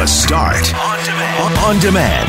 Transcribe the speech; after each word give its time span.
The 0.00 0.06
Start 0.06 0.74
on 0.76 1.04
demand. 1.04 1.58
On 1.58 1.78
demand. 1.78 2.28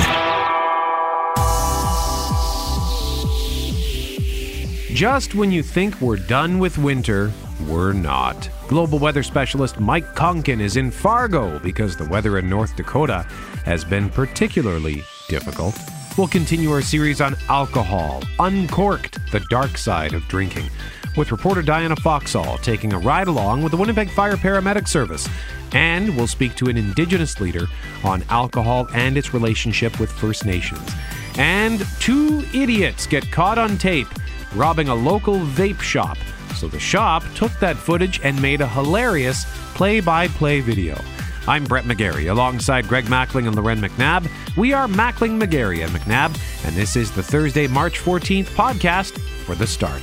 Just 4.94 5.36
when 5.36 5.54
you 5.54 5.64
think 5.64 6.02
we're 6.02 6.18
done 6.18 6.60
with 6.60 6.78
winter, 6.78 7.32
we're 7.70 7.94
not. 7.94 8.50
Global 8.68 9.00
weather 9.00 9.24
specialist 9.24 9.80
Mike 9.80 10.16
Koncan 10.16 10.60
is 10.60 10.76
in 10.76 10.92
Fargo 10.92 11.60
because 11.60 11.96
the 11.96 12.10
weather 12.10 12.38
in 12.38 12.50
North 12.50 12.76
Dakota 12.76 13.26
has 13.64 13.86
been 13.86 14.10
particularly 14.10 15.02
difficult. 15.30 15.80
We'll 16.18 16.28
continue 16.28 16.72
our 16.72 16.82
series 16.82 17.22
on 17.22 17.38
alcohol, 17.48 18.22
uncorked, 18.40 19.18
the 19.32 19.40
dark 19.50 19.78
side 19.78 20.14
of 20.14 20.28
drinking, 20.28 20.66
with 21.18 21.32
reporter 21.32 21.62
Diana 21.62 21.96
Foxall 21.96 22.58
taking 22.60 22.94
a 22.94 23.00
ride 23.00 23.28
along 23.28 23.64
with 23.64 23.72
the 23.72 23.78
Winnipeg 23.78 24.10
Fire 24.12 24.36
Paramedic 24.36 24.88
Service. 24.88 25.28
And 25.74 26.16
we'll 26.16 26.28
speak 26.28 26.56
to 26.56 26.68
an 26.68 26.78
Indigenous 26.78 27.40
leader 27.40 27.68
on 28.04 28.24
alcohol 28.30 28.88
and 28.94 29.18
its 29.18 29.34
relationship 29.34 30.00
with 30.00 30.12
First 30.12 30.46
Nations. 30.46 30.90
And 31.38 31.86
two 32.00 32.44
idiots 32.54 33.08
get 33.08 33.32
caught 33.32 33.58
on 33.58 33.78
tape 33.78 34.08
robbing 34.56 34.90
a 34.90 34.96
local 34.96 35.40
vape 35.40 35.82
shop. 35.82 36.18
So 36.56 36.68
the 36.68 36.80
shop 36.80 37.24
took 37.36 37.52
that 37.60 37.78
footage 37.78 38.20
and 38.24 38.42
made 38.42 38.62
a 38.62 38.68
hilarious 38.68 39.46
play 39.74 40.00
by 40.00 40.28
play 40.28 40.60
video. 40.60 41.00
I'm 41.48 41.64
Brett 41.64 41.86
McGarry 41.86 42.30
alongside 42.30 42.88
Greg 42.88 43.06
Mackling 43.06 43.48
and 43.48 43.56
Lauren 43.56 43.82
McNabb. 43.82 44.30
We 44.56 44.74
are 44.74 44.88
Mackling, 44.88 45.42
McGarry, 45.42 45.84
and 45.84 45.92
McNabb, 45.92 46.38
and 46.66 46.76
this 46.76 46.96
is 46.96 47.12
the 47.12 47.24
Thursday, 47.24 47.66
March 47.66 48.00
14th 48.00 48.46
podcast 48.48 49.20
for 49.46 49.56
The 49.56 49.66
Start. 49.66 50.02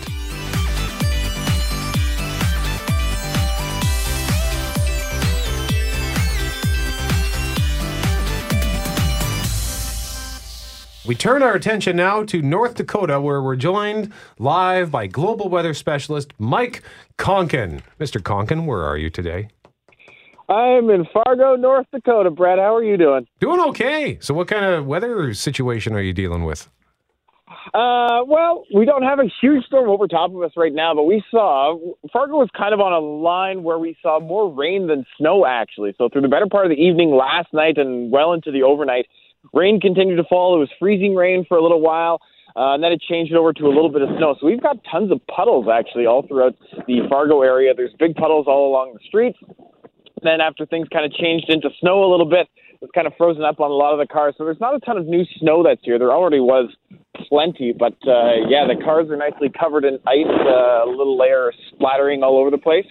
We 11.09 11.15
turn 11.15 11.43
our 11.43 11.55
attention 11.55 11.97
now 11.97 12.23
to 12.25 12.43
North 12.43 12.75
Dakota, 12.75 13.19
where 13.19 13.41
we're 13.41 13.57
joined 13.57 14.13
live 14.39 14.91
by 14.91 15.07
global 15.07 15.49
weather 15.49 15.73
specialist 15.73 16.35
Mike 16.39 16.83
Koncan. 17.17 17.81
Mr. 17.99 18.21
Koncan, 18.21 18.67
where 18.67 18.83
are 18.83 18.99
you 18.99 19.09
today? 19.09 19.49
I'm 20.51 20.91
in 20.91 21.07
Fargo, 21.11 21.57
North 21.57 21.87
Dakota. 21.95 22.31
Brad, 22.31 22.59
how 22.59 22.77
are 22.77 22.85
you 22.85 22.99
doing? 22.99 23.27
Doing 23.41 23.59
okay. 23.71 24.19
So, 24.21 24.35
what 24.35 24.49
kind 24.49 24.67
of 24.67 24.85
weather 24.85 25.33
situation 25.33 25.95
are 25.95 26.03
you 26.03 26.13
dealing 26.13 26.45
with? 26.45 26.69
Uh, 27.73 28.21
well, 28.27 28.65
we 28.75 28.85
don't 28.85 29.03
have 29.03 29.19
a 29.19 29.31
huge 29.41 29.65
storm 29.65 29.89
over 29.89 30.07
top 30.07 30.35
of 30.35 30.43
us 30.43 30.53
right 30.59 30.75
now, 30.75 30.95
but 30.95 31.05
we 31.05 31.25
saw 31.31 31.79
Fargo 32.13 32.37
was 32.37 32.51
kind 32.55 32.75
of 32.75 32.81
on 32.81 32.93
a 32.93 32.99
line 32.99 33.63
where 33.63 33.79
we 33.79 33.97
saw 34.03 34.21
more 34.21 34.53
rain 34.53 34.89
than 34.89 35.07
snow, 35.17 35.47
actually. 35.47 35.95
So, 35.97 36.11
through 36.11 36.21
the 36.21 36.29
better 36.29 36.49
part 36.49 36.67
of 36.67 36.71
the 36.71 36.83
evening 36.83 37.13
last 37.13 37.49
night 37.55 37.79
and 37.79 38.13
well 38.13 38.35
into 38.35 38.53
the 38.53 38.63
overnight, 38.63 39.07
Rain 39.53 39.81
continued 39.81 40.17
to 40.17 40.25
fall. 40.25 40.57
It 40.57 40.59
was 40.59 40.71
freezing 40.79 41.15
rain 41.15 41.45
for 41.49 41.57
a 41.57 41.63
little 41.63 41.81
while. 41.81 42.21
Uh, 42.57 42.75
and 42.75 42.83
then 42.83 42.91
it 42.91 43.01
changed 43.01 43.33
over 43.35 43.53
to 43.53 43.67
a 43.67 43.69
little 43.69 43.91
bit 43.91 44.03
of 44.03 44.09
snow. 44.19 44.35
So 44.41 44.47
we've 44.47 44.63
got 44.63 44.79
tons 44.91 45.13
of 45.13 45.21
puddles 45.29 45.67
actually 45.73 46.07
all 46.07 46.27
throughout 46.27 46.57
the 46.87 47.01
Fargo 47.09 47.43
area. 47.43 47.73
There's 47.75 47.93
big 47.99 48.17
puddles 48.17 48.47
all 48.49 48.69
along 48.69 48.95
the 48.95 49.01
streets. 49.07 49.39
Then 50.23 50.41
after 50.41 50.67
things 50.67 50.89
kind 50.93 51.05
of 51.05 51.13
changed 51.13 51.47
into 51.49 51.69
snow 51.79 52.03
a 52.05 52.11
little 52.11 52.29
bit, 52.29 52.49
it's 52.81 52.91
kind 52.93 53.07
of 53.07 53.13
frozen 53.17 53.45
up 53.45 53.61
on 53.61 53.71
a 53.71 53.75
lot 53.75 53.93
of 53.93 53.99
the 53.99 54.13
cars. 54.13 54.35
So 54.39 54.45
there's 54.45 54.61
not 54.61 54.75
a 54.75 54.81
ton 54.81 54.97
of 54.97 55.07
new 55.07 55.25
snow 55.39 55.63
that's 55.63 55.81
here. 55.85 55.99
There 55.99 56.13
already 56.13 56.41
was 56.41 56.75
plenty, 57.29 57.73
but 57.73 57.95
uh, 58.07 58.47
yeah, 58.49 58.67
the 58.67 58.81
cars 58.83 59.09
are 59.11 59.17
nicely 59.17 59.51
covered 59.51 59.85
in 59.85 59.99
ice, 60.07 60.27
uh, 60.27 60.87
a 60.87 60.91
little 60.91 61.19
layer 61.19 61.53
splattering 61.75 62.23
all 62.23 62.39
over 62.39 62.51
the 62.51 62.59
place. 62.59 62.87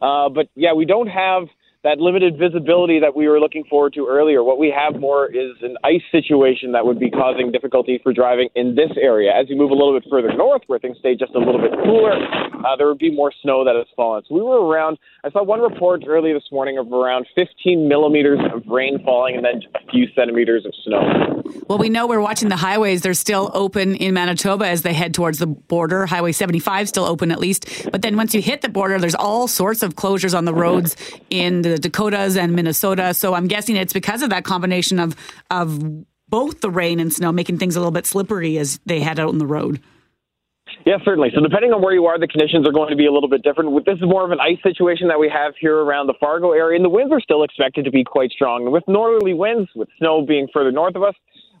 Uh, 0.00 0.28
but 0.28 0.48
yeah, 0.54 0.72
we 0.72 0.84
don't 0.84 1.08
have 1.08 1.44
that 1.84 1.98
limited 1.98 2.38
visibility 2.38 3.00
that 3.00 3.16
we 3.16 3.26
were 3.26 3.40
looking 3.40 3.64
forward 3.64 3.92
to 3.94 4.06
earlier. 4.08 4.44
What 4.44 4.58
we 4.58 4.70
have 4.70 5.00
more 5.00 5.26
is 5.26 5.50
an 5.62 5.76
ice 5.82 6.02
situation 6.12 6.72
that 6.72 6.86
would 6.86 7.00
be 7.00 7.10
causing 7.10 7.50
difficulty 7.50 7.98
for 8.02 8.12
driving 8.12 8.48
in 8.54 8.76
this 8.76 8.90
area. 9.00 9.32
As 9.32 9.50
you 9.50 9.56
move 9.56 9.72
a 9.72 9.74
little 9.74 9.98
bit 9.98 10.08
further 10.08 10.32
north, 10.32 10.62
where 10.68 10.78
things 10.78 10.96
stay 11.00 11.16
just 11.16 11.34
a 11.34 11.38
little 11.38 11.60
bit 11.60 11.72
cooler, 11.82 12.12
uh, 12.12 12.76
there 12.76 12.86
would 12.86 12.98
be 12.98 13.10
more 13.10 13.32
snow 13.42 13.64
that 13.64 13.74
has 13.74 13.86
fallen. 13.96 14.22
So 14.28 14.34
we 14.36 14.42
were 14.42 14.64
around, 14.64 14.98
I 15.24 15.30
saw 15.32 15.42
one 15.42 15.60
report 15.60 16.04
early 16.06 16.32
this 16.32 16.44
morning 16.52 16.78
of 16.78 16.92
around 16.92 17.26
15 17.34 17.88
millimeters 17.88 18.38
of 18.54 18.62
rain 18.68 19.02
falling 19.04 19.34
and 19.34 19.44
then 19.44 19.62
a 19.74 19.90
few 19.90 20.06
centimeters 20.14 20.64
of 20.64 20.72
snow. 20.84 21.42
Well, 21.68 21.78
we 21.78 21.88
know 21.88 22.06
we're 22.06 22.20
watching 22.20 22.48
the 22.48 22.56
highways. 22.56 23.02
They're 23.02 23.14
still 23.14 23.50
open 23.54 23.96
in 23.96 24.14
Manitoba 24.14 24.68
as 24.68 24.82
they 24.82 24.92
head 24.92 25.14
towards 25.14 25.38
the 25.38 25.48
border. 25.48 26.06
Highway 26.06 26.30
75 26.30 26.88
still 26.88 27.04
open 27.04 27.32
at 27.32 27.40
least. 27.40 27.88
But 27.90 28.02
then 28.02 28.16
once 28.16 28.34
you 28.34 28.40
hit 28.40 28.62
the 28.62 28.68
border, 28.68 29.00
there's 29.00 29.16
all 29.16 29.48
sorts 29.48 29.82
of 29.82 29.96
closures 29.96 30.36
on 30.36 30.44
the 30.44 30.54
roads 30.54 30.96
in 31.30 31.62
the 31.62 31.71
the 31.72 31.78
Dakotas 31.78 32.36
and 32.36 32.54
Minnesota. 32.54 33.14
So 33.14 33.34
I'm 33.34 33.46
guessing 33.46 33.76
it's 33.76 33.92
because 33.92 34.22
of 34.22 34.30
that 34.30 34.44
combination 34.44 34.98
of 34.98 35.16
of 35.50 35.80
both 36.28 36.60
the 36.60 36.70
rain 36.70 37.00
and 37.00 37.12
snow 37.12 37.32
making 37.32 37.58
things 37.58 37.76
a 37.76 37.80
little 37.80 37.92
bit 37.92 38.06
slippery 38.06 38.58
as 38.58 38.80
they 38.86 39.00
head 39.00 39.18
out 39.18 39.28
on 39.28 39.38
the 39.38 39.46
road. 39.46 39.80
Yeah, 40.86 40.96
certainly. 41.04 41.30
So 41.34 41.40
depending 41.40 41.72
on 41.72 41.82
where 41.82 41.92
you 41.92 42.06
are, 42.06 42.18
the 42.18 42.26
conditions 42.26 42.66
are 42.66 42.72
going 42.72 42.90
to 42.90 42.96
be 42.96 43.06
a 43.06 43.12
little 43.12 43.28
bit 43.28 43.42
different. 43.42 43.70
This 43.84 43.96
is 43.96 44.02
more 44.02 44.24
of 44.24 44.30
an 44.30 44.40
ice 44.40 44.58
situation 44.62 45.08
that 45.08 45.18
we 45.18 45.28
have 45.28 45.54
here 45.60 45.76
around 45.76 46.06
the 46.06 46.14
Fargo 46.18 46.52
area, 46.52 46.76
and 46.76 46.84
the 46.84 46.88
winds 46.88 47.12
are 47.12 47.20
still 47.20 47.44
expected 47.44 47.84
to 47.84 47.90
be 47.90 48.02
quite 48.02 48.30
strong. 48.30 48.70
with 48.70 48.84
northerly 48.88 49.34
winds, 49.34 49.68
with 49.76 49.88
snow 49.98 50.24
being 50.26 50.48
further 50.52 50.72
north 50.72 50.96
of 50.96 51.02
us, 51.02 51.14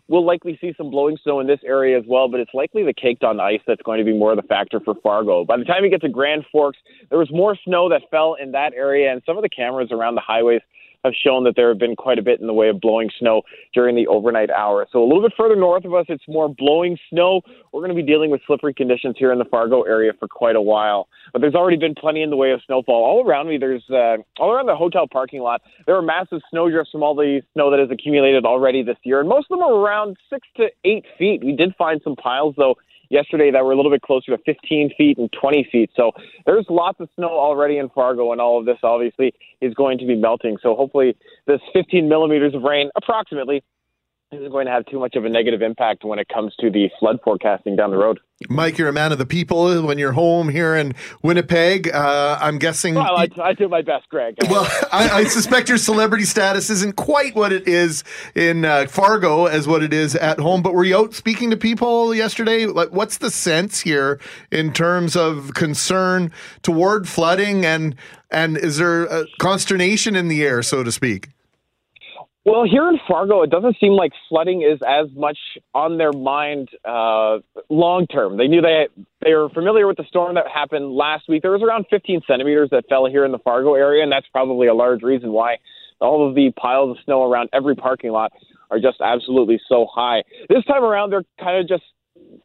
we'll 0.08 0.24
likely 0.24 0.58
see 0.60 0.72
some 0.76 0.90
blowing 0.90 1.16
snow 1.22 1.40
in 1.40 1.46
this 1.46 1.60
area 1.64 1.98
as 1.98 2.04
well, 2.06 2.28
but 2.28 2.40
it's 2.40 2.52
likely 2.54 2.84
the 2.84 2.92
caked 2.92 3.24
on 3.24 3.40
ice 3.40 3.60
that's 3.66 3.82
going 3.82 3.98
to 3.98 4.04
be 4.04 4.12
more 4.12 4.32
of 4.32 4.36
the 4.36 4.42
factor 4.42 4.80
for 4.80 4.94
Fargo. 5.02 5.44
By 5.44 5.56
the 5.56 5.64
time 5.64 5.84
you 5.84 5.90
get 5.90 6.00
to 6.02 6.08
Grand 6.08 6.44
Forks, 6.50 6.78
there 7.10 7.18
was 7.18 7.30
more 7.30 7.56
snow 7.64 7.88
that 7.88 8.02
fell 8.10 8.34
in 8.40 8.52
that 8.52 8.72
area, 8.74 9.12
and 9.12 9.22
some 9.24 9.36
of 9.36 9.42
the 9.42 9.48
cameras 9.48 9.88
around 9.90 10.14
the 10.14 10.20
highways 10.20 10.60
have 11.04 11.14
shown 11.14 11.44
that 11.44 11.54
there 11.56 11.68
have 11.68 11.78
been 11.78 11.96
quite 11.96 12.18
a 12.18 12.22
bit 12.22 12.40
in 12.40 12.46
the 12.46 12.52
way 12.52 12.68
of 12.68 12.80
blowing 12.80 13.10
snow 13.18 13.42
during 13.74 13.96
the 13.96 14.06
overnight 14.06 14.50
hours. 14.50 14.88
So 14.92 15.02
a 15.02 15.06
little 15.06 15.22
bit 15.22 15.32
further 15.36 15.56
north 15.56 15.84
of 15.84 15.94
us, 15.94 16.06
it's 16.08 16.22
more 16.28 16.48
blowing 16.48 16.96
snow. 17.10 17.42
We're 17.72 17.80
going 17.80 17.96
to 17.96 18.00
be 18.00 18.06
dealing 18.06 18.30
with 18.30 18.40
slippery 18.46 18.74
conditions 18.74 19.16
here 19.18 19.32
in 19.32 19.38
the 19.38 19.44
Fargo 19.44 19.82
area 19.82 20.12
for 20.18 20.28
quite 20.28 20.56
a 20.56 20.60
while. 20.60 21.08
But 21.32 21.40
there's 21.40 21.54
already 21.54 21.76
been 21.76 21.94
plenty 21.94 22.22
in 22.22 22.30
the 22.30 22.36
way 22.36 22.52
of 22.52 22.60
snowfall 22.66 23.04
all 23.04 23.26
around 23.26 23.48
me. 23.48 23.58
There's 23.58 23.84
uh, 23.90 24.18
all 24.38 24.52
around 24.52 24.66
the 24.66 24.76
hotel 24.76 25.06
parking 25.10 25.40
lot. 25.40 25.62
There 25.86 25.96
are 25.96 26.02
massive 26.02 26.40
snow 26.50 26.70
drifts 26.70 26.92
from 26.92 27.02
all 27.02 27.14
the 27.14 27.40
snow 27.54 27.70
that 27.70 27.80
has 27.80 27.90
accumulated 27.90 28.44
already 28.44 28.82
this 28.82 28.96
year, 29.02 29.20
and 29.20 29.28
most 29.28 29.46
of 29.50 29.58
them 29.58 29.66
are 29.66 29.74
around 29.74 30.16
six 30.30 30.46
to 30.56 30.68
eight 30.84 31.04
feet. 31.18 31.42
We 31.44 31.56
did 31.56 31.74
find 31.76 32.00
some 32.04 32.16
piles 32.16 32.54
though 32.56 32.76
yesterday 33.12 33.50
that 33.50 33.64
were 33.64 33.72
a 33.72 33.76
little 33.76 33.92
bit 33.92 34.02
closer 34.02 34.36
to 34.36 34.42
15 34.44 34.90
feet 34.96 35.18
and 35.18 35.30
20 35.38 35.68
feet. 35.70 35.90
So 35.94 36.12
there's 36.46 36.66
lots 36.68 36.98
of 36.98 37.08
snow 37.14 37.28
already 37.28 37.76
in 37.76 37.90
Fargo, 37.90 38.32
and 38.32 38.40
all 38.40 38.58
of 38.58 38.64
this 38.64 38.78
obviously 38.82 39.32
is 39.60 39.74
going 39.74 39.98
to 39.98 40.06
be 40.06 40.16
melting. 40.16 40.56
So 40.62 40.74
hopefully, 40.74 41.16
this 41.46 41.60
15 41.72 42.08
millimeters 42.08 42.54
of 42.54 42.62
rain, 42.62 42.90
approximately, 42.96 43.62
isn't 44.32 44.50
going 44.50 44.66
to 44.66 44.72
have 44.72 44.86
too 44.86 44.98
much 44.98 45.14
of 45.14 45.24
a 45.24 45.28
negative 45.28 45.62
impact 45.62 46.04
when 46.04 46.18
it 46.18 46.28
comes 46.28 46.54
to 46.60 46.70
the 46.70 46.88
flood 46.98 47.18
forecasting 47.22 47.76
down 47.76 47.90
the 47.90 47.96
road. 47.96 48.18
Mike, 48.48 48.78
you're 48.78 48.88
a 48.88 48.92
man 48.92 49.12
of 49.12 49.18
the 49.18 49.26
people 49.26 49.82
when 49.82 49.98
you're 49.98 50.12
home 50.12 50.48
here 50.48 50.74
in 50.74 50.94
Winnipeg. 51.22 51.88
Uh, 51.92 52.38
I'm 52.40 52.58
guessing. 52.58 52.94
Well, 52.94 53.16
I, 53.16 53.28
I, 53.40 53.52
do 53.52 53.68
my 53.68 53.82
best, 53.82 54.08
Greg. 54.08 54.36
well, 54.50 54.66
I, 54.90 55.10
I, 55.10 55.24
suspect 55.24 55.68
your 55.68 55.78
celebrity 55.78 56.24
status 56.24 56.70
isn't 56.70 56.96
quite 56.96 57.36
what 57.36 57.52
it 57.52 57.68
is 57.68 58.02
in 58.34 58.64
uh, 58.64 58.86
Fargo 58.86 59.46
as 59.46 59.68
what 59.68 59.82
it 59.82 59.92
is 59.92 60.16
at 60.16 60.40
home. 60.40 60.62
But 60.62 60.74
were 60.74 60.84
you 60.84 60.96
out 60.96 61.14
speaking 61.14 61.50
to 61.50 61.56
people 61.56 62.14
yesterday? 62.14 62.66
Like, 62.66 62.90
what's 62.90 63.18
the 63.18 63.30
sense 63.30 63.80
here 63.80 64.18
in 64.50 64.72
terms 64.72 65.14
of 65.14 65.54
concern 65.54 66.32
toward 66.62 67.08
flooding 67.08 67.64
and 67.64 67.94
and 68.30 68.56
is 68.56 68.78
there 68.78 69.26
consternation 69.38 70.16
in 70.16 70.28
the 70.28 70.42
air, 70.42 70.62
so 70.62 70.82
to 70.82 70.90
speak? 70.90 71.28
Well, 72.44 72.64
here 72.68 72.88
in 72.88 72.98
Fargo, 73.06 73.42
it 73.42 73.50
doesn't 73.50 73.76
seem 73.78 73.92
like 73.92 74.10
flooding 74.28 74.62
is 74.62 74.80
as 74.86 75.06
much 75.14 75.38
on 75.74 75.96
their 75.96 76.12
mind 76.12 76.70
uh, 76.84 77.38
long 77.70 78.06
term. 78.08 78.36
They 78.36 78.48
knew 78.48 78.60
they 78.60 78.88
they 79.24 79.32
were 79.34 79.48
familiar 79.50 79.86
with 79.86 79.96
the 79.96 80.04
storm 80.08 80.34
that 80.34 80.48
happened 80.52 80.92
last 80.92 81.28
week. 81.28 81.42
There 81.42 81.52
was 81.52 81.62
around 81.62 81.86
15 81.88 82.22
centimeters 82.26 82.70
that 82.70 82.84
fell 82.88 83.06
here 83.06 83.24
in 83.24 83.30
the 83.30 83.38
Fargo 83.38 83.74
area, 83.74 84.02
and 84.02 84.10
that's 84.10 84.26
probably 84.32 84.66
a 84.66 84.74
large 84.74 85.04
reason 85.04 85.30
why 85.30 85.58
all 86.00 86.28
of 86.28 86.34
the 86.34 86.50
piles 86.60 86.90
of 86.98 87.04
snow 87.04 87.22
around 87.22 87.48
every 87.52 87.76
parking 87.76 88.10
lot 88.10 88.32
are 88.72 88.80
just 88.80 89.00
absolutely 89.00 89.60
so 89.68 89.86
high. 89.92 90.24
This 90.48 90.64
time 90.64 90.82
around, 90.82 91.10
they're 91.10 91.24
kind 91.38 91.60
of 91.60 91.68
just 91.68 91.84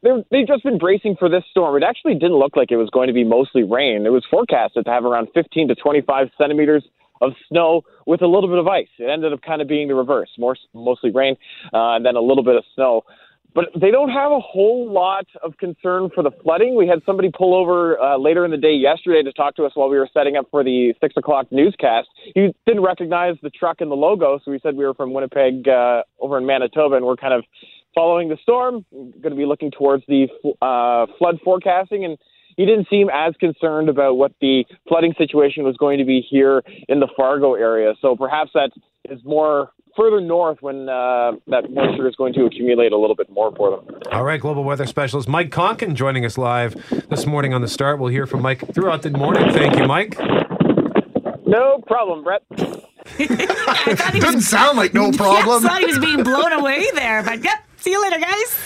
they're, 0.04 0.24
they've 0.30 0.48
just 0.48 0.64
been 0.64 0.78
bracing 0.78 1.16
for 1.18 1.28
this 1.28 1.44
storm. 1.50 1.76
It 1.76 1.84
actually 1.84 2.14
didn't 2.14 2.38
look 2.38 2.56
like 2.56 2.72
it 2.72 2.78
was 2.78 2.92
going 2.92 3.08
to 3.08 3.14
be 3.14 3.24
mostly 3.24 3.64
rain. 3.64 4.06
It 4.06 4.12
was 4.12 4.24
forecasted 4.30 4.86
to 4.86 4.92
have 4.92 5.06
around 5.06 5.30
15 5.34 5.70
to 5.70 5.76
25 5.76 6.28
centimeters 6.38 6.84
of 7.22 7.34
snow 7.50 7.82
with 8.06 8.22
a 8.22 8.28
little 8.28 8.50
bit 8.50 8.60
of 8.60 8.68
ice. 8.68 8.88
It 9.00 9.10
ended 9.10 9.34
up 9.34 9.42
kind 9.42 9.62
of 9.62 9.68
being 9.68 9.88
the 9.88 9.96
reverse, 9.96 10.30
more 10.38 10.56
mostly 10.74 11.12
rain 11.12 11.36
uh, 11.74 11.96
and 11.96 12.06
then 12.06 12.16
a 12.16 12.22
little 12.22 12.44
bit 12.44 12.56
of 12.56 12.64
snow. 12.76 13.04
But 13.58 13.70
they 13.80 13.90
don't 13.90 14.10
have 14.10 14.32
a 14.32 14.40
whole 14.40 14.92
lot 14.92 15.26
of 15.42 15.58
concern 15.58 16.12
for 16.14 16.22
the 16.22 16.30
flooding. 16.44 16.76
We 16.76 16.88
had 16.88 17.00
somebody 17.08 17.32
pull 17.36 17.56
over 17.56 18.00
uh, 18.00 18.18
later 18.18 18.46
in 18.46 18.52
the 18.52 18.58
day 18.58 18.74
yesterday 18.74 19.24
to 19.24 19.34
talk 19.34 19.56
to 19.56 19.64
us 19.64 19.72
while 19.74 19.90
we 19.90 19.98
were 19.98 20.08
setting 20.14 20.36
up 20.36 20.46
for 20.52 20.64
the 20.64 20.94
six 21.02 21.16
o'clock 21.18 21.48
newscast. 21.50 22.08
He 22.36 22.54
didn't 22.68 22.84
recognize 22.84 23.36
the 23.42 23.50
truck 23.50 23.82
and 23.82 23.90
the 23.90 23.96
logo, 23.96 24.40
so 24.46 24.52
we 24.52 24.60
said 24.62 24.76
we 24.76 24.86
were 24.86 24.94
from 24.94 25.12
Winnipeg 25.12 25.68
uh, 25.68 26.04
over 26.20 26.38
in 26.38 26.46
Manitoba, 26.46 26.98
and 26.98 27.06
we're 27.06 27.16
kind 27.16 27.34
of 27.34 27.44
following 27.96 28.30
the 28.30 28.38
storm. 28.44 28.86
Going 28.92 29.32
to 29.32 29.36
be 29.36 29.48
looking 29.48 29.72
towards 29.72 30.04
the 30.08 30.28
uh, 30.62 31.12
flood 31.18 31.40
forecasting 31.44 32.06
and 32.06 32.20
he 32.58 32.66
didn't 32.66 32.88
seem 32.90 33.10
as 33.14 33.34
concerned 33.40 33.88
about 33.88 34.18
what 34.18 34.34
the 34.42 34.66
flooding 34.88 35.14
situation 35.18 35.64
was 35.64 35.78
going 35.78 35.98
to 36.00 36.06
be 36.06 36.20
here 36.30 36.64
in 36.90 37.00
the 37.00 37.08
Fargo 37.16 37.54
area. 37.54 37.94
So 38.02 38.16
perhaps 38.16 38.52
that 38.54 38.72
is 39.10 39.22
more 39.24 39.72
further 39.96 40.20
north 40.22 40.58
when 40.62 40.90
uh, 40.90 41.32
that 41.48 41.72
moisture 41.72 42.08
is 42.08 42.16
going 42.16 42.34
to 42.34 42.46
accumulate 42.46 42.92
a 42.92 42.98
little 42.98 43.16
bit 43.16 43.30
more 43.32 43.52
for 43.56 43.72
them. 43.72 44.00
All 44.12 44.24
right, 44.24 44.40
global 44.40 44.64
weather 44.64 44.86
specialist 44.86 45.28
Mike 45.28 45.50
Koncan 45.50 45.94
joining 45.96 46.24
us 46.26 46.38
live 46.38 46.76
this 47.10 47.26
morning 47.26 47.54
on 47.54 47.62
the 47.62 47.68
start. 47.68 47.98
We'll 48.00 48.10
hear 48.12 48.28
from 48.28 48.42
Mike 48.44 48.74
throughout 48.74 49.02
the 49.02 49.10
morning. 49.12 49.52
Thank 49.54 49.78
you, 49.78 49.88
Mike. 49.88 50.18
No 51.48 51.82
problem, 51.88 52.24
Brett. 52.24 52.44
I 53.20 54.12
he 54.14 54.20
Doesn't 54.20 54.36
was, 54.36 54.48
sound 54.48 54.78
like 54.78 54.94
no 54.94 55.06
Yeah, 55.12 55.12
I 55.14 55.16
problem. 55.18 55.64
thought 55.64 55.80
he 55.80 55.86
was 55.86 56.00
being 56.00 56.24
blown 56.24 56.52
away 56.52 56.86
there, 56.94 57.24
but 57.24 57.44
yep. 57.44 57.60
See 57.78 57.92
you 57.92 58.02
later, 58.02 58.20
guys. 58.20 58.60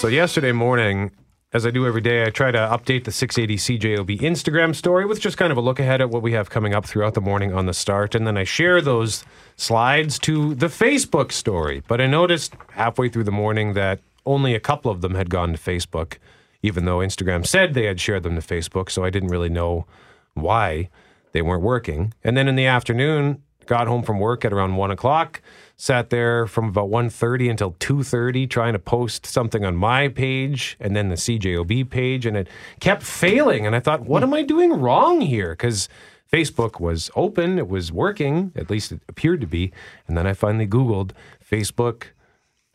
So 0.00 0.08
yesterday 0.08 0.52
morning, 0.52 1.10
as 1.52 1.66
I 1.66 1.70
do 1.70 1.86
every 1.86 2.00
day, 2.00 2.22
I 2.22 2.30
try 2.30 2.50
to 2.50 2.56
update 2.56 3.04
the 3.04 3.12
680 3.12 3.78
CJOB 3.78 4.20
Instagram 4.20 4.74
story 4.74 5.04
with 5.04 5.20
just 5.20 5.36
kind 5.36 5.52
of 5.52 5.58
a 5.58 5.60
look 5.60 5.78
ahead 5.78 6.00
at 6.00 6.08
what 6.08 6.22
we 6.22 6.32
have 6.32 6.48
coming 6.48 6.72
up 6.72 6.86
throughout 6.86 7.12
the 7.12 7.20
morning 7.20 7.52
on 7.52 7.66
the 7.66 7.74
start, 7.74 8.14
and 8.14 8.26
then 8.26 8.38
I 8.38 8.44
share 8.44 8.80
those 8.80 9.26
slides 9.56 10.18
to 10.20 10.54
the 10.54 10.68
Facebook 10.68 11.32
story. 11.32 11.82
But 11.86 12.00
I 12.00 12.06
noticed 12.06 12.54
halfway 12.70 13.10
through 13.10 13.24
the 13.24 13.30
morning 13.30 13.74
that 13.74 14.00
only 14.24 14.54
a 14.54 14.58
couple 14.58 14.90
of 14.90 15.02
them 15.02 15.16
had 15.16 15.28
gone 15.28 15.52
to 15.52 15.58
Facebook, 15.58 16.16
even 16.62 16.86
though 16.86 17.00
Instagram 17.00 17.46
said 17.46 17.74
they 17.74 17.84
had 17.84 18.00
shared 18.00 18.22
them 18.22 18.36
to 18.36 18.40
Facebook, 18.40 18.88
so 18.88 19.04
I 19.04 19.10
didn't 19.10 19.28
really 19.28 19.50
know 19.50 19.84
why 20.32 20.88
they 21.32 21.42
weren't 21.42 21.62
working. 21.62 22.14
And 22.24 22.38
then 22.38 22.48
in 22.48 22.56
the 22.56 22.64
afternoon, 22.64 23.42
got 23.66 23.86
home 23.86 24.02
from 24.02 24.18
work 24.18 24.46
at 24.46 24.52
around 24.54 24.76
one 24.76 24.90
o'clock, 24.90 25.42
sat 25.80 26.10
there 26.10 26.46
from 26.46 26.68
about 26.68 26.90
1.30 26.90 27.50
until 27.50 27.72
2.30 27.72 28.50
trying 28.50 28.74
to 28.74 28.78
post 28.78 29.24
something 29.24 29.64
on 29.64 29.74
my 29.74 30.08
page 30.08 30.76
and 30.78 30.94
then 30.94 31.08
the 31.08 31.14
CJOB 31.14 31.88
page, 31.88 32.26
and 32.26 32.36
it 32.36 32.48
kept 32.80 33.02
failing. 33.02 33.66
And 33.66 33.74
I 33.74 33.80
thought, 33.80 34.02
what 34.02 34.22
am 34.22 34.34
I 34.34 34.42
doing 34.42 34.74
wrong 34.74 35.22
here? 35.22 35.52
Because 35.52 35.88
Facebook 36.30 36.80
was 36.80 37.10
open, 37.16 37.58
it 37.58 37.66
was 37.66 37.90
working, 37.90 38.52
at 38.54 38.68
least 38.68 38.92
it 38.92 39.00
appeared 39.08 39.40
to 39.40 39.46
be. 39.46 39.72
And 40.06 40.18
then 40.18 40.26
I 40.26 40.34
finally 40.34 40.66
Googled 40.66 41.12
Facebook. 41.50 42.08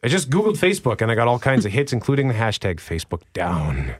I 0.04 0.08
just 0.08 0.32
Googled 0.32 0.58
Facebook 0.58 1.00
and 1.00 1.12
I 1.12 1.16
got 1.16 1.28
all 1.28 1.38
kinds 1.38 1.64
of 1.64 1.72
hits, 1.72 1.94
including 1.94 2.28
the 2.28 2.34
hashtag 2.34 2.78
Facebook 2.78 3.22
down. 3.34 3.96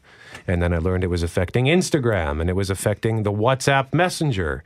And 0.48 0.64
then 0.64 0.74
I 0.74 0.80
learned 0.80 1.04
it 1.04 1.12
was 1.12 1.24
affecting 1.24 1.66
Instagram 1.66 2.42
and 2.42 2.50
it 2.50 2.56
was 2.56 2.72
affecting 2.72 3.22
the 3.22 3.32
WhatsApp 3.32 3.94
Messenger 3.94 4.64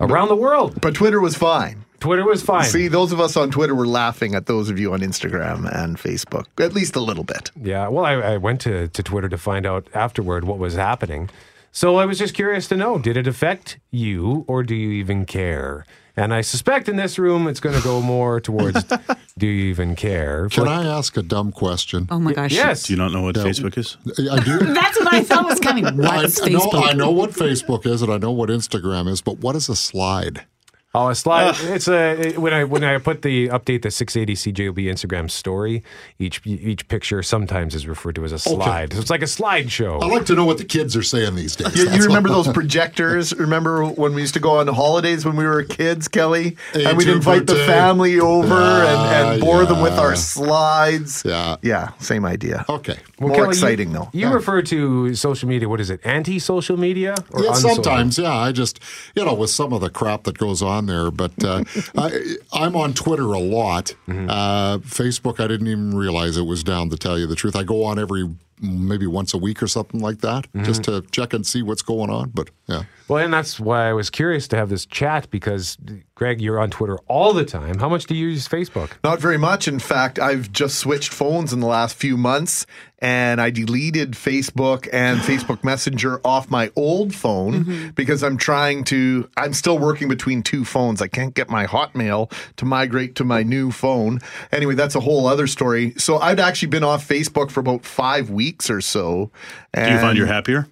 around 0.00 0.28
the 0.28 0.36
world. 0.36 0.80
But 0.80 0.94
Twitter 0.94 1.20
was 1.20 1.36
fine. 1.36 1.84
Twitter 2.00 2.24
was 2.24 2.42
fine. 2.42 2.64
See, 2.64 2.88
those 2.88 3.12
of 3.12 3.20
us 3.20 3.36
on 3.36 3.50
Twitter 3.50 3.74
were 3.74 3.86
laughing 3.86 4.34
at 4.34 4.46
those 4.46 4.70
of 4.70 4.78
you 4.78 4.92
on 4.92 5.00
Instagram 5.00 5.68
and 5.74 5.96
Facebook, 5.96 6.46
at 6.58 6.72
least 6.72 6.94
a 6.96 7.00
little 7.00 7.24
bit. 7.24 7.50
Yeah, 7.60 7.88
well, 7.88 8.04
I, 8.04 8.12
I 8.14 8.36
went 8.36 8.60
to, 8.62 8.88
to 8.88 9.02
Twitter 9.02 9.28
to 9.28 9.38
find 9.38 9.66
out 9.66 9.88
afterward 9.94 10.44
what 10.44 10.58
was 10.58 10.74
happening. 10.74 11.28
So 11.72 11.96
I 11.96 12.06
was 12.06 12.18
just 12.18 12.34
curious 12.34 12.66
to 12.68 12.76
know 12.76 12.98
did 12.98 13.16
it 13.16 13.26
affect 13.26 13.78
you 13.90 14.44
or 14.48 14.62
do 14.62 14.74
you 14.74 14.90
even 14.92 15.26
care? 15.26 15.84
And 16.16 16.34
I 16.34 16.40
suspect 16.40 16.88
in 16.88 16.96
this 16.96 17.16
room 17.18 17.46
it's 17.46 17.60
going 17.60 17.76
to 17.76 17.82
go 17.82 18.00
more 18.00 18.40
towards 18.40 18.84
do 19.38 19.46
you 19.46 19.66
even 19.70 19.94
care? 19.94 20.48
Can 20.48 20.64
But- 20.64 20.72
I 20.72 20.84
ask 20.86 21.16
a 21.16 21.22
dumb 21.22 21.52
question? 21.52 22.08
Oh 22.10 22.18
my 22.18 22.32
gosh. 22.32 22.52
Yes. 22.52 22.84
Do 22.84 22.92
you 22.94 22.96
not 22.96 23.12
know 23.12 23.22
what 23.22 23.36
Facebook 23.36 23.76
is? 23.76 23.96
I 24.30 24.40
do. 24.42 24.58
That's 24.74 24.98
what 24.98 25.12
I 25.12 25.22
thought 25.22 25.44
was 25.44 25.60
coming. 25.60 25.86
I, 25.86 25.92
What's 25.92 26.42
I 26.42 26.48
know, 26.48 26.58
Facebook? 26.60 26.88
I 26.88 26.92
know 26.94 27.10
what 27.10 27.30
Facebook 27.30 27.86
is 27.86 28.02
and 28.02 28.12
I 28.12 28.18
know 28.18 28.32
what 28.32 28.48
Instagram 28.48 29.08
is, 29.08 29.20
but 29.20 29.38
what 29.38 29.54
is 29.54 29.68
a 29.68 29.76
slide? 29.76 30.44
Oh, 30.94 31.08
a 31.08 31.14
slide. 31.14 31.54
It's 31.60 31.86
a 31.86 32.32
when 32.38 32.54
I 32.54 32.64
when 32.64 32.82
I 32.82 32.96
put 32.96 33.20
the 33.20 33.48
update 33.48 33.82
the 33.82 33.90
680 33.90 34.52
CJOB 34.52 34.86
Instagram 34.86 35.30
story. 35.30 35.82
Each 36.18 36.40
each 36.46 36.88
picture 36.88 37.22
sometimes 37.22 37.74
is 37.74 37.86
referred 37.86 38.14
to 38.14 38.24
as 38.24 38.32
a 38.32 38.38
slide. 38.38 38.94
So 38.94 38.98
it's 39.00 39.10
like 39.10 39.20
a 39.20 39.26
slideshow. 39.26 40.02
I 40.02 40.06
like 40.06 40.24
to 40.26 40.34
know 40.34 40.46
what 40.46 40.56
the 40.56 40.64
kids 40.64 40.96
are 40.96 41.02
saying 41.02 41.34
these 41.34 41.56
days. 41.56 41.76
You, 41.76 41.90
you 41.90 42.04
remember 42.06 42.30
those 42.30 42.48
projectors? 42.48 43.34
Remember 43.34 43.84
when 43.84 44.14
we 44.14 44.22
used 44.22 44.32
to 44.34 44.40
go 44.40 44.58
on 44.60 44.66
holidays 44.68 45.26
when 45.26 45.36
we 45.36 45.44
were 45.44 45.62
kids, 45.62 46.08
Kelly? 46.08 46.56
And 46.72 46.96
we'd 46.96 47.08
invite 47.08 47.46
the 47.46 47.56
family 47.66 48.18
over 48.18 48.54
and, 48.54 48.88
and 49.34 49.42
Ah, 49.42 49.44
bore 49.44 49.66
them 49.66 49.82
with 49.82 49.92
our 49.92 50.16
slides. 50.16 51.22
Yeah. 51.24 51.56
Yeah, 51.60 51.90
same 51.98 52.24
idea. 52.24 52.64
Okay. 52.66 52.96
Well, 53.18 53.28
More 53.28 53.36
Kelly, 53.36 53.46
you- 53.48 53.50
exciting, 53.50 53.92
though. 53.92 54.08
You 54.14 54.30
refer 54.30 54.62
to 54.62 55.14
social 55.16 55.48
media. 55.50 55.68
What 55.68 55.80
is 55.80 55.90
it? 55.90 56.00
Anti-social 56.04 56.78
media? 56.78 57.14
Or 57.32 57.44
Yeah, 57.44 57.52
sometimes, 57.52 58.18
yeah. 58.18 58.32
I 58.32 58.52
just, 58.52 58.80
you 59.14 59.24
know, 59.24 59.34
with 59.34 59.50
some 59.50 59.72
of 59.74 59.80
the 59.82 59.90
crap 59.90 60.22
that 60.24 60.38
goes 60.38 60.62
on 60.62 60.77
there, 60.86 61.10
but 61.10 61.32
uh, 61.44 61.64
I, 61.96 62.36
I'm 62.52 62.76
on 62.76 62.94
Twitter 62.94 63.24
a 63.32 63.38
lot. 63.40 63.94
Mm-hmm. 64.06 64.28
Uh, 64.30 64.78
Facebook, 64.78 65.40
I 65.42 65.46
didn't 65.46 65.68
even 65.68 65.96
realize 65.96 66.36
it 66.36 66.42
was 66.46 66.62
down. 66.64 66.90
To 66.90 66.96
tell 66.96 67.18
you 67.18 67.26
the 67.26 67.36
truth, 67.36 67.56
I 67.56 67.62
go 67.64 67.84
on 67.84 67.98
every 67.98 68.28
maybe 68.60 69.06
once 69.06 69.32
a 69.34 69.38
week 69.38 69.62
or 69.62 69.68
something 69.68 70.00
like 70.00 70.18
that, 70.18 70.44
Mm-hmm. 70.52 70.64
just 70.64 70.82
to 70.84 71.02
check 71.12 71.32
and 71.32 71.46
see 71.46 71.62
what's 71.62 71.82
going 71.82 72.10
on. 72.10 72.30
But 72.30 72.50
yeah, 72.66 72.82
Well, 73.06 73.22
and 73.24 73.32
that's 73.32 73.60
why 73.60 73.88
I 73.88 73.92
was 73.92 74.10
curious 74.10 74.48
to 74.48 74.56
have 74.56 74.68
this 74.68 74.84
chat 74.84 75.30
because, 75.30 75.76
Greg, 76.16 76.40
you're 76.40 76.58
on 76.58 76.68
Twitter 76.70 76.98
all 77.06 77.32
the 77.32 77.44
time. 77.44 77.78
How 77.78 77.88
much 77.88 78.06
do 78.06 78.16
you 78.16 78.26
use 78.30 78.48
Facebook? 78.48 78.90
Not 79.04 79.20
very 79.20 79.38
much. 79.38 79.68
In 79.68 79.78
fact, 79.78 80.18
I've 80.18 80.50
just 80.50 80.78
switched 80.78 81.12
phones 81.12 81.52
in 81.52 81.60
the 81.60 81.68
last 81.68 81.94
few 81.96 82.16
months 82.16 82.66
and 83.00 83.40
I 83.40 83.50
deleted 83.50 84.12
Facebook 84.12 84.88
and 84.92 85.20
Facebook 85.20 85.62
Messenger 85.62 86.20
off 86.24 86.50
my 86.50 86.70
old 86.74 87.14
phone 87.14 87.64
mm-hmm. 87.64 87.88
because 87.90 88.22
I'm 88.22 88.36
trying 88.36 88.84
to, 88.84 89.28
I'm 89.36 89.52
still 89.52 89.78
working 89.78 90.08
between 90.08 90.42
two 90.42 90.64
phones. 90.64 91.00
I 91.00 91.08
can't 91.08 91.34
get 91.34 91.48
my 91.48 91.66
Hotmail 91.66 92.32
to 92.56 92.64
migrate 92.64 93.14
to 93.16 93.24
my 93.24 93.42
new 93.42 93.70
phone. 93.70 94.18
Anyway, 94.50 94.74
that's 94.74 94.94
a 94.94 95.00
whole 95.00 95.26
other 95.26 95.46
story. 95.46 95.94
So 95.96 96.18
I'd 96.18 96.40
actually 96.40 96.68
been 96.68 96.84
off 96.84 97.06
Facebook 97.06 97.50
for 97.50 97.60
about 97.60 97.84
five 97.84 98.30
weeks 98.30 98.68
or 98.68 98.80
so. 98.80 99.30
Do 99.74 99.80
you 99.82 99.98
find 99.98 100.18
you're 100.18 100.26
happier? 100.26 100.66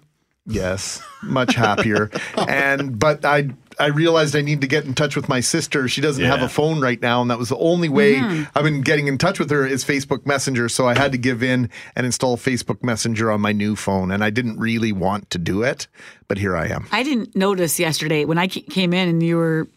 Yes, 0.45 1.01
much 1.23 1.55
happier. 1.55 2.09
and 2.47 2.97
but 2.97 3.25
I 3.25 3.49
I 3.79 3.87
realized 3.87 4.35
I 4.35 4.41
need 4.41 4.61
to 4.61 4.67
get 4.67 4.85
in 4.85 4.93
touch 4.93 5.15
with 5.15 5.29
my 5.29 5.39
sister. 5.39 5.87
She 5.87 6.01
doesn't 6.01 6.23
have 6.23 6.41
a 6.41 6.49
phone 6.49 6.81
right 6.81 7.01
now, 7.01 7.21
and 7.21 7.29
that 7.29 7.37
was 7.37 7.49
the 7.49 7.57
only 7.57 7.89
way 7.89 8.15
mm-hmm. 8.15 8.57
I've 8.57 8.63
been 8.63 8.81
getting 8.81 9.07
in 9.07 9.17
touch 9.17 9.39
with 9.39 9.49
her 9.51 9.65
is 9.65 9.85
Facebook 9.85 10.25
Messenger. 10.25 10.69
So 10.69 10.87
I 10.87 10.97
had 10.97 11.11
to 11.11 11.17
give 11.17 11.43
in 11.43 11.69
and 11.95 12.05
install 12.05 12.37
Facebook 12.37 12.83
Messenger 12.83 13.31
on 13.31 13.41
my 13.41 13.51
new 13.51 13.75
phone, 13.75 14.11
and 14.11 14.23
I 14.23 14.29
didn't 14.29 14.59
really 14.59 14.91
want 14.91 15.29
to 15.31 15.37
do 15.37 15.63
it, 15.63 15.87
but 16.27 16.37
here 16.37 16.55
I 16.55 16.67
am. 16.67 16.87
I 16.91 17.03
didn't 17.03 17.35
notice 17.35 17.79
yesterday 17.79 18.25
when 18.25 18.37
I 18.37 18.47
came 18.47 18.93
in 18.93 19.09
and 19.09 19.23
you 19.23 19.37
were. 19.37 19.67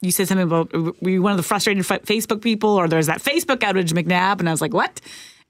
You 0.00 0.12
said 0.12 0.28
something 0.28 0.46
about 0.46 0.72
were 1.02 1.10
you 1.10 1.22
one 1.22 1.32
of 1.32 1.38
the 1.38 1.42
frustrated 1.42 1.82
Facebook 1.84 2.40
people, 2.40 2.70
or 2.70 2.86
there's 2.86 3.08
that 3.08 3.20
Facebook 3.20 3.58
outage, 3.58 3.92
McNabb, 3.92 4.38
and 4.38 4.48
I 4.48 4.52
was 4.52 4.60
like, 4.60 4.72
what? 4.72 5.00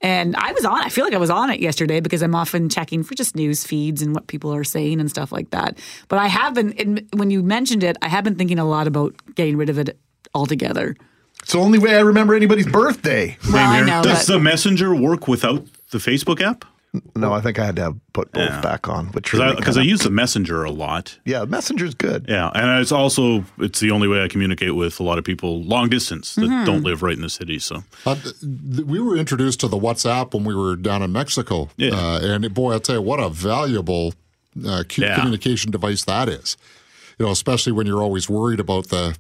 And 0.00 0.36
I 0.36 0.52
was 0.52 0.64
on. 0.64 0.78
I 0.80 0.88
feel 0.90 1.04
like 1.04 1.14
I 1.14 1.18
was 1.18 1.30
on 1.30 1.50
it 1.50 1.60
yesterday 1.60 1.98
because 2.00 2.22
I'm 2.22 2.34
often 2.34 2.68
checking 2.68 3.02
for 3.02 3.14
just 3.16 3.34
news 3.34 3.64
feeds 3.64 4.00
and 4.00 4.14
what 4.14 4.28
people 4.28 4.54
are 4.54 4.62
saying 4.62 5.00
and 5.00 5.10
stuff 5.10 5.32
like 5.32 5.50
that. 5.50 5.78
But 6.06 6.20
I 6.20 6.28
have 6.28 6.54
been. 6.54 7.08
When 7.14 7.30
you 7.30 7.42
mentioned 7.42 7.82
it, 7.82 7.96
I 8.00 8.08
have 8.08 8.22
been 8.22 8.36
thinking 8.36 8.58
a 8.60 8.64
lot 8.64 8.86
about 8.86 9.14
getting 9.34 9.56
rid 9.56 9.68
of 9.70 9.78
it 9.78 9.98
altogether. 10.34 10.94
It's 11.42 11.52
the 11.52 11.58
only 11.58 11.78
way 11.78 11.96
I 11.96 12.00
remember 12.00 12.34
anybody's 12.34 12.66
birthday. 12.66 13.36
Well, 13.52 13.56
I 13.70 13.80
know, 13.84 14.02
Does 14.02 14.26
but- 14.26 14.34
the 14.34 14.38
messenger 14.40 14.94
work 14.94 15.26
without 15.26 15.66
the 15.90 15.98
Facebook 15.98 16.40
app? 16.40 16.64
No, 17.14 17.34
I 17.34 17.42
think 17.42 17.58
I 17.58 17.66
had 17.66 17.76
to 17.76 17.82
have 17.82 17.96
put 18.14 18.32
both 18.32 18.48
Yeah. 18.48 18.60
back 18.62 18.88
on, 18.88 19.08
which 19.08 19.24
Because 19.24 19.40
really 19.40 19.56
I 19.58 19.60
kinda- 19.60 19.84
use 19.84 20.00
the 20.00 20.10
messenger 20.10 20.64
a 20.64 20.70
lot. 20.70 21.18
yeah, 21.26 21.44
Messenger's 21.44 21.94
good. 21.94 22.24
Yeah, 22.28 22.50
and 22.54 22.80
it's 22.80 22.90
also 22.92 23.44
it's 23.58 23.80
the 23.80 23.90
only 23.90 24.08
way 24.08 24.22
I 24.24 24.28
communicate 24.28 24.74
with 24.74 24.98
a 24.98 25.02
lot 25.02 25.18
of 25.18 25.24
people 25.24 25.62
long 25.62 25.90
distance 25.90 26.34
that 26.36 26.42
Mm-hmm. 26.46 26.64
don't 26.64 26.82
live 26.82 27.02
right 27.02 27.14
in 27.14 27.20
the 27.22 27.28
city. 27.28 27.58
So 27.58 27.84
Uh, 28.06 28.14
th- 28.14 28.86
we 28.86 29.00
were 29.00 29.16
introduced 29.18 29.60
to 29.60 29.68
the 29.68 29.76
WhatsApp 29.78 30.32
when 30.32 30.44
we 30.44 30.54
were 30.54 30.76
down 30.76 31.02
in 31.02 31.12
Mexico, 31.12 31.68
Yeah. 31.76 31.90
uh, 31.94 32.20
and 32.22 32.54
boy, 32.54 32.72
I'll 32.72 32.80
tell 32.80 32.96
you 32.96 33.02
what 33.02 33.20
a 33.20 33.28
valuable 33.28 34.14
uh, 34.66 34.82
cu- 34.88 35.02
Yeah. 35.02 35.14
communication 35.16 35.70
device 35.70 36.04
that 36.04 36.28
is. 36.28 36.56
You 37.18 37.26
know, 37.26 37.32
especially 37.32 37.72
when 37.72 37.86
you're 37.86 38.02
always 38.02 38.28
worried 38.30 38.60
about 38.60 38.88
the 38.88 39.14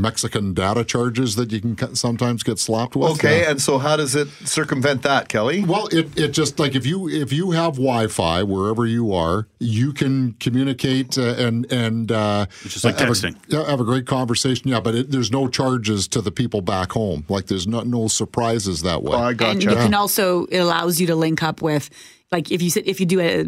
Mexican 0.00 0.54
data 0.54 0.84
charges 0.84 1.36
that 1.36 1.52
you 1.52 1.60
can 1.60 1.94
sometimes 1.94 2.42
get 2.42 2.58
slapped 2.58 2.96
with. 2.96 3.12
Okay, 3.12 3.44
Uh, 3.44 3.50
and 3.50 3.62
so 3.62 3.78
how 3.78 3.96
does 3.96 4.14
it 4.14 4.28
circumvent 4.44 5.02
that, 5.02 5.28
Kelly? 5.28 5.64
well, 5.64 5.86
it, 5.88 6.16
it 6.18 6.28
just 6.32 6.58
like 6.58 6.74
if 6.74 6.86
you 6.86 7.08
if 7.08 7.32
you 7.32 7.50
have 7.52 7.74
Wi-Fi 7.74 8.42
wherever 8.44 8.86
you 8.86 9.12
are, 9.12 9.46
you 9.60 9.92
can 9.92 10.32
communicate 10.40 11.18
uh, 11.18 11.34
and 11.36 11.70
and 11.72 12.10
uh, 12.12 12.46
It's 12.64 12.74
just 12.74 12.84
like 12.84 12.98
have 12.98 13.08
a- 13.08 13.12
texting. 13.12 13.36
yeah, 13.48 13.64
have 13.68 13.80
a 13.80 13.84
great 13.84 14.06
conversation. 14.06 14.68
Yeah, 14.68 14.80
but 14.80 14.94
it, 14.94 15.10
there's 15.10 15.30
no 15.30 15.48
charges 15.48 16.08
to 16.08 16.20
the 16.20 16.30
people 16.32 16.60
back 16.62 16.92
home. 16.92 17.24
Like 17.28 17.46
there's 17.46 17.66
no 17.66 17.80
no 17.82 18.08
surprises 18.08 18.82
that 18.82 19.02
way. 19.02 19.16
Oh, 19.16 19.20
I 19.22 19.30
and 19.30 19.38
gotcha. 19.38 19.60
you 19.70 19.76
can 19.76 19.94
also 19.94 20.44
it 20.46 20.58
allows 20.58 21.00
you 21.00 21.06
to 21.08 21.14
link 21.16 21.42
up 21.42 21.62
with 21.62 21.90
like 22.30 22.50
if 22.50 22.62
you 22.62 22.70
if 22.84 23.00
you 23.00 23.06
do 23.06 23.20
a 23.20 23.46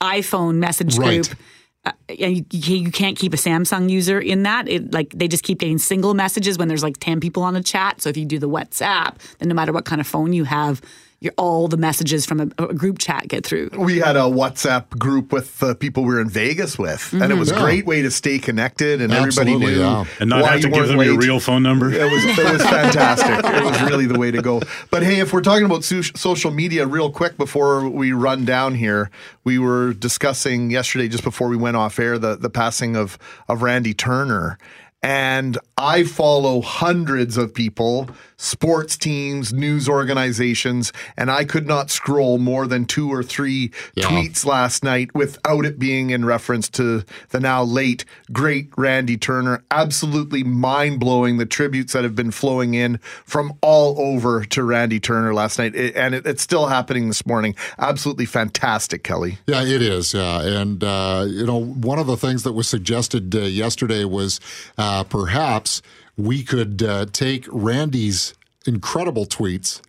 iPhone 0.00 0.56
message 0.56 0.96
Right. 0.98 1.26
group. 1.28 1.38
Uh, 1.84 1.92
you, 2.08 2.44
you 2.50 2.90
can't- 2.90 3.16
keep 3.16 3.32
a 3.32 3.36
Samsung 3.36 3.88
user 3.88 4.20
in 4.20 4.42
that. 4.42 4.68
It 4.68 4.92
like 4.92 5.10
they 5.10 5.28
just 5.28 5.42
keep 5.44 5.58
getting 5.60 5.78
single 5.78 6.14
messages 6.14 6.58
when 6.58 6.68
there's 6.68 6.82
like 6.82 6.98
ten 6.98 7.20
people 7.20 7.42
on 7.42 7.56
a 7.56 7.62
chat. 7.62 8.00
So 8.02 8.08
if 8.10 8.16
you 8.16 8.24
do 8.26 8.38
the 8.38 8.48
WhatsApp, 8.48 9.16
then 9.38 9.48
no 9.48 9.54
matter 9.54 9.72
what 9.72 9.84
kind 9.84 10.00
of 10.00 10.06
phone 10.06 10.32
you 10.32 10.44
have, 10.44 10.80
your, 11.20 11.32
all 11.36 11.66
the 11.66 11.76
messages 11.76 12.24
from 12.24 12.40
a, 12.40 12.44
a 12.62 12.74
group 12.74 12.98
chat 12.98 13.26
get 13.26 13.44
through. 13.44 13.70
We 13.76 13.98
had 13.98 14.14
a 14.14 14.20
WhatsApp 14.20 14.90
group 14.90 15.32
with 15.32 15.58
the 15.58 15.74
people 15.74 16.04
we 16.04 16.14
were 16.14 16.20
in 16.20 16.28
Vegas 16.30 16.78
with, 16.78 17.12
and 17.12 17.32
it 17.32 17.34
was 17.34 17.50
a 17.50 17.54
Yeah. 17.54 17.60
great 17.62 17.86
way 17.86 18.02
to 18.02 18.10
stay 18.10 18.38
connected, 18.38 19.00
and 19.02 19.12
Absolutely, 19.12 19.54
everybody 19.54 19.74
knew 19.74 19.80
yeah. 19.80 20.04
And 20.20 20.30
not 20.30 20.42
why 20.42 20.52
have 20.52 20.60
to 20.60 20.68
give 20.68 20.76
weren't 20.76 20.88
them 20.90 21.02
your 21.02 21.18
real 21.18 21.40
phone 21.40 21.62
number. 21.64 21.90
It 21.92 22.08
was 22.10 22.24
it 22.24 22.52
was 22.52 22.62
fantastic. 22.70 23.44
it 23.44 23.64
was 23.64 23.82
really 23.82 24.06
the 24.06 24.18
way 24.18 24.30
to 24.30 24.40
go. 24.40 24.60
But 24.90 25.02
hey, 25.02 25.18
if 25.18 25.32
we're 25.32 25.40
talking 25.40 25.64
about 25.66 25.82
so- 25.82 26.02
social 26.02 26.52
media, 26.52 26.86
real 26.86 27.10
quick 27.10 27.36
before 27.36 27.88
we 27.88 28.12
run 28.12 28.44
down 28.44 28.76
here, 28.76 29.10
we 29.42 29.58
were 29.58 29.94
discussing 29.94 30.70
yesterday, 30.70 31.08
just 31.08 31.24
before 31.24 31.48
we 31.48 31.56
went 31.56 31.76
off 31.76 31.98
air, 31.98 32.18
the 32.18 32.36
the 32.36 32.50
passing 32.50 32.94
of 32.96 33.18
of 33.48 33.62
Randy 33.62 33.92
Turner. 33.94 34.56
And 35.02 35.56
I 35.76 36.02
follow 36.02 36.60
hundreds 36.60 37.36
of 37.36 37.54
people, 37.54 38.08
sports 38.36 38.96
teams, 38.96 39.52
news 39.52 39.88
organizations, 39.88 40.92
and 41.16 41.30
I 41.30 41.44
could 41.44 41.68
not 41.68 41.88
scroll 41.90 42.38
more 42.38 42.66
than 42.66 42.84
two 42.84 43.08
or 43.12 43.22
three 43.22 43.70
Yeah. 43.94 44.06
tweets 44.06 44.44
last 44.44 44.82
night 44.82 45.14
without 45.14 45.64
it 45.64 45.78
being 45.78 46.10
in 46.10 46.24
reference 46.24 46.68
to 46.70 47.04
the 47.30 47.38
now 47.38 47.62
late, 47.62 48.04
great 48.32 48.70
Randy 48.76 49.16
Turner. 49.16 49.62
Absolutely 49.70 50.42
mind 50.42 50.98
blowing 50.98 51.36
the 51.38 51.46
tributes 51.46 51.92
that 51.92 52.02
have 52.02 52.16
been 52.16 52.32
flowing 52.32 52.74
in 52.74 52.98
from 53.24 53.52
all 53.60 54.00
over 54.00 54.44
to 54.46 54.64
Randy 54.64 54.98
Turner 54.98 55.32
last 55.32 55.60
night. 55.60 55.76
It- 55.76 55.94
and 55.94 56.12
it, 56.12 56.26
it's 56.26 56.42
still 56.42 56.66
happening 56.66 57.06
this 57.06 57.24
morning. 57.24 57.54
Absolutely 57.78 58.26
fantastic, 58.26 59.04
Kelly. 59.04 59.38
Yeah, 59.46 59.62
it 59.62 59.80
is. 59.80 60.12
Yeah, 60.12 60.42
and 60.42 60.82
uh, 60.82 61.24
you 61.28 61.46
know, 61.46 61.62
one 61.62 62.00
of 62.00 62.08
the 62.08 62.16
things 62.16 62.42
that 62.42 62.52
was 62.52 62.68
suggested 62.68 63.32
uh, 63.36 63.40
yesterday 63.42 64.04
was 64.04 64.40
uh, 64.76 64.87
perhaps 65.04 65.82
we 66.16 66.42
could 66.42 66.82
uh, 66.82 67.06
take 67.12 67.46
Randy's 67.50 68.34
incredible 68.66 69.26
tweets. 69.26 69.80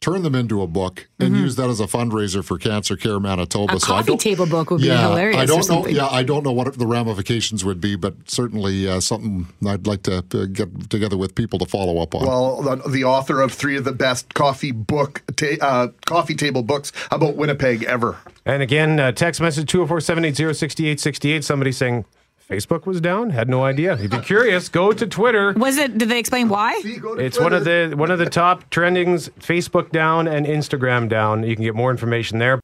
Turn 0.00 0.22
them 0.22 0.34
into 0.34 0.60
a 0.60 0.66
book 0.66 1.08
and 1.18 1.34
use 1.34 1.56
that 1.56 1.70
as 1.70 1.80
a 1.80 1.86
fundraiser 1.86 2.44
for 2.44 2.58
Cancer 2.58 2.94
Care 2.94 3.18
Manitoba. 3.18 3.72
A 3.72 3.76
I 3.76 3.78
coffee 3.78 4.06
don't- 4.08 4.20
table 4.20 4.44
book 4.44 4.70
would 4.70 4.82
be 4.82 4.88
hilarious 4.88 5.38
I 5.40 5.46
don't 5.46 5.66
know. 5.66 5.86
Yeah, 5.86 6.08
I 6.08 6.22
don't 6.22 6.42
know 6.44 6.52
what 6.52 6.76
the 6.76 6.86
ramifications 6.86 7.64
would 7.64 7.80
be, 7.80 7.96
but 7.96 8.12
certainly 8.30 8.86
uh, 8.86 9.00
something 9.00 9.46
I'd 9.66 9.86
like 9.86 10.02
to 10.02 10.18
uh, 10.18 10.44
get 10.44 10.90
together 10.90 11.16
with 11.16 11.34
people 11.34 11.58
to 11.60 11.64
follow 11.64 12.02
up 12.02 12.14
on. 12.14 12.26
Well, 12.26 12.60
the, 12.60 12.76
the 12.90 13.04
author 13.04 13.40
of 13.40 13.50
three 13.54 13.78
of 13.78 13.84
the 13.84 13.92
best 13.92 14.34
coffee 14.34 14.72
book 14.72 15.22
ta- 15.36 15.56
uh, 15.62 15.88
coffee 16.04 16.34
table 16.34 16.62
books 16.62 16.92
about 17.10 17.36
Winnipeg 17.36 17.84
ever. 17.84 18.18
And 18.44 18.62
again, 18.62 19.00
uh, 19.00 19.12
text 19.12 19.40
message 19.40 19.70
204 19.70 20.02
780 20.02 20.52
6868. 20.52 21.44
Somebody 21.44 21.72
saying 21.72 22.04
Facebook 22.48 22.84
was 22.84 23.00
down. 23.00 23.30
Had 23.30 23.48
no 23.48 23.64
idea. 23.64 23.94
If 23.94 24.12
you're 24.12 24.22
curious, 24.22 24.68
go 24.68 24.92
to 24.92 25.06
Twitter. 25.06 25.52
Was 25.54 25.78
it? 25.78 25.96
Did 25.96 26.08
they 26.08 26.18
explain 26.18 26.48
why? 26.48 26.80
It's 26.84 27.40
one 27.40 27.52
of 27.52 27.64
the 27.64 27.94
one 27.96 28.10
of 28.10 28.18
the 28.18 28.28
top 28.28 28.68
trendings. 28.70 29.30
Facebook 29.40 29.90
down 29.90 30.28
and 30.28 30.46
Instagram 30.46 31.08
down. 31.08 31.42
You 31.44 31.56
can 31.56 31.64
get 31.64 31.74
more 31.74 31.90
information 31.90 32.38
there. 32.38 32.60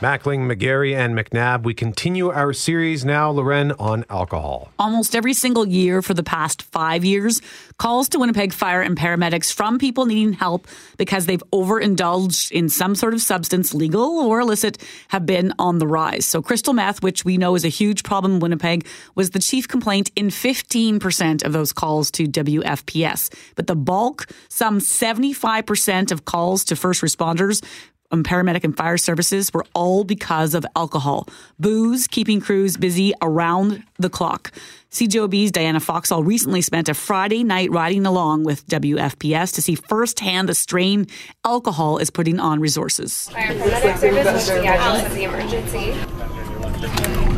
Mackling, 0.00 0.40
McGarry, 0.40 0.94
and 0.94 1.16
McNabb. 1.16 1.62
We 1.62 1.72
continue 1.72 2.28
our 2.28 2.52
series 2.52 3.02
now, 3.02 3.30
Lauren, 3.30 3.72
on 3.72 4.04
alcohol. 4.10 4.70
almost 4.78 5.16
every 5.16 5.32
single 5.32 5.66
year 5.66 6.02
for 6.02 6.12
the 6.12 6.22
past 6.22 6.60
five 6.60 7.02
years, 7.02 7.40
calls 7.78 8.06
to 8.10 8.18
Winnipeg 8.18 8.52
Fire 8.52 8.82
and 8.82 8.94
paramedics 8.94 9.50
from 9.50 9.78
people 9.78 10.04
needing 10.04 10.34
help 10.34 10.68
because 10.98 11.24
they've 11.24 11.42
overindulged 11.50 12.52
in 12.52 12.68
some 12.68 12.94
sort 12.94 13.14
of 13.14 13.22
substance, 13.22 13.72
legal 13.72 14.18
or 14.18 14.40
illicit, 14.40 14.76
have 15.08 15.24
been 15.24 15.54
on 15.58 15.78
the 15.78 15.86
rise. 15.86 16.26
So, 16.26 16.42
crystal 16.42 16.74
meth, 16.74 17.02
which 17.02 17.24
we 17.24 17.38
know 17.38 17.54
is 17.54 17.64
a 17.64 17.68
huge 17.68 18.02
problem 18.02 18.34
in 18.34 18.40
Winnipeg, 18.40 18.86
was 19.14 19.30
the 19.30 19.38
chief 19.38 19.66
complaint 19.66 20.10
in 20.14 20.28
15% 20.28 21.42
of 21.42 21.54
those 21.54 21.72
calls 21.72 22.10
to 22.12 22.26
WFPS. 22.26 23.34
But 23.54 23.66
the 23.66 23.76
bulk, 23.76 24.26
some 24.50 24.78
75% 24.78 26.12
of 26.12 26.26
calls 26.26 26.64
to 26.64 26.76
first 26.76 27.00
responders, 27.00 27.64
um, 28.10 28.22
paramedic 28.22 28.64
and 28.64 28.76
fire 28.76 28.96
services 28.96 29.52
were 29.52 29.64
all 29.74 30.04
because 30.04 30.54
of 30.54 30.64
alcohol. 30.74 31.28
Booze 31.58 32.06
keeping 32.06 32.40
crews 32.40 32.76
busy 32.76 33.12
around 33.22 33.84
the 33.98 34.10
clock. 34.10 34.52
CJOB's 34.90 35.52
Diana 35.52 35.80
Foxall 35.80 36.22
recently 36.22 36.62
spent 36.62 36.88
a 36.88 36.94
Friday 36.94 37.44
night 37.44 37.70
riding 37.70 38.06
along 38.06 38.44
with 38.44 38.66
WFPS 38.68 39.54
to 39.54 39.62
see 39.62 39.74
firsthand 39.74 40.48
the 40.48 40.54
strain 40.54 41.06
alcohol 41.44 41.98
is 41.98 42.10
putting 42.10 42.40
on 42.40 42.60
resources. 42.60 43.28
Fire 43.28 43.54
paramedic 43.54 43.98
service, 43.98 44.26
what's 44.26 44.48
the 44.48 44.66
address 44.66 45.06
of 45.06 45.14
the 45.14 45.24
emergency? 45.24 45.90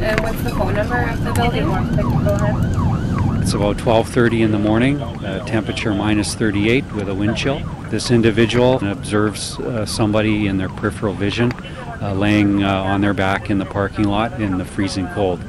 And 0.04 0.20
what's 0.20 0.42
the 0.42 0.50
phone 0.50 0.74
number 0.74 1.08
of 1.08 1.24
the 1.24 1.32
building? 1.32 1.64
Go 1.64 2.34
ahead. 2.34 2.87
It's 3.48 3.54
about 3.54 3.78
12:30 3.78 4.42
in 4.42 4.52
the 4.52 4.58
morning, 4.58 5.00
uh, 5.00 5.42
temperature 5.46 5.94
minus 5.94 6.34
38 6.34 6.84
with 6.92 7.08
a 7.08 7.14
wind 7.14 7.34
chill. 7.34 7.62
This 7.88 8.10
individual 8.10 8.74
observes 8.86 9.58
uh, 9.58 9.86
somebody 9.86 10.48
in 10.48 10.58
their 10.58 10.68
peripheral 10.68 11.14
vision 11.14 11.52
uh, 12.02 12.12
laying 12.12 12.62
uh, 12.62 12.82
on 12.82 13.00
their 13.00 13.14
back 13.14 13.48
in 13.48 13.56
the 13.56 13.64
parking 13.64 14.04
lot 14.04 14.38
in 14.38 14.58
the 14.58 14.66
freezing 14.66 15.08
cold. 15.14 15.40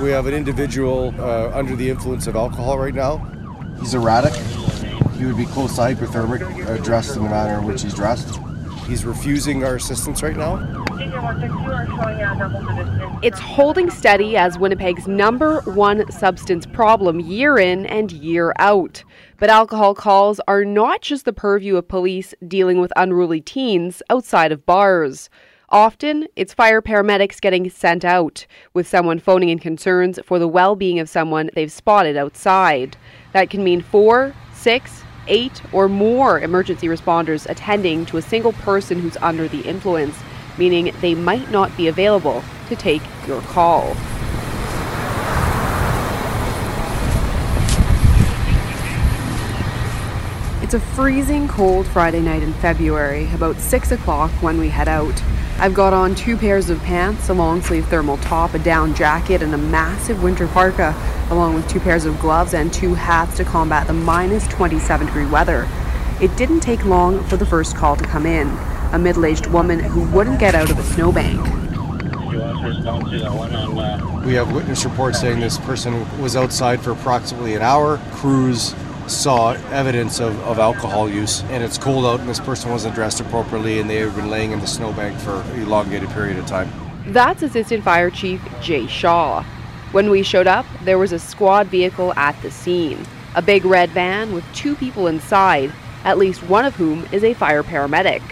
We 0.00 0.08
have 0.08 0.24
an 0.24 0.32
individual 0.32 1.14
uh, 1.18 1.50
under 1.52 1.76
the 1.76 1.90
influence 1.90 2.26
of 2.28 2.34
alcohol 2.34 2.78
right 2.78 2.94
now. 2.94 3.18
He's 3.78 3.92
erratic. 3.92 4.32
He 5.18 5.26
would 5.26 5.36
be 5.36 5.44
close 5.44 5.74
to 5.76 5.82
hypothermic, 5.82 6.40
uh, 6.66 6.82
dressed 6.82 7.14
in 7.14 7.24
the 7.24 7.28
manner 7.28 7.58
in 7.58 7.66
which 7.66 7.82
he's 7.82 7.92
dressed. 7.92 8.40
He's 8.88 9.04
refusing 9.04 9.64
our 9.64 9.76
assistance 9.76 10.22
right 10.22 10.34
now. 10.34 10.56
It's 13.22 13.38
holding 13.38 13.90
steady 13.90 14.36
as 14.38 14.58
Winnipeg's 14.58 15.06
number 15.06 15.60
one 15.60 16.10
substance 16.10 16.64
problem 16.64 17.20
year 17.20 17.58
in 17.58 17.84
and 17.84 18.10
year 18.10 18.54
out. 18.58 19.04
But 19.36 19.50
alcohol 19.50 19.94
calls 19.94 20.40
are 20.48 20.64
not 20.64 21.02
just 21.02 21.26
the 21.26 21.34
purview 21.34 21.76
of 21.76 21.86
police 21.86 22.34
dealing 22.46 22.80
with 22.80 22.90
unruly 22.96 23.42
teens 23.42 24.02
outside 24.08 24.52
of 24.52 24.64
bars. 24.64 25.28
Often, 25.68 26.28
it's 26.34 26.54
fire 26.54 26.80
paramedics 26.80 27.42
getting 27.42 27.68
sent 27.68 28.02
out, 28.02 28.46
with 28.72 28.88
someone 28.88 29.18
phoning 29.18 29.50
in 29.50 29.58
concerns 29.58 30.18
for 30.24 30.38
the 30.38 30.48
well 30.48 30.76
being 30.76 30.98
of 30.98 31.10
someone 31.10 31.50
they've 31.54 31.70
spotted 31.70 32.16
outside. 32.16 32.96
That 33.34 33.50
can 33.50 33.62
mean 33.62 33.82
four, 33.82 34.34
six, 34.54 35.02
eight, 35.28 35.62
or 35.72 35.88
more 35.88 36.40
emergency 36.40 36.88
responders 36.88 37.48
attending 37.48 38.04
to 38.06 38.16
a 38.16 38.22
single 38.22 38.52
person 38.52 38.98
who's 39.00 39.16
under 39.18 39.46
the 39.46 39.60
influence, 39.60 40.18
meaning 40.56 40.92
they 41.00 41.14
might 41.14 41.50
not 41.50 41.76
be 41.76 41.86
available 41.86 42.42
to 42.68 42.76
take 42.76 43.02
your 43.26 43.40
call. 43.42 43.96
It's 50.62 50.74
a 50.74 50.80
freezing 50.80 51.48
cold 51.48 51.86
Friday 51.86 52.20
night 52.20 52.42
in 52.42 52.52
February, 52.54 53.30
about 53.32 53.56
6 53.56 53.90
o'clock 53.90 54.30
when 54.42 54.58
we 54.58 54.68
head 54.68 54.86
out. 54.86 55.22
I've 55.60 55.74
got 55.74 55.92
on 55.92 56.14
two 56.14 56.36
pairs 56.36 56.70
of 56.70 56.80
pants, 56.84 57.28
a 57.28 57.34
long 57.34 57.60
sleeve 57.62 57.86
thermal 57.88 58.16
top, 58.18 58.54
a 58.54 58.60
down 58.60 58.94
jacket, 58.94 59.42
and 59.42 59.52
a 59.52 59.58
massive 59.58 60.22
winter 60.22 60.46
parka, 60.46 60.94
along 61.30 61.54
with 61.54 61.68
two 61.68 61.80
pairs 61.80 62.04
of 62.04 62.20
gloves 62.20 62.54
and 62.54 62.72
two 62.72 62.94
hats 62.94 63.36
to 63.38 63.44
combat 63.44 63.88
the 63.88 63.92
minus 63.92 64.46
27 64.46 65.08
degree 65.08 65.26
weather. 65.26 65.68
It 66.20 66.36
didn't 66.36 66.60
take 66.60 66.84
long 66.84 67.24
for 67.24 67.36
the 67.36 67.44
first 67.44 67.74
call 67.74 67.96
to 67.96 68.04
come 68.04 68.24
in 68.24 68.48
a 68.92 68.98
middle 68.98 69.26
aged 69.26 69.46
woman 69.46 69.80
who 69.80 70.08
wouldn't 70.10 70.38
get 70.38 70.54
out 70.54 70.70
of 70.70 70.78
a 70.78 70.82
snowbank. 70.82 71.44
We 74.24 74.34
have 74.34 74.52
witness 74.52 74.84
reports 74.84 75.20
saying 75.20 75.40
this 75.40 75.58
person 75.58 76.20
was 76.20 76.36
outside 76.36 76.80
for 76.80 76.92
approximately 76.92 77.54
an 77.54 77.62
hour. 77.62 77.98
Crews 78.12 78.74
saw 79.08 79.52
evidence 79.70 80.20
of, 80.20 80.38
of 80.40 80.58
alcohol 80.58 81.08
use, 81.08 81.42
and 81.44 81.62
it's 81.62 81.78
cold 81.78 82.04
out, 82.04 82.20
and 82.20 82.28
this 82.28 82.40
person 82.40 82.70
wasn't 82.70 82.94
dressed 82.94 83.20
appropriately, 83.20 83.80
and 83.80 83.88
they 83.88 83.96
have 83.96 84.14
been 84.14 84.30
laying 84.30 84.52
in 84.52 84.60
the 84.60 84.66
snowbank 84.66 85.18
for 85.20 85.40
an 85.40 85.60
elongated 85.60 86.10
period 86.10 86.38
of 86.38 86.46
time. 86.46 86.70
That's 87.06 87.42
Assistant 87.42 87.84
Fire 87.84 88.10
Chief 88.10 88.40
Jay 88.60 88.86
Shaw. 88.86 89.42
When 89.92 90.10
we 90.10 90.22
showed 90.22 90.46
up, 90.46 90.66
there 90.82 90.98
was 90.98 91.12
a 91.12 91.18
squad 91.18 91.68
vehicle 91.68 92.12
at 92.14 92.40
the 92.42 92.50
scene. 92.50 93.06
A 93.34 93.42
big 93.42 93.64
red 93.64 93.90
van 93.90 94.32
with 94.32 94.44
two 94.54 94.74
people 94.76 95.06
inside, 95.06 95.72
at 96.04 96.18
least 96.18 96.42
one 96.42 96.64
of 96.64 96.76
whom 96.76 97.06
is 97.10 97.24
a 97.24 97.34
fire 97.34 97.62
paramedic. 97.62 98.22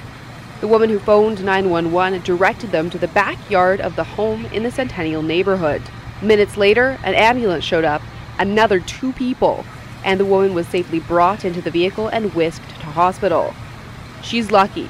The 0.61 0.69
woman 0.69 0.91
who 0.91 0.99
phoned 0.99 1.45
911 1.45 2.23
directed 2.23 2.73
them 2.73 2.91
to 2.91 2.99
the 2.99 3.09
backyard 3.09 3.81
of 3.81 3.97
the 3.97 4.05
home 4.05 4.47
in 4.47 4.63
the 4.63 4.71
Centennial 4.71 5.23
neighborhood. 5.23 5.83
Minutes 6.23 6.57
later, 6.57 6.99
an 7.05 7.15
ambulance 7.15 7.65
showed 7.65 7.85
up, 7.85 8.03
another 8.39 8.81
two 8.81 9.13
people, 9.13 9.65
and 10.07 10.21
the 10.21 10.25
woman 10.25 10.55
was 10.55 10.69
safely 10.69 11.01
brought 11.01 11.45
into 11.45 11.61
the 11.61 11.71
vehicle 11.71 12.07
and 12.09 12.33
whisked 12.33 12.71
to 12.71 12.87
hospital. 12.87 13.53
She's 14.23 14.53
lucky. 14.53 14.89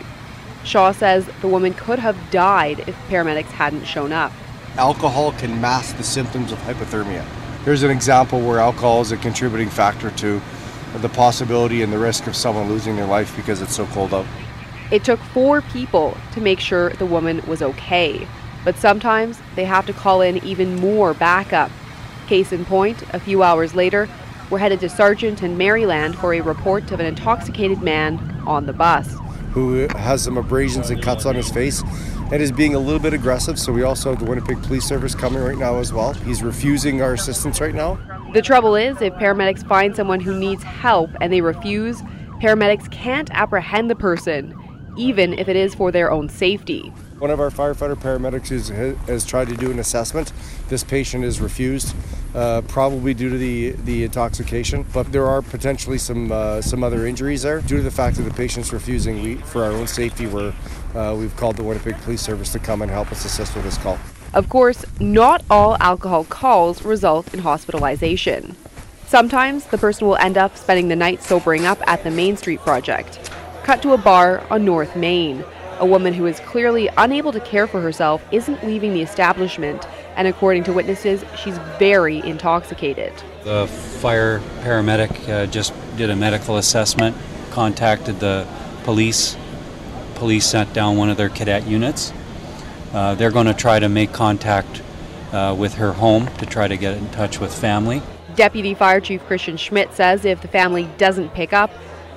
Shaw 0.63 0.93
says 0.93 1.29
the 1.41 1.49
woman 1.49 1.73
could 1.73 1.99
have 1.99 2.17
died 2.31 2.81
if 2.81 2.95
paramedics 3.09 3.47
hadn't 3.47 3.87
shown 3.87 4.13
up. 4.13 4.31
Alcohol 4.77 5.33
can 5.33 5.59
mask 5.59 5.97
the 5.97 6.05
symptoms 6.05 6.53
of 6.53 6.59
hypothermia. 6.59 7.25
Here's 7.65 7.83
an 7.83 7.91
example 7.91 8.41
where 8.41 8.59
alcohol 8.59 9.01
is 9.01 9.11
a 9.11 9.17
contributing 9.17 9.71
factor 9.71 10.11
to 10.11 10.41
the 10.99 11.09
possibility 11.09 11.83
and 11.83 11.91
the 11.91 11.99
risk 11.99 12.27
of 12.27 12.37
someone 12.37 12.69
losing 12.69 12.95
their 12.95 13.07
life 13.07 13.35
because 13.37 13.63
it's 13.63 13.75
so 13.75 13.87
cold 13.87 14.13
out. 14.13 14.27
It 14.91 15.03
took 15.03 15.19
four 15.19 15.63
people 15.63 16.17
to 16.33 16.41
make 16.43 16.61
sure 16.61 16.91
the 16.91 17.07
woman 17.07 17.41
was 17.47 17.63
okay, 17.63 18.29
but 18.65 18.77
sometimes 18.77 19.41
they 19.55 19.65
have 19.65 19.87
to 19.87 19.95
call 19.95 20.21
in 20.21 20.45
even 20.45 20.77
more 20.77 21.15
backup. 21.15 21.71
Case 22.27 22.53
in 22.53 22.67
point, 22.67 23.03
a 23.15 23.19
few 23.19 23.43
hours 23.43 23.75
later, 23.75 24.09
We're 24.49 24.59
headed 24.59 24.79
to 24.81 24.89
Sargent 24.89 25.43
and 25.43 25.59
Maryland 25.59 26.17
for 26.17 26.33
a 26.33 26.41
report 26.41 26.93
of 26.93 27.01
an 27.01 27.07
intoxicated 27.07 27.83
man 27.83 28.19
on 28.47 28.67
the 28.67 28.73
bus. 28.73 29.13
Who 29.51 29.89
has 29.89 30.23
some 30.23 30.39
abrasions 30.39 30.89
and 30.91 31.03
cuts 31.03 31.27
on 31.27 31.35
his 31.35 31.51
face 31.51 31.83
and 32.31 32.41
is 32.41 32.53
being 32.53 32.77
a 32.77 32.79
little 32.79 33.01
bit 33.01 33.13
aggressive. 33.13 33.59
So 33.59 33.73
we 33.73 33.83
also 33.83 34.11
have 34.11 34.21
the 34.21 34.25
Winnipeg 34.25 34.63
Police 34.63 34.85
Service 34.85 35.17
coming 35.17 35.43
right 35.43 35.59
now 35.59 35.79
as 35.79 35.93
well. 35.93 36.13
He's 36.13 36.45
refusing 36.45 37.03
our 37.03 37.15
assistance 37.15 37.61
right 37.61 37.75
now. 37.75 37.99
The 38.35 38.43
trouble 38.43 38.77
is, 38.77 39.03
if 39.03 39.13
paramedics 39.15 39.67
find 39.67 39.97
someone 39.97 40.21
who 40.21 40.39
needs 40.39 40.63
help 40.63 41.11
and 41.21 41.33
they 41.33 41.41
refuse, 41.41 42.01
paramedics 42.41 42.89
can't 42.93 43.31
apprehend 43.33 43.91
the 43.91 43.97
person, 43.97 44.55
even 44.97 45.33
if 45.33 45.49
it 45.49 45.57
is 45.57 45.75
for 45.75 45.91
their 45.91 46.13
own 46.13 46.29
safety. 46.29 46.93
One 47.19 47.31
of 47.31 47.41
our 47.41 47.51
firefighter 47.51 47.97
paramedics 47.97 48.51
has, 48.51 48.69
has 49.09 49.25
tried 49.25 49.49
to 49.49 49.57
do 49.57 49.71
an 49.71 49.79
assessment. 49.79 50.33
This 50.69 50.85
patient 50.85 51.25
is 51.25 51.41
refused, 51.41 51.97
uh, 52.37 52.61
probably 52.69 53.15
due 53.15 53.31
to 53.31 53.39
the, 53.39 53.71
the 53.71 54.05
intoxication. 54.05 54.85
But 54.93 55.11
there 55.11 55.27
are 55.27 55.43
potentially 55.43 55.99
some 55.99 56.31
uh, 56.31 56.61
some 56.61 56.85
other 56.85 57.07
injuries 57.07 57.43
there 57.43 57.61
due 57.61 57.79
to 57.79 57.83
the 57.83 57.91
fact 57.91 58.17
that 58.19 58.23
the 58.23 58.35
patient's 58.35 58.73
refusing. 58.73 59.23
We, 59.23 59.37
for 59.37 59.65
our 59.65 59.73
own 59.73 59.87
safety, 59.87 60.27
we're, 60.27 60.55
uh, 60.95 61.17
we've 61.19 61.35
called 61.37 61.57
the 61.57 61.65
Winnipeg 61.65 61.97
Police 62.03 62.21
Service 62.21 62.53
to 62.53 62.59
come 62.59 62.83
and 62.83 62.91
help 62.91 63.11
us 63.11 63.25
assist 63.25 63.55
with 63.55 63.65
this 63.65 63.79
call. 63.79 63.99
Of 64.35 64.49
course, 64.51 64.85
not 65.01 65.43
all 65.51 65.77
alcohol 65.81 66.25
calls 66.25 66.83
result 66.85 67.33
in 67.33 67.41
hospitalization. 67.41 68.55
Sometimes 69.07 69.65
the 69.67 69.79
person 69.79 70.07
will 70.07 70.17
end 70.17 70.37
up 70.37 70.57
spending 70.59 70.89
the 70.89 70.97
night 70.97 71.23
sobering 71.23 71.65
up 71.65 71.79
at 71.89 72.05
the 72.05 72.11
Main 72.11 72.37
Street 72.37 72.61
Project. 72.61 73.31
Cut 73.63 73.81
to 73.83 73.93
a 73.93 73.99
bar 73.99 74.45
on 74.51 74.65
North 74.65 74.95
Main. 74.95 75.43
A 75.79 75.85
woman 75.85 76.15
who 76.15 76.25
is 76.25 76.41
clearly 76.41 76.89
unable 76.97 77.33
to 77.33 77.41
care 77.41 77.67
for 77.67 77.83
herself 77.83 78.25
isn't 78.33 78.65
leaving 78.65 78.95
the 78.95 79.03
establishment, 79.03 79.87
and 80.17 80.27
according 80.27 80.65
to 80.65 80.73
witnesses, 80.73 81.23
she's 81.37 81.59
very 81.79 82.21
intoxicated. 82.21 83.13
The 83.45 83.67
fire 83.67 84.41
paramedic 84.63 85.29
uh, 85.29 85.47
just 85.47 85.75
did 85.97 86.09
a 86.09 86.17
medical 86.17 86.57
assessment, 86.57 87.15
contacted 87.51 88.21
the 88.21 88.47
police. 88.85 89.37
Police 90.15 90.47
sent 90.47 90.73
down 90.73 90.97
one 90.97 91.11
of 91.11 91.19
their 91.19 91.29
cadet 91.29 91.67
units. 91.67 92.13
Uh, 92.95 93.15
they're 93.15 93.31
going 93.31 93.47
to 93.47 93.55
try 93.55 93.79
to 93.79 93.89
make 93.91 94.13
contact 94.15 94.81
uh, 95.33 95.55
with 95.59 95.75
her 95.75 95.93
home 95.93 96.27
to 96.39 96.47
try 96.47 96.67
to 96.67 96.77
get 96.79 96.97
in 96.97 97.11
touch 97.11 97.39
with 97.39 97.53
family. 97.55 98.01
Deputy 98.35 98.73
Fire 98.73 99.01
Chief 99.01 99.23
Christian 99.27 99.59
Schmidt 99.59 99.93
says 99.93 100.25
if 100.25 100.41
the 100.41 100.49
family 100.49 100.89
doesn't 100.97 101.35
pick 101.35 101.53
up, 101.53 101.71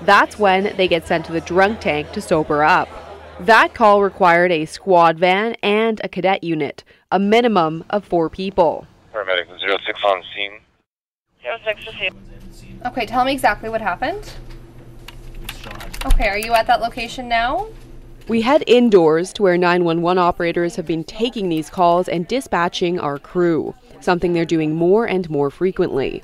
that's 0.04 0.40
when 0.40 0.76
they 0.78 0.88
get 0.88 1.06
sent 1.06 1.26
to 1.26 1.34
the 1.34 1.42
drunk 1.42 1.82
tank 1.82 2.12
to 2.14 2.22
sober 2.22 2.64
up. 2.64 2.88
That 3.42 3.74
call 3.74 4.04
required 4.04 4.52
a 4.52 4.66
squad 4.66 5.18
van 5.18 5.56
and 5.64 6.02
a 6.04 6.10
cadet 6.10 6.44
unit, 6.44 6.84
a 7.10 7.20
minimum 7.20 7.86
of 7.90 8.04
four 8.04 8.30
people. 8.30 8.86
Paramedic 9.14 9.48
06 9.86 10.04
on 10.04 10.24
scene. 10.36 10.60
06 11.64 11.86
to 11.86 11.94
see. 11.94 12.10
Okay, 12.86 13.06
tell 13.06 13.24
me 13.24 13.32
exactly 13.32 13.70
what 13.70 13.80
happened. 13.80 14.34
Okay, 16.06 16.28
are 16.28 16.38
you 16.38 16.54
at 16.54 16.68
that 16.68 16.82
location 16.82 17.30
now? 17.30 17.68
We 18.28 18.42
head 18.42 18.64
indoors 18.68 19.32
to 19.34 19.44
where 19.44 19.58
911 19.58 20.20
operators 20.20 20.76
have 20.76 20.86
been 20.86 21.06
taking 21.06 21.48
these 21.48 21.70
calls 21.70 22.10
and 22.10 22.28
dispatching 22.28 23.00
our 23.00 23.18
crew, 23.18 23.74
something 24.02 24.34
they're 24.34 24.44
doing 24.44 24.76
more 24.76 25.06
and 25.06 25.30
more 25.30 25.50
frequently. 25.50 26.24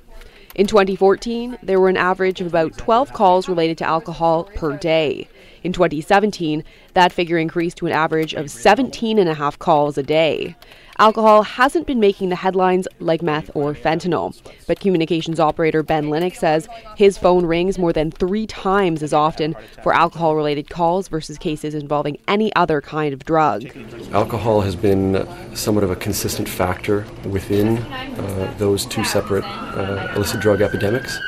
In 0.53 0.67
2014, 0.67 1.59
there 1.63 1.79
were 1.79 1.89
an 1.89 1.97
average 1.97 2.41
of 2.41 2.47
about 2.47 2.77
12 2.77 3.13
calls 3.13 3.49
related 3.49 3.77
to 3.79 3.85
alcohol 3.85 4.43
per 4.55 4.77
day. 4.77 5.29
In 5.65 5.73
2017, 5.73 6.63
that 6.93 7.11
figure 7.11 7.39
increased 7.39 7.77
to 7.77 7.87
an 7.87 7.91
average 7.91 8.35
of 8.35 8.51
17 8.51 9.17
and 9.17 9.27
a 9.27 9.33
half 9.33 9.57
calls 9.57 9.97
a 9.97 10.03
day. 10.03 10.55
Alcohol 10.99 11.41
hasn't 11.41 11.87
been 11.87 11.99
making 11.99 12.29
the 12.29 12.35
headlines 12.35 12.87
like 12.99 13.23
meth 13.23 13.49
or 13.55 13.73
fentanyl, 13.73 14.39
but 14.67 14.79
communications 14.79 15.39
operator 15.39 15.81
Ben 15.81 16.05
Linux 16.05 16.35
says 16.35 16.69
his 16.95 17.17
phone 17.17 17.47
rings 17.47 17.79
more 17.79 17.91
than 17.91 18.11
three 18.11 18.45
times 18.45 19.01
as 19.01 19.11
often 19.11 19.55
for 19.81 19.91
alcohol 19.91 20.35
related 20.35 20.69
calls 20.69 21.07
versus 21.07 21.39
cases 21.39 21.73
involving 21.73 22.19
any 22.27 22.55
other 22.55 22.79
kind 22.79 23.11
of 23.11 23.25
drug. 23.25 23.65
Alcohol 24.13 24.61
has 24.61 24.75
been 24.75 25.27
somewhat 25.55 25.83
of 25.83 25.89
a 25.89 25.95
consistent 25.95 26.47
factor 26.47 27.07
within 27.27 27.79
uh, 27.79 28.53
those 28.59 28.85
two 28.85 29.03
separate 29.03 29.43
uh, 29.43 30.13
illicit 30.15 30.41
drug 30.41 30.61
epidemics. 30.61 31.19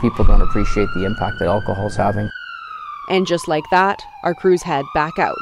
People 0.00 0.24
don't 0.24 0.42
appreciate 0.42 0.88
the 0.94 1.04
impact 1.04 1.40
that 1.40 1.48
alcohol 1.48 1.88
is 1.88 1.96
having. 1.96 2.30
And 3.08 3.26
just 3.26 3.48
like 3.48 3.64
that, 3.70 4.00
our 4.22 4.34
crews 4.34 4.62
head 4.62 4.84
back 4.94 5.18
out. 5.18 5.36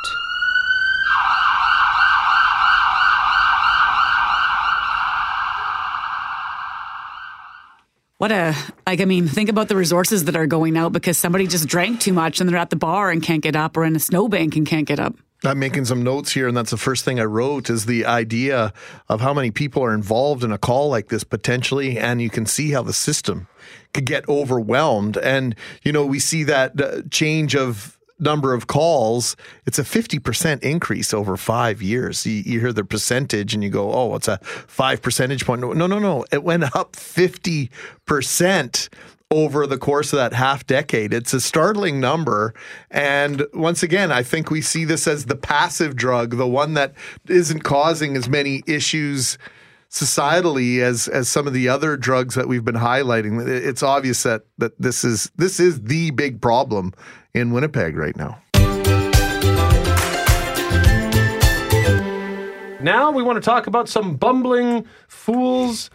What 8.19 8.33
a, 8.33 8.55
like, 8.87 9.03
I 9.03 9.05
mean, 9.05 9.29
think 9.29 9.51
about 9.51 9.69
the 9.69 9.77
resources 9.77 10.25
that 10.25 10.37
are 10.37 10.47
going 10.47 10.79
out 10.79 10.93
because 10.93 11.19
somebody 11.19 11.47
just 11.47 11.69
drank 11.69 12.01
too 12.01 12.15
much 12.15 12.41
and 12.41 12.49
they're 12.49 12.57
at 12.57 12.71
the 12.71 12.77
bar 12.77 13.11
and 13.11 13.23
can't 13.23 13.43
get 13.43 13.55
up 13.55 13.77
or 13.77 13.85
in 13.85 13.95
a 13.95 14.01
snowbank 14.01 14.57
and 14.57 14.67
can't 14.67 14.87
get 14.87 14.99
up. 14.99 15.17
I'm 15.45 15.59
making 15.59 15.85
some 15.85 16.03
notes 16.03 16.33
here, 16.33 16.49
and 16.49 16.57
that's 16.57 16.71
the 16.71 16.79
first 16.79 17.05
thing 17.05 17.21
I 17.21 17.25
wrote 17.25 17.69
is 17.69 17.85
the 17.85 18.07
idea 18.07 18.73
of 19.11 19.21
how 19.21 19.35
many 19.35 19.51
people 19.51 19.85
are 19.85 19.93
involved 19.93 20.43
in 20.43 20.51
a 20.51 20.57
call 20.57 20.89
like 20.89 21.09
this 21.09 21.25
potentially, 21.25 21.99
and 21.99 22.23
you 22.23 22.31
can 22.31 22.47
see 22.47 22.71
how 22.71 22.83
the 22.83 22.95
system 22.95 23.49
get 24.01 24.29
overwhelmed. 24.29 25.17
And 25.19 25.55
you 25.83 25.93
know, 25.93 26.05
we 26.07 26.19
see 26.19 26.45
that 26.45 26.81
uh, 26.81 27.03
change 27.11 27.55
of 27.55 27.97
number 28.19 28.55
of 28.55 28.67
calls, 28.67 29.37
it's 29.67 29.79
a 29.79 29.83
50% 29.83 30.63
increase 30.63 31.13
over 31.13 31.37
five 31.37 31.83
years. 31.83 32.25
You, 32.27 32.43
you, 32.47 32.61
hear 32.61 32.73
the 32.73 32.83
percentage 32.85 33.53
and 33.55 33.63
you 33.63 33.69
go, 33.71 33.93
oh, 33.93 34.15
it's 34.15 34.29
a 34.29 34.39
five 34.39 35.03
percentage 35.03 35.45
point. 35.45 35.61
No, 35.61 35.73
no, 35.87 35.99
no. 35.99 36.25
It 36.33 36.43
went 36.43 36.65
up 36.75 36.93
50% 36.93 38.89
over 39.31 39.67
the 39.67 39.79
course 39.79 40.13
of 40.13 40.19
that 40.19 40.33
half 40.33 40.67
decade. 40.67 41.13
It's 41.13 41.35
a 41.35 41.41
startling 41.41 41.99
number. 42.01 42.55
And 42.91 43.45
once 43.53 43.83
again, 43.83 44.13
I 44.13 44.23
think 44.23 44.51
we 44.51 44.61
see 44.61 44.85
this 44.85 45.07
as 45.07 45.27
the 45.27 45.37
passive 45.37 45.97
drug, 45.97 46.37
the 46.37 46.47
one 46.47 46.75
that 46.75 46.95
isn't 47.29 47.61
causing 47.61 48.17
as 48.17 48.29
many 48.29 48.63
issues 48.67 49.37
societally 49.91 50.81
as 50.81 51.09
as 51.09 51.29
some 51.29 51.47
of 51.47 51.53
the 51.53 51.69
other 51.69 51.97
drugs 51.97 52.35
that 52.35 52.49
we've 52.49 52.65
been 52.65 52.75
highlighting. 52.75 53.47
It's 53.47 53.83
obvious 53.83 54.23
that 54.25 54.43
that 54.59 54.81
this 54.81 55.05
is 55.05 55.31
this 55.37 55.61
is 55.61 55.83
the 55.83 56.11
big 56.11 56.41
problem 56.41 56.93
in 57.35 57.53
Winnipeg 57.53 57.97
right 57.97 58.17
now. 58.17 58.41
Now 62.81 63.11
we 63.11 63.23
want 63.23 63.37
to 63.37 63.41
talk 63.41 63.67
about 63.67 63.89
some 63.89 64.17
bumbling 64.17 64.87
fools 65.09 65.91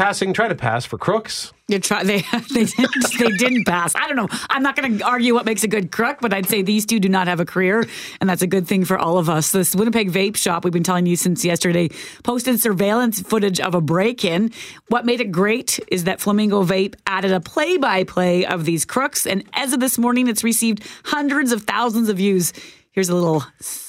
passing, 0.00 0.32
try 0.32 0.48
to 0.48 0.54
pass 0.54 0.86
for 0.86 0.96
crooks. 0.96 1.52
You 1.68 1.78
try, 1.78 2.02
they 2.02 2.20
they 2.54 2.64
didn't, 2.64 3.18
they 3.18 3.28
didn't 3.36 3.66
pass. 3.66 3.94
I 3.94 4.08
don't 4.08 4.16
know. 4.16 4.28
I'm 4.48 4.62
not 4.62 4.74
going 4.74 4.98
to 4.98 5.04
argue 5.04 5.34
what 5.34 5.44
makes 5.44 5.62
a 5.62 5.68
good 5.68 5.92
crook, 5.92 6.18
but 6.22 6.32
I'd 6.32 6.48
say 6.48 6.62
these 6.62 6.86
two 6.86 6.98
do 7.00 7.08
not 7.10 7.28
have 7.28 7.38
a 7.38 7.44
career, 7.44 7.86
and 8.18 8.28
that's 8.28 8.40
a 8.40 8.46
good 8.46 8.66
thing 8.66 8.86
for 8.86 8.98
all 8.98 9.18
of 9.18 9.28
us. 9.28 9.52
This 9.52 9.74
Winnipeg 9.74 10.10
vape 10.10 10.36
shop 10.36 10.64
we've 10.64 10.72
been 10.72 10.82
telling 10.82 11.04
you 11.04 11.16
since 11.16 11.44
yesterday 11.44 11.90
posted 12.24 12.58
surveillance 12.60 13.20
footage 13.20 13.60
of 13.60 13.74
a 13.74 13.82
break-in. 13.82 14.52
What 14.88 15.04
made 15.04 15.20
it 15.20 15.30
great 15.30 15.78
is 15.88 16.04
that 16.04 16.18
Flamingo 16.18 16.64
Vape 16.64 16.94
added 17.06 17.32
a 17.32 17.40
play-by-play 17.40 18.46
of 18.46 18.64
these 18.64 18.86
crooks, 18.86 19.26
and 19.26 19.44
as 19.52 19.74
of 19.74 19.80
this 19.80 19.98
morning, 19.98 20.28
it's 20.28 20.42
received 20.42 20.82
hundreds 21.04 21.52
of 21.52 21.64
thousands 21.64 22.08
of 22.08 22.16
views. 22.16 22.54
Here's 22.92 23.10
a 23.10 23.14
little 23.14 23.44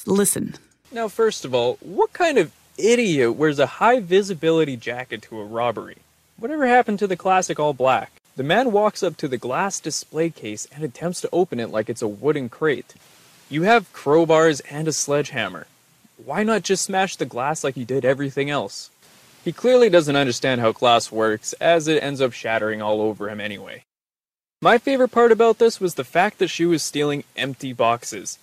listen. 0.06 0.56
Now, 0.92 1.08
first 1.08 1.46
of 1.46 1.54
all, 1.54 1.78
what 1.80 2.12
kind 2.12 2.36
of 2.36 2.52
idiot 2.78 3.34
wears 3.34 3.58
a 3.58 3.78
high 3.78 4.00
visibility 4.00 4.76
jacket 4.76 5.22
to 5.22 5.40
a 5.40 5.44
robbery? 5.44 5.98
Whatever 6.36 6.66
happened 6.66 6.98
to 7.00 7.06
the 7.06 7.16
classic 7.16 7.60
all 7.60 7.72
black? 7.72 8.12
The 8.34 8.42
man 8.42 8.72
walks 8.72 9.02
up 9.02 9.16
to 9.18 9.28
the 9.28 9.36
glass 9.36 9.78
display 9.78 10.30
case 10.30 10.66
and 10.74 10.82
attempts 10.82 11.20
to 11.20 11.28
open 11.32 11.60
it 11.60 11.70
like 11.70 11.90
it's 11.90 12.02
a 12.02 12.08
wooden 12.08 12.48
crate. 12.48 12.94
You 13.50 13.62
have 13.64 13.92
crowbars 13.92 14.62
and 14.70 14.88
a 14.88 14.92
sledgehammer. 14.92 15.66
Why 16.24 16.42
not 16.42 16.62
just 16.62 16.84
smash 16.84 17.16
the 17.16 17.26
glass 17.26 17.62
like 17.62 17.76
you 17.76 17.84
did 17.84 18.04
everything 18.04 18.48
else? 18.48 18.90
He 19.44 19.52
clearly 19.52 19.90
doesn't 19.90 20.16
understand 20.16 20.60
how 20.60 20.72
glass 20.72 21.12
works, 21.12 21.52
as 21.54 21.88
it 21.88 22.02
ends 22.02 22.20
up 22.20 22.32
shattering 22.32 22.80
all 22.80 23.00
over 23.00 23.28
him 23.28 23.40
anyway. 23.40 23.84
My 24.62 24.78
favorite 24.78 25.10
part 25.10 25.32
about 25.32 25.58
this 25.58 25.80
was 25.80 25.96
the 25.96 26.04
fact 26.04 26.38
that 26.38 26.48
she 26.48 26.64
was 26.64 26.82
stealing 26.82 27.24
empty 27.36 27.72
boxes. 27.72 28.38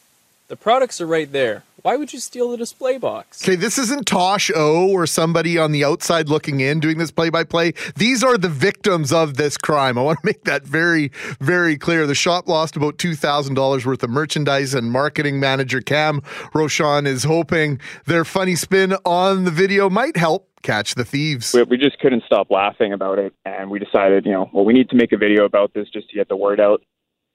The 0.50 0.58
products 0.58 1.00
are 1.00 1.08
right 1.08 1.32
there. 1.32 1.63
Why 1.82 1.96
would 1.96 2.12
you 2.12 2.20
steal 2.20 2.52
the 2.52 2.58
display 2.58 2.98
box? 2.98 3.42
Okay, 3.44 3.56
this 3.56 3.78
isn't 3.78 4.06
Tosh 4.06 4.52
O 4.56 4.89
or 4.89 5.08
somebody 5.08 5.58
on 5.58 5.72
the 5.72 5.86
outside 5.86 6.28
looking 6.28 6.60
in 6.60 6.80
doing 6.80 6.98
this 6.98 7.12
play 7.12 7.30
by 7.30 7.44
play. 7.44 7.74
These 7.96 8.24
are 8.24 8.38
the 8.38 8.50
victims 8.50 9.13
of 9.13 9.38
this 9.38 9.58
crime. 9.58 9.98
I 9.98 10.02
want 10.02 10.20
to 10.22 10.26
make 10.26 10.44
that 10.44 10.63
very, 10.63 11.12
very 11.39 11.78
clear. 11.78 12.06
The 12.06 12.15
shop 12.15 12.50
lost 12.50 12.76
about 12.76 12.98
$2,000 12.98 13.86
worth 13.86 14.04
of 14.04 14.10
merchandise, 14.10 14.74
and 14.74 14.92
marketing 14.92 15.39
manager 15.39 15.80
Cam 15.80 16.22
Roshan 16.54 17.08
is 17.08 17.24
hoping 17.24 17.80
their 18.06 18.26
funny 18.26 18.56
spin 18.56 18.94
on 19.06 19.46
the 19.46 19.52
video 19.52 19.89
might 19.89 20.18
help 20.18 20.50
catch 20.63 20.96
the 20.96 21.06
thieves. 21.06 21.54
We, 21.54 21.63
we 21.63 21.78
just 21.78 22.00
couldn't 22.00 22.24
stop 22.26 22.52
laughing 22.52 22.92
about 22.92 23.20
it, 23.20 23.34
and 23.46 23.70
we 23.70 23.80
decided, 23.80 24.26
you 24.26 24.34
know, 24.34 24.50
well, 24.52 24.65
we 24.65 24.74
need 24.74 24.89
to 24.89 24.96
make 24.96 25.13
a 25.13 25.18
video 25.18 25.46
about 25.46 25.74
this 25.74 25.89
just 25.89 26.10
to 26.10 26.15
get 26.15 26.28
the 26.28 26.36
word 26.36 26.60
out, 26.60 26.82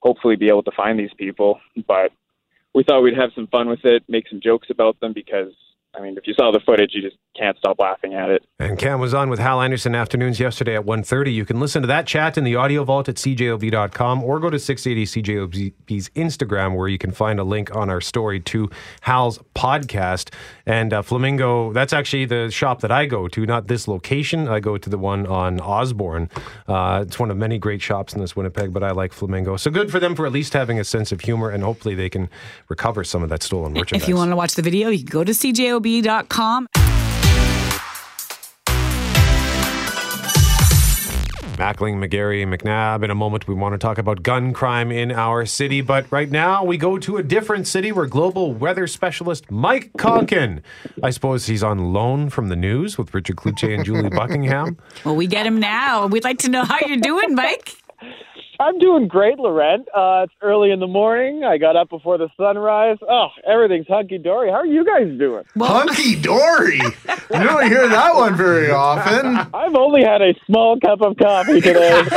hopefully 0.01 0.35
be 0.35 0.49
able 0.49 0.63
to 0.63 0.71
find 0.71 0.99
these 0.99 1.13
people. 1.17 1.59
But 1.87 2.11
we 2.75 2.83
thought 2.83 3.01
we'd 3.01 3.17
have 3.17 3.31
some 3.33 3.47
fun 3.47 3.69
with 3.69 3.85
it, 3.85 4.03
make 4.09 4.27
some 4.29 4.41
jokes 4.41 4.67
about 4.69 4.99
them 4.99 5.13
because 5.13 5.53
I 5.97 6.01
mean, 6.01 6.17
if 6.17 6.27
you 6.27 6.33
saw 6.33 6.51
the 6.51 6.59
footage, 6.65 6.91
you 6.93 7.01
just 7.01 7.17
can't 7.37 7.57
stop 7.57 7.79
laughing 7.79 8.13
at 8.13 8.29
it. 8.29 8.45
And 8.59 8.79
Cam 8.79 8.99
was 8.99 9.13
on 9.13 9.29
with 9.29 9.39
Hal 9.39 9.61
Anderson 9.61 9.95
afternoons 9.95 10.39
yesterday 10.39 10.75
at 10.75 10.85
1.30. 10.85 11.33
You 11.33 11.45
can 11.45 11.59
listen 11.59 11.81
to 11.81 11.87
that 11.87 12.07
chat 12.07 12.37
in 12.37 12.43
the 12.43 12.55
audio 12.55 12.83
vault 12.83 13.09
at 13.09 13.15
cjob.com 13.15 14.23
or 14.23 14.39
go 14.39 14.49
to 14.49 14.59
680 14.59 15.21
CJOB's 15.21 16.09
Instagram 16.09 16.75
where 16.75 16.87
you 16.87 16.97
can 16.97 17.11
find 17.11 17.39
a 17.39 17.43
link 17.43 17.75
on 17.75 17.89
our 17.89 18.01
story 18.01 18.39
to 18.41 18.69
Hal's 19.01 19.39
podcast. 19.53 20.33
And 20.65 20.93
uh, 20.93 21.01
Flamingo, 21.01 21.73
that's 21.73 21.93
actually 21.93 22.25
the 22.25 22.49
shop 22.49 22.81
that 22.81 22.91
I 22.91 23.05
go 23.05 23.27
to, 23.27 23.45
not 23.45 23.67
this 23.67 23.87
location. 23.87 24.47
I 24.47 24.59
go 24.59 24.77
to 24.77 24.89
the 24.89 24.97
one 24.97 25.27
on 25.27 25.59
Osborne. 25.59 26.29
Uh, 26.67 27.03
it's 27.05 27.19
one 27.19 27.31
of 27.31 27.37
many 27.37 27.57
great 27.57 27.81
shops 27.81 28.13
in 28.13 28.21
this 28.21 28.35
Winnipeg, 28.35 28.73
but 28.73 28.83
I 28.83 28.91
like 28.91 29.13
Flamingo. 29.13 29.57
So 29.57 29.71
good 29.71 29.91
for 29.91 29.99
them 29.99 30.15
for 30.15 30.25
at 30.25 30.31
least 30.31 30.53
having 30.53 30.79
a 30.79 30.83
sense 30.83 31.11
of 31.11 31.21
humor, 31.21 31.49
and 31.49 31.63
hopefully 31.63 31.95
they 31.95 32.09
can 32.09 32.29
recover 32.69 33.03
some 33.03 33.23
of 33.23 33.29
that 33.29 33.43
stolen 33.43 33.73
merchandise. 33.73 34.03
If 34.03 34.09
you 34.09 34.15
want 34.15 34.31
to 34.31 34.35
watch 34.35 34.55
the 34.55 34.61
video, 34.61 34.89
you 34.89 34.99
can 34.99 35.07
go 35.07 35.23
to 35.23 35.33
cjob.com. 35.85 36.67
Mackling, 41.55 42.05
McGarry, 42.05 42.45
McNabb. 42.45 43.03
In 43.03 43.09
a 43.11 43.15
moment, 43.15 43.47
we 43.47 43.53
want 43.55 43.73
to 43.73 43.77
talk 43.77 43.97
about 43.97 44.21
gun 44.23 44.51
crime 44.51 44.91
in 44.91 45.09
our 45.09 45.45
city. 45.45 45.79
But 45.79 46.05
right 46.11 46.29
now, 46.29 46.65
we 46.65 46.77
go 46.77 46.97
to 46.97 47.15
a 47.15 47.23
different 47.23 47.65
city 47.65 47.93
where 47.93 48.07
global 48.07 48.53
weather 48.53 48.87
specialist 48.87 49.49
Mike 49.49 49.93
Koncan, 49.93 50.61
I 51.01 51.11
suppose 51.11 51.45
he's 51.47 51.63
on 51.63 51.93
loan 51.93 52.29
from 52.29 52.49
the 52.49 52.57
news 52.57 52.97
with 52.97 53.13
Richard 53.13 53.37
Kluche 53.37 53.73
and 53.73 53.85
Julie 53.85 54.09
Buckingham. 54.15 54.77
Well, 55.05 55.15
we 55.15 55.27
get 55.27 55.45
him 55.45 55.57
now. 55.57 56.07
We'd 56.07 56.25
like 56.25 56.39
to 56.39 56.49
know 56.49 56.65
how 56.65 56.79
you're 56.85 56.97
doing, 56.97 57.35
Mike. 57.35 57.77
I'm 58.59 58.79
doing 58.79 59.07
great, 59.07 59.37
Laurent. 59.37 59.87
Uh, 59.93 60.23
it's 60.23 60.33
early 60.41 60.71
in 60.71 60.79
the 60.79 60.87
morning. 60.87 61.43
I 61.43 61.57
got 61.57 61.75
up 61.75 61.89
before 61.89 62.17
the 62.17 62.29
sunrise. 62.37 62.97
Oh, 63.07 63.27
everything's 63.45 63.87
hunky 63.87 64.17
dory. 64.17 64.49
How 64.49 64.57
are 64.57 64.65
you 64.65 64.85
guys 64.85 65.07
doing? 65.17 65.43
Hunky 65.57 66.19
dory. 66.21 66.77
you 67.33 67.43
don't 67.43 67.67
hear 67.67 67.87
that 67.87 68.15
one 68.15 68.35
very 68.35 68.71
often. 68.71 69.35
I've 69.53 69.75
only 69.75 70.03
had 70.03 70.21
a 70.21 70.33
small 70.45 70.79
cup 70.79 71.01
of 71.01 71.17
coffee 71.17 71.61
today. 71.61 72.03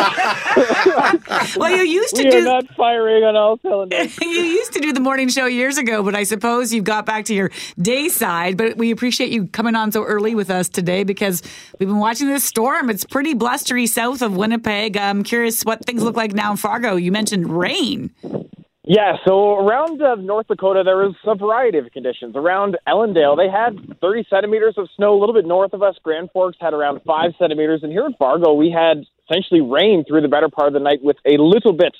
well, 1.57 1.71
you 1.71 1.83
used 1.83 2.15
to 2.17 2.25
we 2.25 2.31
do 2.31 2.39
are 2.39 2.43
not 2.43 2.67
firing 2.77 3.25
on 3.25 3.37
all 3.37 3.59
cylinders. 3.61 4.19
you 4.21 4.29
used 4.29 4.73
to 4.73 4.81
do 4.81 4.93
the 4.93 5.01
morning 5.01 5.29
show 5.29 5.47
years 5.47 5.79
ago, 5.79 6.03
but 6.03 6.15
I 6.15 6.23
suppose 6.23 6.73
you've 6.73 6.85
got 6.85 7.07
back 7.07 7.25
to 7.27 7.35
your 7.35 7.51
day 7.81 8.09
side. 8.09 8.57
But 8.57 8.77
we 8.77 8.91
appreciate 8.91 9.31
you 9.31 9.47
coming 9.49 9.75
on 9.75 9.93
so 9.93 10.05
early 10.05 10.35
with 10.35 10.51
us 10.51 10.69
today 10.69 11.05
because 11.05 11.43
we've 11.79 11.89
been 11.89 11.99
watching 11.99 12.29
this 12.29 12.45
storm. 12.45 12.91
It's 12.91 13.05
pretty 13.05 13.35
blustery 13.35 13.87
south 13.87 14.23
of 14.23 14.37
Winnipeg. 14.37 14.97
I'm 14.97 15.23
curious 15.23 15.65
what 15.65 15.85
things 15.85 16.03
look 16.03 16.17
like 16.17 16.28
now 16.35 16.53
in 16.53 16.57
Fargo. 16.57 16.97
You 16.97 17.13
mentioned 17.13 17.51
rain. 17.51 18.11
Yeah, 18.91 19.17
so 19.27 19.59
around 19.59 20.01
uh, 20.01 20.15
North 20.15 20.47
Dakota, 20.47 20.83
there 20.83 20.97
was 20.97 21.15
a 21.27 21.35
variety 21.35 21.77
of 21.77 21.93
conditions. 21.93 22.35
Around 22.35 22.79
Ellendale, 22.89 23.37
they 23.37 23.51
had 23.51 23.77
30 24.01 24.25
centimeters 24.31 24.75
of 24.79 24.89
snow. 24.97 25.15
A 25.15 25.21
little 25.21 25.35
bit 25.35 25.45
north 25.45 25.75
of 25.75 25.83
us, 25.83 25.97
Grand 26.03 26.31
Forks 26.33 26.57
had 26.59 26.73
around 26.73 27.03
5 27.07 27.33
centimeters. 27.39 27.83
And 27.83 27.93
here 27.93 28.07
in 28.07 28.15
Fargo, 28.15 28.55
we 28.55 28.71
had 28.71 29.05
essentially 29.29 29.61
rain 29.61 30.05
through 30.09 30.23
the 30.23 30.29
better 30.29 30.49
part 30.49 30.69
of 30.69 30.73
the 30.73 30.81
night 30.81 31.01
with 31.03 31.19
a 31.27 31.37
little 31.37 31.75
bit 31.75 31.95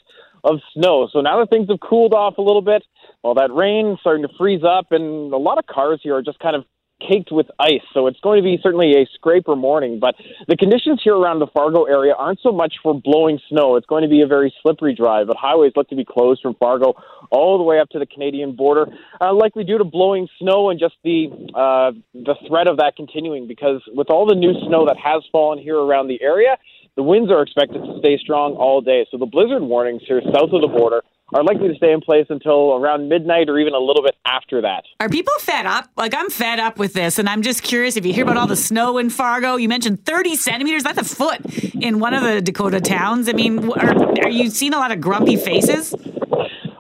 of 0.45 0.61
snow. 0.73 1.09
So 1.13 1.21
now 1.21 1.39
that 1.41 1.51
things 1.51 1.69
have 1.69 1.81
cooled 1.81 2.15
off 2.15 2.39
a 2.39 2.43
little 2.43 2.63
bit, 2.63 2.83
well, 3.23 3.35
that 3.35 3.53
rain 3.53 3.99
starting 4.01 4.27
to 4.27 4.33
freeze 4.39 4.63
up, 4.65 4.91
and 4.91 5.31
a 5.33 5.37
lot 5.37 5.59
of 5.59 5.67
cars 5.67 6.01
here 6.03 6.17
are 6.17 6.23
just 6.23 6.39
kind 6.39 6.57
of 6.57 6.65
caked 7.01 7.31
with 7.31 7.47
ice. 7.59 7.83
So 7.95 8.07
it's 8.07 8.21
going 8.21 8.43
to 8.43 8.43
be 8.43 8.59
certainly 8.63 8.93
a 8.93 9.07
scraper 9.15 9.57
morning. 9.57 9.99
But 10.01 10.15
the 10.47 10.57
conditions 10.57 11.01
here 11.03 11.17
around 11.17 11.39
the 11.39 11.47
Fargo 11.49 11.85
area 11.85 12.15
aren't 12.15 12.41
so 12.43 12.53
much 12.53 12.75
for 12.83 12.99
blowing 12.99 13.39
snow. 13.49 13.77
It's 13.77 13.87
going 13.87 14.03
to 14.03 14.09
be 14.09 14.23
a 14.23 14.27
very 14.27 14.53
slippery 14.63 14.95
drive. 14.95 15.29
But 15.29 15.37
highways 15.37 15.73
look 15.77 15.89
to 15.91 15.97
be 15.97 16.05
closed 16.05 16.43
from 16.43 16.55
Fargo 16.55 16.95
all 17.31 17.59
the 17.59 17.65
way 17.65 17.79
up 17.79 17.89
to 17.91 17.99
the 17.99 18.07
Canadian 18.07 18.57
border, 18.57 18.87
uh, 19.21 19.33
likely 19.33 19.65
due 19.65 19.79
to 19.79 19.85
blowing 19.85 20.29
snow 20.39 20.71
and 20.71 20.81
just 20.81 20.95
the 21.05 21.29
uh, 21.55 21.93
the 22.15 22.35
threat 22.49 22.69
of 22.69 22.79
that 22.79 22.97
continuing. 22.97 23.47
Because 23.47 23.83
with 23.95 24.11
all 24.11 24.27
the 24.27 24.35
new 24.35 24.53
snow 24.67 24.87
that 24.87 24.97
has 24.97 25.23
fallen 25.31 25.59
here 25.59 25.77
around 25.77 26.09
the 26.09 26.21
area, 26.23 26.59
the 26.97 27.03
winds 27.03 27.31
are 27.31 27.43
expected 27.43 27.83
to 27.83 27.97
stay 28.01 28.19
strong 28.19 28.55
all 28.55 28.81
day. 28.81 29.07
So 29.11 29.19
the 29.19 29.27
blizzard 29.27 29.63
warnings 29.63 30.03
here 30.07 30.21
south 30.35 30.51
of 30.53 30.61
the 30.63 30.69
border 30.69 31.03
are 31.33 31.45
likely 31.45 31.69
to 31.69 31.75
stay 31.75 31.93
in 31.93 32.01
place 32.01 32.27
until 32.31 32.75
around 32.75 33.09
midnight 33.09 33.49
or 33.49 33.59
even 33.59 33.75
a 33.75 33.79
little 33.79 34.03
bit 34.03 34.17
after 34.25 34.63
that. 34.63 34.85
Are 35.01 35.09
people 35.09 35.33
fed 35.41 35.67
up? 35.67 35.91
Like, 35.97 36.15
I'm 36.15 36.31
fed 36.31 36.59
up 36.59 36.79
with 36.79 36.95
this, 36.95 37.19
and 37.19 37.29
I'm 37.29 37.43
just 37.43 37.63
curious 37.63 37.97
if 37.97 38.07
you 38.07 38.13
hear 38.13 38.25
about 38.25 38.37
all 38.37 38.47
the 38.47 38.57
snow 38.57 38.99
in 38.99 39.11
Fargo. 39.11 39.57
You 39.57 39.69
mentioned 39.69 40.05
30 40.05 40.37
centimeters. 40.37 40.83
That's 40.83 40.99
a 40.99 41.05
foot 41.05 41.41
in 41.75 42.01
one 42.01 42.15
of 42.15 42.23
the 42.23 42.41
Dakota 42.41 42.81
towns. 42.81 43.29
I 43.29 43.33
mean, 43.33 43.71
are, 43.73 44.23
are 44.23 44.31
you 44.31 44.51
seeing 44.51 44.73
a 44.73 44.79
lot 44.79 44.91
of 44.91 45.01
grumpy 45.01 45.37
faces? 45.37 45.95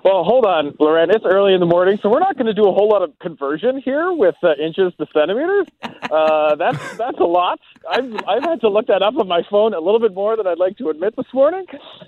Well, 0.09 0.25
hold 0.25 0.47
on, 0.47 0.75
Lauren. 0.81 1.11
It's 1.11 1.27
early 1.27 1.53
in 1.53 1.61
the 1.61 1.67
morning, 1.67 1.99
so 2.03 2.09
we're 2.09 2.19
not 2.19 2.35
going 2.35 2.47
to 2.47 2.55
do 2.55 2.67
a 2.67 2.73
whole 2.73 2.89
lot 2.89 3.03
of 3.03 3.13
conversion 3.19 3.79
here 3.85 4.11
with 4.11 4.37
uh, 4.43 4.55
inches 4.55 4.95
to 4.97 5.07
centimeters. 5.13 5.67
Uh, 6.11 6.55
that's 6.55 6.97
that's 6.97 7.19
a 7.19 7.25
lot. 7.25 7.61
I've 7.87 8.11
I've 8.27 8.43
had 8.43 8.63
to 8.63 8.71
look 8.71 8.87
that 8.87 9.03
up 9.03 9.19
on 9.19 9.29
my 9.29 9.43
phone 9.51 9.75
a 9.75 9.81
little 9.81 10.01
bit 10.01 10.15
more 10.15 10.35
than 10.35 10.47
I'd 10.47 10.59
like 10.59 10.79
to 10.79 10.89
admit 10.89 11.15
this 11.15 11.27
morning. 11.35 11.67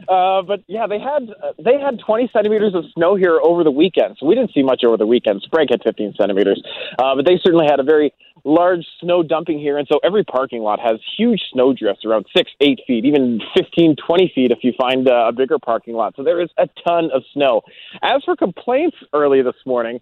Uh, 0.08 0.40
but 0.40 0.64
yeah, 0.66 0.86
they 0.86 0.98
had 0.98 1.28
they 1.62 1.78
had 1.78 1.98
20 1.98 2.30
centimeters 2.32 2.74
of 2.74 2.84
snow 2.94 3.16
here 3.16 3.38
over 3.38 3.64
the 3.64 3.70
weekend, 3.70 4.16
so 4.18 4.24
we 4.24 4.34
didn't 4.34 4.54
see 4.54 4.62
much 4.62 4.82
over 4.82 4.96
the 4.96 5.06
weekend. 5.06 5.42
Sprague 5.42 5.68
had 5.68 5.82
15 5.84 6.14
centimeters, 6.18 6.62
uh, 6.98 7.14
but 7.14 7.26
they 7.26 7.38
certainly 7.44 7.66
had 7.68 7.80
a 7.80 7.84
very 7.84 8.14
large 8.44 8.86
snow 9.00 9.22
dumping 9.22 9.58
here, 9.58 9.78
and 9.78 9.86
so 9.90 10.00
every 10.02 10.24
parking 10.24 10.62
lot 10.62 10.80
has 10.80 11.00
huge 11.16 11.42
snow 11.52 11.72
drifts 11.72 12.04
around 12.04 12.26
six, 12.36 12.50
eight 12.60 12.80
feet, 12.86 13.04
even 13.04 13.40
15, 13.56 13.96
20 13.96 14.32
feet 14.34 14.50
if 14.50 14.58
you 14.62 14.72
find 14.80 15.08
uh, 15.08 15.28
a 15.28 15.32
bigger 15.32 15.58
parking 15.58 15.94
lot. 15.94 16.14
So 16.16 16.22
there 16.22 16.40
is 16.40 16.50
a 16.58 16.68
ton 16.86 17.10
of 17.12 17.22
snow. 17.32 17.62
As 18.02 18.22
for 18.24 18.36
complaints 18.36 18.96
early 19.12 19.42
this 19.42 19.54
morning, 19.66 20.00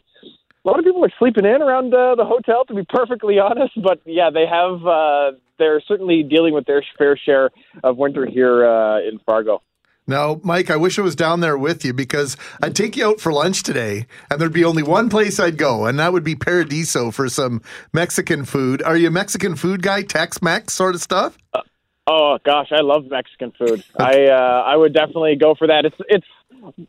a 0.65 0.69
lot 0.69 0.79
of 0.79 0.85
people 0.85 1.05
are 1.05 1.13
sleeping 1.19 1.45
in 1.45 1.63
around 1.63 1.95
uh, 1.95 2.15
the 2.15 2.25
hotel, 2.25 2.65
to 2.67 2.75
be 2.75 2.85
perfectly 2.89 3.39
honest. 3.39 3.73
But 3.83 4.01
yeah, 4.05 4.31
they 4.31 4.47
have. 4.47 4.87
Uh, 4.87 5.33
they're 5.59 5.83
certainly 5.89 6.23
dealing 6.23 6.55
with 6.55 6.67
their 6.67 6.85
fair 6.97 7.17
share 7.17 7.51
of 7.83 7.97
winter 7.97 8.25
here 8.25 8.65
uh, 8.65 9.01
in 9.01 9.19
Fargo. 9.27 9.61
Now, 10.09 10.41
Mike, 10.43 10.71
I 10.71 10.77
wish 10.77 10.99
I 10.99 11.03
was 11.03 11.15
down 11.15 11.41
there 11.41 11.59
with 11.59 11.85
you 11.85 11.93
because 11.93 12.39
I'd 12.63 12.75
take 12.75 12.97
you 12.97 13.07
out 13.07 13.21
for 13.21 13.31
lunch 13.31 13.63
today, 13.63 14.07
and 14.31 14.41
there'd 14.41 14.55
be 14.55 14.65
only 14.65 14.83
one 14.83 15.11
place 15.11 15.39
I'd 15.39 15.59
go, 15.59 15.85
and 15.85 15.99
that 15.99 16.15
would 16.15 16.25
be 16.25 16.35
Paradiso 16.35 17.11
for 17.11 17.29
some 17.29 17.61
Mexican 17.93 18.47
food. 18.47 18.83
Are 18.83 18.97
you 18.97 19.09
a 19.09 19.11
Mexican 19.11 19.55
food 19.55 19.83
guy, 19.83 20.01
Tex-Mex 20.03 20.73
sort 20.73 20.95
of 20.95 21.03
stuff? 21.03 21.37
Uh, 21.53 21.61
oh 22.07 22.39
gosh, 22.43 22.69
I 22.73 22.81
love 22.81 23.05
Mexican 23.11 23.53
food. 23.53 23.85
I 23.99 24.29
uh, 24.29 24.63
I 24.67 24.77
would 24.77 24.95
definitely 24.95 25.37
go 25.37 25.55
for 25.55 25.67
that. 25.67 25.85
It's 25.85 25.97
it's 26.09 26.27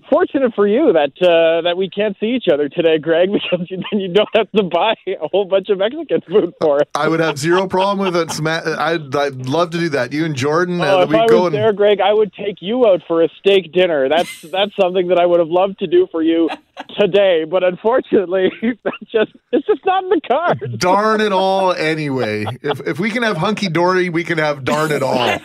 fortunate 0.09 0.53
for 0.55 0.67
you 0.67 0.93
that 0.93 1.11
uh, 1.21 1.61
that 1.61 1.77
we 1.77 1.89
can't 1.89 2.15
see 2.19 2.27
each 2.27 2.45
other 2.51 2.69
today, 2.69 2.97
Greg, 2.97 3.29
because 3.33 3.67
you, 3.69 3.77
then 3.91 3.99
you 3.99 4.13
don't 4.13 4.29
have 4.35 4.51
to 4.51 4.63
buy 4.63 4.95
a 5.07 5.27
whole 5.27 5.45
bunch 5.45 5.69
of 5.69 5.77
Mexican 5.77 6.21
food 6.21 6.53
for 6.61 6.79
it. 6.79 6.89
I 6.95 7.07
would 7.07 7.19
have 7.19 7.37
zero 7.37 7.67
problem 7.67 8.11
with 8.11 8.15
it. 8.15 8.47
I'd, 8.47 9.15
I'd 9.15 9.45
love 9.47 9.71
to 9.71 9.77
do 9.77 9.89
that. 9.89 10.11
You 10.13 10.25
and 10.25 10.35
Jordan, 10.35 10.81
oh, 10.81 10.99
uh, 10.99 11.03
if 11.03 11.09
I 11.09 11.25
was 11.25 11.45
and... 11.47 11.55
there, 11.55 11.73
Greg, 11.73 11.99
I 12.01 12.13
would 12.13 12.33
take 12.33 12.61
you 12.61 12.85
out 12.87 13.01
for 13.07 13.23
a 13.23 13.29
steak 13.39 13.71
dinner. 13.71 14.09
That's 14.09 14.41
that's 14.51 14.75
something 14.79 15.07
that 15.09 15.19
I 15.19 15.25
would 15.25 15.39
have 15.39 15.49
loved 15.49 15.79
to 15.79 15.87
do 15.87 16.07
for 16.11 16.21
you 16.21 16.49
today, 16.99 17.45
but 17.45 17.63
unfortunately, 17.63 18.51
that's 18.83 19.11
just 19.11 19.31
it's 19.51 19.67
just 19.67 19.85
not 19.85 20.03
in 20.03 20.09
the 20.09 20.21
cards. 20.27 20.61
Darn 20.77 21.21
it 21.21 21.31
all! 21.31 21.73
Anyway, 21.73 22.45
if 22.61 22.79
if 22.87 22.99
we 22.99 23.09
can 23.09 23.23
have 23.23 23.37
hunky 23.37 23.69
dory, 23.69 24.09
we 24.09 24.23
can 24.23 24.37
have 24.37 24.63
darn 24.63 24.91
it 24.91 25.03
all. 25.03 25.37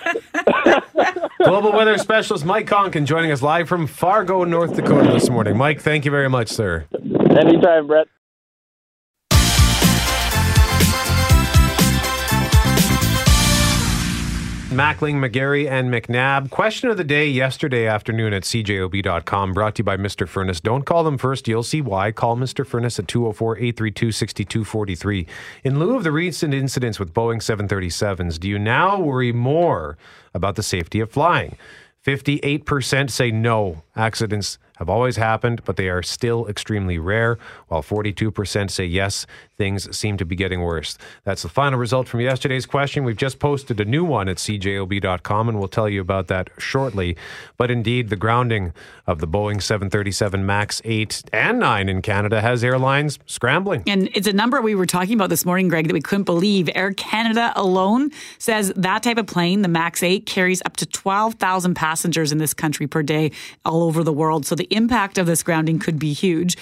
Global 1.45 1.73
weather 1.73 1.99
specialist 1.99 2.45
Mike 2.45 2.67
Koncan 2.67 3.05
joining 3.05 3.31
us 3.33 3.43
live 3.43 3.69
from 3.69 3.87
Fargo, 3.87 4.45
North 4.45 4.75
Dakota 4.77 5.13
this 5.13 5.29
morning. 5.29 5.57
Mike, 5.57 5.81
thank 5.81 6.05
you 6.05 6.11
very 6.11 6.29
much, 6.29 6.49
sir. 6.49 6.87
Anytime, 7.31 7.87
Brett. 7.87 8.07
Mackling, 14.75 15.15
McGarry, 15.15 15.71
and 15.71 15.89
McNabb. 15.89 16.51
Question 16.51 16.91
of 16.91 16.97
the 16.97 17.05
day 17.05 17.29
yesterday 17.29 17.87
afternoon 17.87 18.33
at 18.33 18.43
cjob.com 18.43 19.53
brought 19.53 19.77
to 19.77 19.81
you 19.81 19.85
by 19.85 19.97
Mr. 19.97 20.29
Furnace. 20.29 20.61
Don't 20.61 20.85
call 20.85 21.05
them 21.05 21.17
first. 21.17 21.47
You'll 21.47 21.63
see 21.63 21.81
why. 21.81 22.11
Call 22.11 22.37
Mr. 22.37 22.67
Furnace 22.67 22.99
at 22.99 23.07
204 23.07 23.57
832 23.57 24.11
6243. 24.11 25.27
In 25.63 25.79
lieu 25.79 25.97
of 25.97 26.03
the 26.03 26.11
recent 26.11 26.53
incidents 26.53 26.99
with 26.99 27.15
Boeing 27.15 27.37
737s, 27.37 28.41
do 28.41 28.49
you 28.49 28.59
now 28.59 28.99
worry 29.01 29.33
more 29.33 29.97
about 30.35 30.57
the 30.57 30.63
safety 30.63 30.99
of 30.99 31.11
flying? 31.11 31.57
58% 32.05 33.11
say 33.11 33.31
no. 33.31 33.83
Accidents 33.97 34.59
have 34.77 34.91
always 34.91 35.17
happened, 35.17 35.65
but 35.65 35.77
they 35.77 35.89
are 35.89 36.03
still 36.03 36.47
extremely 36.49 36.99
rare, 36.99 37.39
while 37.69 37.83
42% 37.83 38.71
say 38.71 38.85
yes, 38.85 39.27
things 39.57 39.95
seem 39.97 40.17
to 40.17 40.25
be 40.25 40.37
getting 40.37 40.61
worse. 40.61 40.99
That's 41.25 41.43
the 41.43 41.49
final 41.49 41.79
result 41.79 42.09
from 42.09 42.21
yesterday's 42.21 42.67
question. 42.67 43.05
We've 43.05 43.17
just 43.17 43.39
posted 43.39 43.81
a 43.81 43.85
new 43.85 44.05
one 44.05 44.29
at 44.29 44.39
cjob.com, 44.39 45.49
and 45.49 45.59
we'll 45.59 45.69
tell 45.69 45.89
you 45.89 46.01
about 46.01 46.29
that 46.29 46.51
shortly. 46.59 47.17
But 47.57 47.71
indeed, 47.71 48.09
the 48.09 48.17
grounding 48.17 48.73
of 49.07 49.19
the 49.21 49.29
Boeing 49.29 49.63
737 49.63 50.45
MAX 50.45 50.83
8 50.85 51.23
and 51.33 51.59
9 51.59 51.89
in 51.89 52.03
Canada 52.03 52.41
has 52.41 52.65
airlines 52.65 53.19
scrambling. 53.27 53.83
And 53.87 54.09
it's 54.15 54.27
a 54.27 54.33
number 54.33 54.61
we 54.61 54.75
were 54.75 54.87
talking 54.87 55.15
about 55.15 55.31
this 55.31 55.45
morning, 55.45 55.69
Greg, 55.69 55.87
that 55.87 55.95
we 55.95 56.01
couldn't 56.01 56.25
believe. 56.25 56.69
Air 56.75 56.93
Canada 56.93 57.53
alone 57.57 58.11
says 58.39 58.73
that 58.77 59.03
type 59.03 59.19
of 59.19 59.27
plane, 59.27 59.63
the 59.63 59.69
MAX 59.69 60.03
8, 60.03 60.27
carries 60.27 60.63
up 60.65 60.77
to 60.79 60.87
12,000 60.87 61.75
passengers 61.75 62.33
in 62.33 62.39
this 62.39 62.55
country 62.55 62.87
per 62.87 63.03
day 63.03 63.31
all 63.65 63.83
over 63.83 64.03
the 64.03 64.13
world. 64.13 64.47
So 64.47 64.55
the 64.55 64.69
impact 64.71 65.19
of 65.19 65.27
this 65.27 65.43
grounding 65.43 65.79
could 65.79 65.99
be 65.99 66.13
huge. 66.13 66.57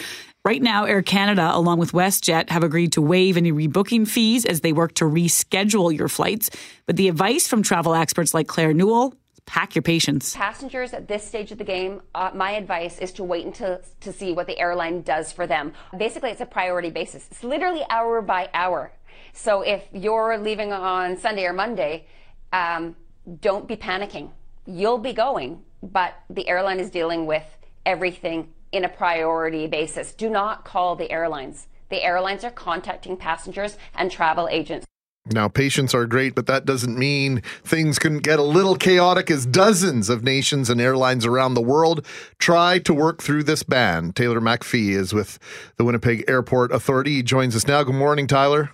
Right 0.45 0.61
now, 0.61 0.87
Air 0.87 1.03
Canada, 1.03 1.53
along 1.55 1.79
with 1.79 1.93
WestJet, 1.93 2.51
have 2.51 2.65
agreed 2.65 2.91
to 2.95 3.01
waive 3.01 3.37
any 3.37 3.53
rebooking 3.53 4.09
fees 4.09 4.45
as 4.45 4.61
they 4.61 4.73
work 4.73 4.93
to 4.95 5.05
reschedule 5.05 5.97
your 5.97 6.09
flights. 6.09 6.51
But 6.85 6.97
the 6.97 7.07
advice 7.09 7.47
from 7.47 7.63
travel 7.63 7.95
experts 7.95 8.35
like 8.35 8.49
Claire 8.49 8.75
Newell 8.75 9.15
pack 9.47 9.77
your 9.77 9.83
patience. 9.83 10.35
Passengers 10.35 10.95
at 10.95 11.07
this 11.07 11.23
stage 11.23 11.53
of 11.53 11.59
the 11.59 11.65
game, 11.65 12.03
uh, 12.17 12.33
my 12.35 12.53
advice 12.53 12.99
is 12.99 13.13
to 13.13 13.23
wait 13.23 13.47
until 13.47 13.81
to 14.01 14.13
see 14.13 14.33
what 14.33 14.49
the 14.49 14.59
airline 14.59 15.03
does 15.03 15.31
for 15.31 15.47
them. 15.47 15.75
Basically, 15.97 16.31
it's 16.31 16.41
a 16.41 16.47
priority 16.47 16.91
basis. 16.91 17.29
It's 17.31 17.45
literally 17.45 17.85
hour 17.89 18.21
by 18.21 18.51
hour. 18.53 18.93
So 19.33 19.63
if 19.63 19.85
you're 19.93 20.39
leaving 20.39 20.73
on 20.73 21.19
Sunday 21.19 21.45
or 21.45 21.53
Monday, 21.53 22.07
um, 22.53 22.97
don't 23.41 23.69
be 23.69 23.77
panicking. 23.77 24.31
You'll 24.67 24.99
be 24.99 25.13
going, 25.13 25.63
but 25.85 26.15
the 26.29 26.49
airline 26.49 26.81
is 26.81 26.91
dealing 26.91 27.27
with 27.27 27.45
everything 27.87 28.49
in 28.73 28.85
a 28.85 28.89
priority 28.89 29.67
basis. 29.67 30.13
Do 30.15 30.29
not 30.29 30.65
call 30.65 30.97
the 30.97 31.11
airlines. 31.13 31.69
The 31.91 32.03
airlines 32.03 32.43
are 32.43 32.51
contacting 32.51 33.17
passengers 33.17 33.77
and 33.95 34.11
travel 34.11 34.49
agents. 34.51 34.87
Now, 35.27 35.47
patience 35.47 35.95
are 35.95 36.07
great, 36.07 36.35
but 36.35 36.47
that 36.47 36.65
doesn't 36.65 36.99
mean 36.99 37.43
things 37.63 38.01
couldn't 38.01 38.25
get 38.25 38.41
a 38.41 38.43
little 38.43 38.75
chaotic 38.75 39.31
as 39.31 39.47
dozens 39.47 40.09
of 40.09 40.25
nations 40.25 40.69
and 40.69 40.81
airlines 40.81 41.25
around 41.25 41.55
the 41.55 41.63
world 41.63 42.05
try 42.39 42.81
to 42.81 42.93
work 42.93 43.23
through 43.23 43.45
this 43.45 43.63
ban. 43.63 44.13
Taylor 44.13 44.41
McPhee 44.41 44.89
is 44.89 45.15
with 45.15 45.39
the 45.77 45.85
Winnipeg 45.85 46.25
Airport 46.27 46.73
Authority. 46.73 47.17
He 47.17 47.23
joins 47.23 47.55
us 47.55 47.69
now. 47.69 47.85
Good 47.85 47.95
morning, 47.95 48.27
Tyler. 48.27 48.71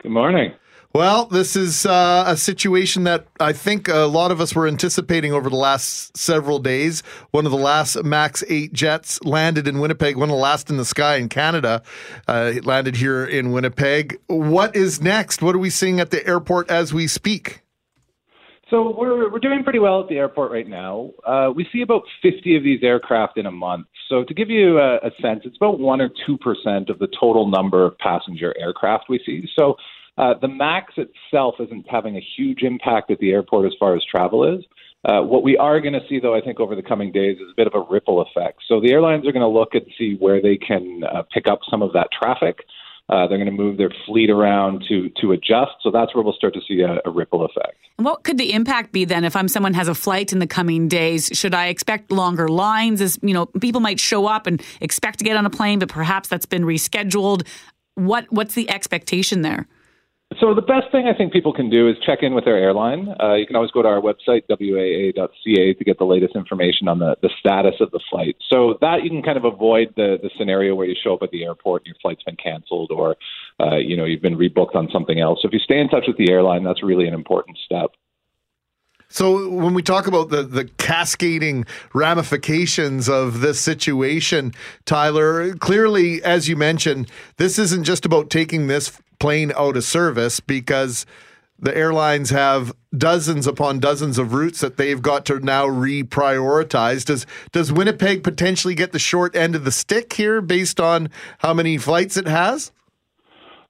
Good 0.00 0.12
morning. 0.12 0.52
Well, 0.92 1.26
this 1.26 1.54
is 1.54 1.86
uh, 1.86 2.24
a 2.26 2.36
situation 2.36 3.04
that 3.04 3.28
I 3.38 3.52
think 3.52 3.86
a 3.86 4.06
lot 4.06 4.32
of 4.32 4.40
us 4.40 4.56
were 4.56 4.66
anticipating 4.66 5.32
over 5.32 5.48
the 5.48 5.54
last 5.54 6.16
several 6.16 6.58
days. 6.58 7.04
One 7.30 7.46
of 7.46 7.52
the 7.52 7.58
last 7.58 8.02
MAX 8.02 8.42
8 8.48 8.72
jets 8.72 9.22
landed 9.22 9.68
in 9.68 9.78
Winnipeg, 9.78 10.16
one 10.16 10.30
of 10.30 10.34
the 10.34 10.42
last 10.42 10.68
in 10.68 10.78
the 10.78 10.84
sky 10.84 11.14
in 11.14 11.28
Canada. 11.28 11.84
Uh, 12.26 12.50
it 12.56 12.66
landed 12.66 12.96
here 12.96 13.24
in 13.24 13.52
Winnipeg. 13.52 14.18
What 14.26 14.74
is 14.74 15.00
next? 15.00 15.42
What 15.42 15.54
are 15.54 15.60
we 15.60 15.70
seeing 15.70 16.00
at 16.00 16.10
the 16.10 16.26
airport 16.26 16.68
as 16.68 16.92
we 16.92 17.06
speak? 17.06 17.62
So 18.68 18.92
we're 18.96 19.30
we're 19.30 19.38
doing 19.38 19.62
pretty 19.62 19.80
well 19.80 20.00
at 20.00 20.08
the 20.08 20.16
airport 20.16 20.50
right 20.50 20.68
now. 20.68 21.10
Uh, 21.24 21.50
we 21.54 21.66
see 21.72 21.82
about 21.82 22.02
50 22.22 22.56
of 22.56 22.64
these 22.64 22.82
aircraft 22.82 23.36
in 23.36 23.46
a 23.46 23.50
month. 23.50 23.86
So 24.08 24.24
to 24.24 24.34
give 24.34 24.50
you 24.50 24.78
a, 24.78 24.96
a 24.96 25.10
sense, 25.22 25.42
it's 25.44 25.56
about 25.56 25.78
one 25.78 26.00
or 26.00 26.10
two 26.26 26.36
percent 26.38 26.88
of 26.88 26.98
the 26.98 27.08
total 27.18 27.48
number 27.48 27.84
of 27.84 27.96
passenger 27.98 28.54
aircraft 28.58 29.04
we 29.08 29.20
see. 29.24 29.48
So 29.56 29.76
uh, 30.20 30.34
the 30.38 30.48
MAX 30.48 30.92
itself 30.98 31.54
isn't 31.60 31.86
having 31.88 32.16
a 32.16 32.20
huge 32.36 32.62
impact 32.62 33.10
at 33.10 33.18
the 33.20 33.30
airport 33.30 33.64
as 33.66 33.72
far 33.80 33.96
as 33.96 34.02
travel 34.04 34.58
is. 34.58 34.62
Uh, 35.02 35.22
what 35.22 35.42
we 35.42 35.56
are 35.56 35.80
going 35.80 35.94
to 35.94 36.06
see, 36.10 36.20
though, 36.20 36.34
I 36.34 36.42
think 36.42 36.60
over 36.60 36.76
the 36.76 36.82
coming 36.82 37.10
days 37.10 37.38
is 37.38 37.48
a 37.50 37.56
bit 37.56 37.66
of 37.66 37.72
a 37.74 37.90
ripple 37.90 38.20
effect. 38.20 38.60
So 38.68 38.80
the 38.80 38.92
airlines 38.92 39.26
are 39.26 39.32
going 39.32 39.40
to 39.40 39.48
look 39.48 39.70
and 39.72 39.86
see 39.96 40.16
where 40.18 40.42
they 40.42 40.58
can 40.58 41.02
uh, 41.04 41.22
pick 41.32 41.48
up 41.48 41.60
some 41.70 41.80
of 41.80 41.94
that 41.94 42.08
traffic. 42.12 42.58
Uh, 43.08 43.26
they're 43.26 43.38
going 43.38 43.46
to 43.46 43.50
move 43.50 43.78
their 43.78 43.92
fleet 44.06 44.28
around 44.28 44.84
to 44.88 45.08
to 45.22 45.32
adjust. 45.32 45.72
So 45.82 45.90
that's 45.90 46.14
where 46.14 46.22
we'll 46.22 46.34
start 46.34 46.52
to 46.54 46.60
see 46.68 46.82
a, 46.82 47.00
a 47.08 47.10
ripple 47.10 47.44
effect. 47.44 47.76
And 47.98 48.04
what 48.04 48.22
could 48.22 48.36
the 48.36 48.52
impact 48.52 48.92
be 48.92 49.06
then 49.06 49.24
if 49.24 49.34
I'm 49.34 49.48
someone 49.48 49.74
has 49.74 49.88
a 49.88 49.94
flight 49.94 50.32
in 50.34 50.38
the 50.38 50.46
coming 50.46 50.86
days? 50.86 51.30
Should 51.32 51.54
I 51.54 51.68
expect 51.68 52.12
longer 52.12 52.46
lines? 52.46 53.00
As 53.00 53.18
you 53.22 53.32
know, 53.32 53.46
people 53.46 53.80
might 53.80 53.98
show 53.98 54.26
up 54.26 54.46
and 54.46 54.62
expect 54.82 55.18
to 55.20 55.24
get 55.24 55.36
on 55.36 55.46
a 55.46 55.50
plane, 55.50 55.78
but 55.78 55.88
perhaps 55.88 56.28
that's 56.28 56.46
been 56.46 56.62
rescheduled. 56.62 57.48
What 57.94 58.26
what's 58.30 58.54
the 58.54 58.70
expectation 58.70 59.42
there? 59.42 59.66
So 60.38 60.54
the 60.54 60.62
best 60.62 60.92
thing 60.92 61.08
I 61.12 61.16
think 61.16 61.32
people 61.32 61.52
can 61.52 61.68
do 61.68 61.88
is 61.88 61.96
check 62.06 62.20
in 62.22 62.34
with 62.34 62.44
their 62.44 62.56
airline. 62.56 63.08
Uh, 63.20 63.34
you 63.34 63.46
can 63.46 63.56
always 63.56 63.72
go 63.72 63.82
to 63.82 63.88
our 63.88 64.00
website, 64.00 64.42
waa.ca, 64.48 65.74
to 65.74 65.84
get 65.84 65.98
the 65.98 66.04
latest 66.04 66.36
information 66.36 66.86
on 66.86 67.00
the, 67.00 67.16
the 67.20 67.30
status 67.40 67.74
of 67.80 67.90
the 67.90 67.98
flight. 68.08 68.36
So 68.48 68.78
that 68.80 69.02
you 69.02 69.10
can 69.10 69.22
kind 69.22 69.36
of 69.36 69.44
avoid 69.44 69.92
the, 69.96 70.18
the 70.22 70.30
scenario 70.38 70.76
where 70.76 70.86
you 70.86 70.94
show 71.02 71.14
up 71.14 71.22
at 71.24 71.32
the 71.32 71.42
airport 71.42 71.82
and 71.82 71.88
your 71.88 71.96
flight's 72.00 72.22
been 72.22 72.36
canceled 72.36 72.92
or, 72.92 73.16
uh, 73.58 73.76
you 73.76 73.96
know, 73.96 74.04
you've 74.04 74.22
been 74.22 74.38
rebooked 74.38 74.76
on 74.76 74.88
something 74.92 75.18
else. 75.18 75.40
So 75.42 75.48
if 75.48 75.52
you 75.52 75.58
stay 75.58 75.80
in 75.80 75.88
touch 75.88 76.04
with 76.06 76.16
the 76.16 76.30
airline, 76.30 76.62
that's 76.62 76.82
really 76.82 77.08
an 77.08 77.14
important 77.14 77.58
step. 77.64 77.90
So 79.12 79.50
when 79.50 79.74
we 79.74 79.82
talk 79.82 80.06
about 80.06 80.30
the 80.30 80.44
the 80.44 80.66
cascading 80.78 81.64
ramifications 81.92 83.08
of 83.08 83.40
this 83.40 83.58
situation, 83.58 84.52
Tyler, 84.84 85.54
clearly 85.54 86.22
as 86.22 86.48
you 86.48 86.54
mentioned, 86.54 87.10
this 87.36 87.58
isn't 87.58 87.82
just 87.82 88.06
about 88.06 88.30
taking 88.30 88.68
this 88.68 88.96
plane 89.20 89.52
out 89.56 89.76
of 89.76 89.84
service 89.84 90.40
because 90.40 91.06
the 91.60 91.76
airlines 91.76 92.30
have 92.30 92.72
dozens 92.96 93.46
upon 93.46 93.78
dozens 93.78 94.18
of 94.18 94.32
routes 94.32 94.60
that 94.60 94.78
they've 94.78 95.02
got 95.02 95.24
to 95.26 95.38
now 95.40 95.66
reprioritize. 95.66 97.04
Does 97.04 97.26
does 97.52 97.70
Winnipeg 97.70 98.24
potentially 98.24 98.74
get 98.74 98.92
the 98.92 98.98
short 98.98 99.36
end 99.36 99.54
of 99.54 99.64
the 99.64 99.70
stick 99.70 100.14
here 100.14 100.40
based 100.40 100.80
on 100.80 101.10
how 101.38 101.54
many 101.54 101.76
flights 101.76 102.16
it 102.16 102.26
has? 102.26 102.72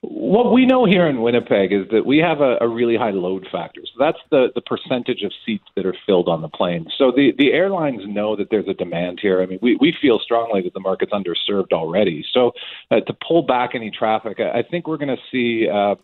What 0.03 0.51
we 0.51 0.65
know 0.65 0.85
here 0.85 1.07
in 1.07 1.21
Winnipeg 1.21 1.71
is 1.71 1.87
that 1.91 2.07
we 2.07 2.17
have 2.17 2.41
a, 2.41 2.57
a 2.59 2.67
really 2.67 2.97
high 2.97 3.11
load 3.11 3.47
factor. 3.51 3.81
So 3.85 3.93
that's 3.99 4.17
the, 4.31 4.47
the 4.55 4.61
percentage 4.61 5.21
of 5.21 5.31
seats 5.45 5.65
that 5.75 5.85
are 5.85 5.95
filled 6.07 6.27
on 6.27 6.41
the 6.41 6.49
plane. 6.49 6.87
So 6.97 7.11
the, 7.15 7.33
the 7.37 7.51
airlines 7.53 8.01
know 8.07 8.35
that 8.35 8.49
there's 8.49 8.67
a 8.67 8.73
demand 8.73 9.19
here. 9.21 9.43
I 9.43 9.45
mean, 9.45 9.59
we, 9.61 9.77
we 9.79 9.93
feel 10.01 10.17
strongly 10.17 10.63
that 10.63 10.73
the 10.73 10.79
market's 10.79 11.11
underserved 11.13 11.71
already. 11.71 12.25
So 12.33 12.51
uh, 12.89 13.01
to 13.01 13.13
pull 13.27 13.43
back 13.43 13.71
any 13.75 13.91
traffic, 13.91 14.39
I, 14.39 14.59
I 14.59 14.63
think 14.63 14.87
we're 14.87 14.97
going 14.97 15.15
to 15.15 15.21
see. 15.31 15.69
Um, 15.69 15.97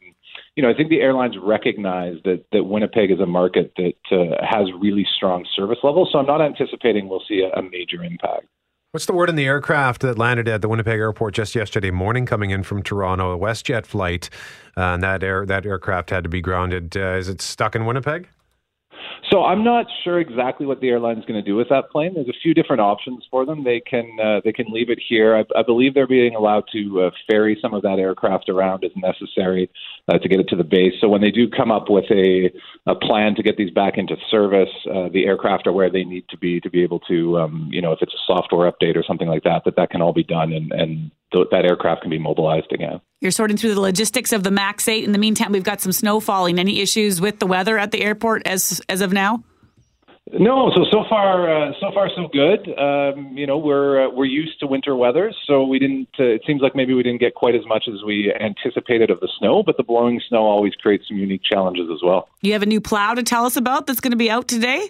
you 0.56 0.62
know, 0.62 0.70
I 0.70 0.76
think 0.76 0.90
the 0.90 1.02
airlines 1.02 1.36
recognize 1.42 2.18
that 2.26 2.44
that 2.52 2.64
Winnipeg 2.64 3.10
is 3.12 3.20
a 3.20 3.26
market 3.26 3.74
that 3.78 3.94
uh, 4.12 4.46
has 4.46 4.68
really 4.80 5.08
strong 5.16 5.46
service 5.56 5.80
levels. 5.82 6.10
So 6.12 6.20
I'm 6.20 6.28
not 6.28 6.42
anticipating 6.42 7.08
we'll 7.08 7.24
see 7.28 7.42
a, 7.42 7.60
a 7.60 7.64
major 7.64 8.04
impact. 8.04 8.46
What's 8.92 9.06
the 9.06 9.12
word 9.12 9.30
in 9.30 9.36
the 9.36 9.46
aircraft 9.46 10.02
that 10.04 10.18
landed 10.18 10.48
at 10.48 10.62
the 10.62 10.70
Winnipeg 10.70 10.98
airport 10.98 11.34
just 11.34 11.56
yesterday 11.56 11.92
morning, 11.92 12.26
coming 12.26 12.52
in 12.52 12.64
from 12.64 12.82
Toronto, 12.82 13.34
a 13.34 13.38
WestJet 13.38 13.86
flight, 13.86 14.30
uh, 14.78 14.94
and 14.94 15.04
that 15.04 15.24
air 15.24 15.46
that 15.46 15.66
aircraft 15.66 16.10
had 16.10 16.24
to 16.24 16.30
be 16.30 16.40
grounded? 16.40 16.96
Uh, 16.96 17.16
is 17.16 17.28
it 17.28 17.42
stuck 17.42 17.76
in 17.76 17.86
Winnipeg? 17.86 18.30
So 19.32 19.44
I'm 19.44 19.62
not 19.62 19.88
sure 20.06 20.20
exactly 20.20 20.66
what 20.66 20.80
the 20.80 20.88
airline's 20.88 21.26
going 21.26 21.42
to 21.42 21.42
do 21.42 21.56
with 21.56 21.68
that 21.70 21.90
plane. 21.90 22.14
There's 22.14 22.30
a 22.30 22.42
few 22.42 22.54
different 22.54 22.82
options 22.82 23.26
for 23.30 23.46
them. 23.46 23.66
They 23.66 23.82
can 23.82 24.18
uh, 24.24 24.40
they 24.46 24.54
can 24.54 24.68
leave 24.70 24.90
it 24.90 25.00
here. 25.06 25.36
I, 25.36 25.60
I 25.60 25.64
believe 25.64 25.94
they're 25.94 26.08
being 26.08 26.34
allowed 26.34 26.64
to 26.72 27.02
uh, 27.02 27.10
ferry 27.30 27.58
some 27.62 27.74
of 27.74 27.82
that 27.82 28.00
aircraft 28.00 28.48
around 28.48 28.86
as 28.86 28.92
necessary 28.96 29.70
uh, 30.08 30.18
to 30.18 30.30
get 30.30 30.40
it 30.40 30.48
to 30.50 30.56
the 30.56 30.64
base. 30.64 30.94
So 31.02 31.10
when 31.10 31.20
they 31.20 31.32
do 31.32 31.50
come 31.50 31.72
up 31.72 31.90
with 31.90 32.06
a, 32.10 32.50
a 32.86 32.96
plan 32.96 33.36
to 33.36 33.44
get 33.44 33.58
these 33.58 33.72
back 33.72 33.98
into 33.98 34.16
service, 34.32 34.70
uh, 34.90 35.10
the 35.12 35.26
aircraft 35.26 35.68
are 35.68 35.74
where 35.74 35.92
they 35.92 36.06
need 36.06 36.30
to 36.30 36.38
be 36.38 36.62
to 36.62 36.70
be 36.70 36.82
able 36.82 37.00
to, 37.02 37.38
um, 37.38 37.68
you 37.70 37.82
know, 37.82 37.92
if 37.92 38.00
it's 38.02 38.14
a 38.14 38.26
software 38.26 38.72
update 38.72 38.96
or 38.96 39.04
something 39.06 39.28
like 39.28 39.44
that, 39.44 39.64
that 39.66 39.76
that 39.76 39.90
can 39.90 40.02
all 40.02 40.14
be 40.14 40.24
done 40.24 40.54
and 40.54 40.72
and 40.72 41.12
th- 41.34 41.48
that 41.52 41.66
aircraft 41.66 42.02
can 42.02 42.12
be 42.12 42.20
mobilized 42.20 42.72
again. 42.72 43.02
You're 43.20 43.32
sorting 43.32 43.58
through 43.58 43.74
the 43.74 43.82
logistics 43.82 44.32
of 44.32 44.44
the 44.44 44.52
Max 44.52 44.88
8. 44.88 45.04
In 45.04 45.12
the 45.12 45.18
meantime, 45.18 45.52
we've 45.52 45.64
got 45.64 45.82
some 45.82 45.92
snow 45.92 46.20
falling. 46.20 46.60
Any 46.60 46.82
issues 46.82 47.20
with 47.20 47.40
the 47.40 47.48
weather 47.48 47.80
at 47.80 47.92
the 47.92 48.02
airport 48.02 48.46
as 48.46 48.80
as 48.90 49.02
of 49.02 49.12
now? 49.12 49.44
No, 50.34 50.72
so 50.76 50.84
so 50.92 51.04
far 51.10 51.50
uh, 51.50 51.72
so 51.80 51.92
far 51.94 52.10
so 52.16 52.28
good. 52.28 52.68
Um, 52.78 53.36
you 53.38 53.48
know, 53.48 53.58
we're 53.58 54.06
uh, 54.06 54.10
we're 54.12 54.26
used 54.26 54.60
to 54.60 54.68
winter 54.68 54.96
weather, 54.96 55.34
so 55.46 55.64
we 55.64 55.80
didn't. 55.80 56.10
Uh, 56.20 56.26
it 56.26 56.44
seems 56.46 56.62
like 56.62 56.76
maybe 56.76 56.94
we 56.94 57.02
didn't 57.02 57.22
get 57.22 57.34
quite 57.34 57.56
as 57.56 57.66
much 57.66 57.86
as 57.88 58.04
we 58.06 58.32
anticipated 58.40 59.10
of 59.10 59.20
the 59.22 59.30
snow, 59.40 59.64
but 59.64 59.78
the 59.78 59.84
blowing 59.84 60.22
snow 60.28 60.44
always 60.44 60.76
creates 60.76 61.08
some 61.08 61.18
unique 61.18 61.44
challenges 61.44 61.90
as 61.92 62.02
well. 62.04 62.28
You 62.42 62.54
have 62.54 62.62
a 62.62 62.68
new 62.68 62.82
plow 62.82 63.14
to 63.14 63.24
tell 63.24 63.46
us 63.46 63.56
about 63.56 63.88
that's 63.88 64.02
going 64.02 64.12
to 64.12 64.18
be 64.18 64.30
out 64.30 64.48
today. 64.48 64.90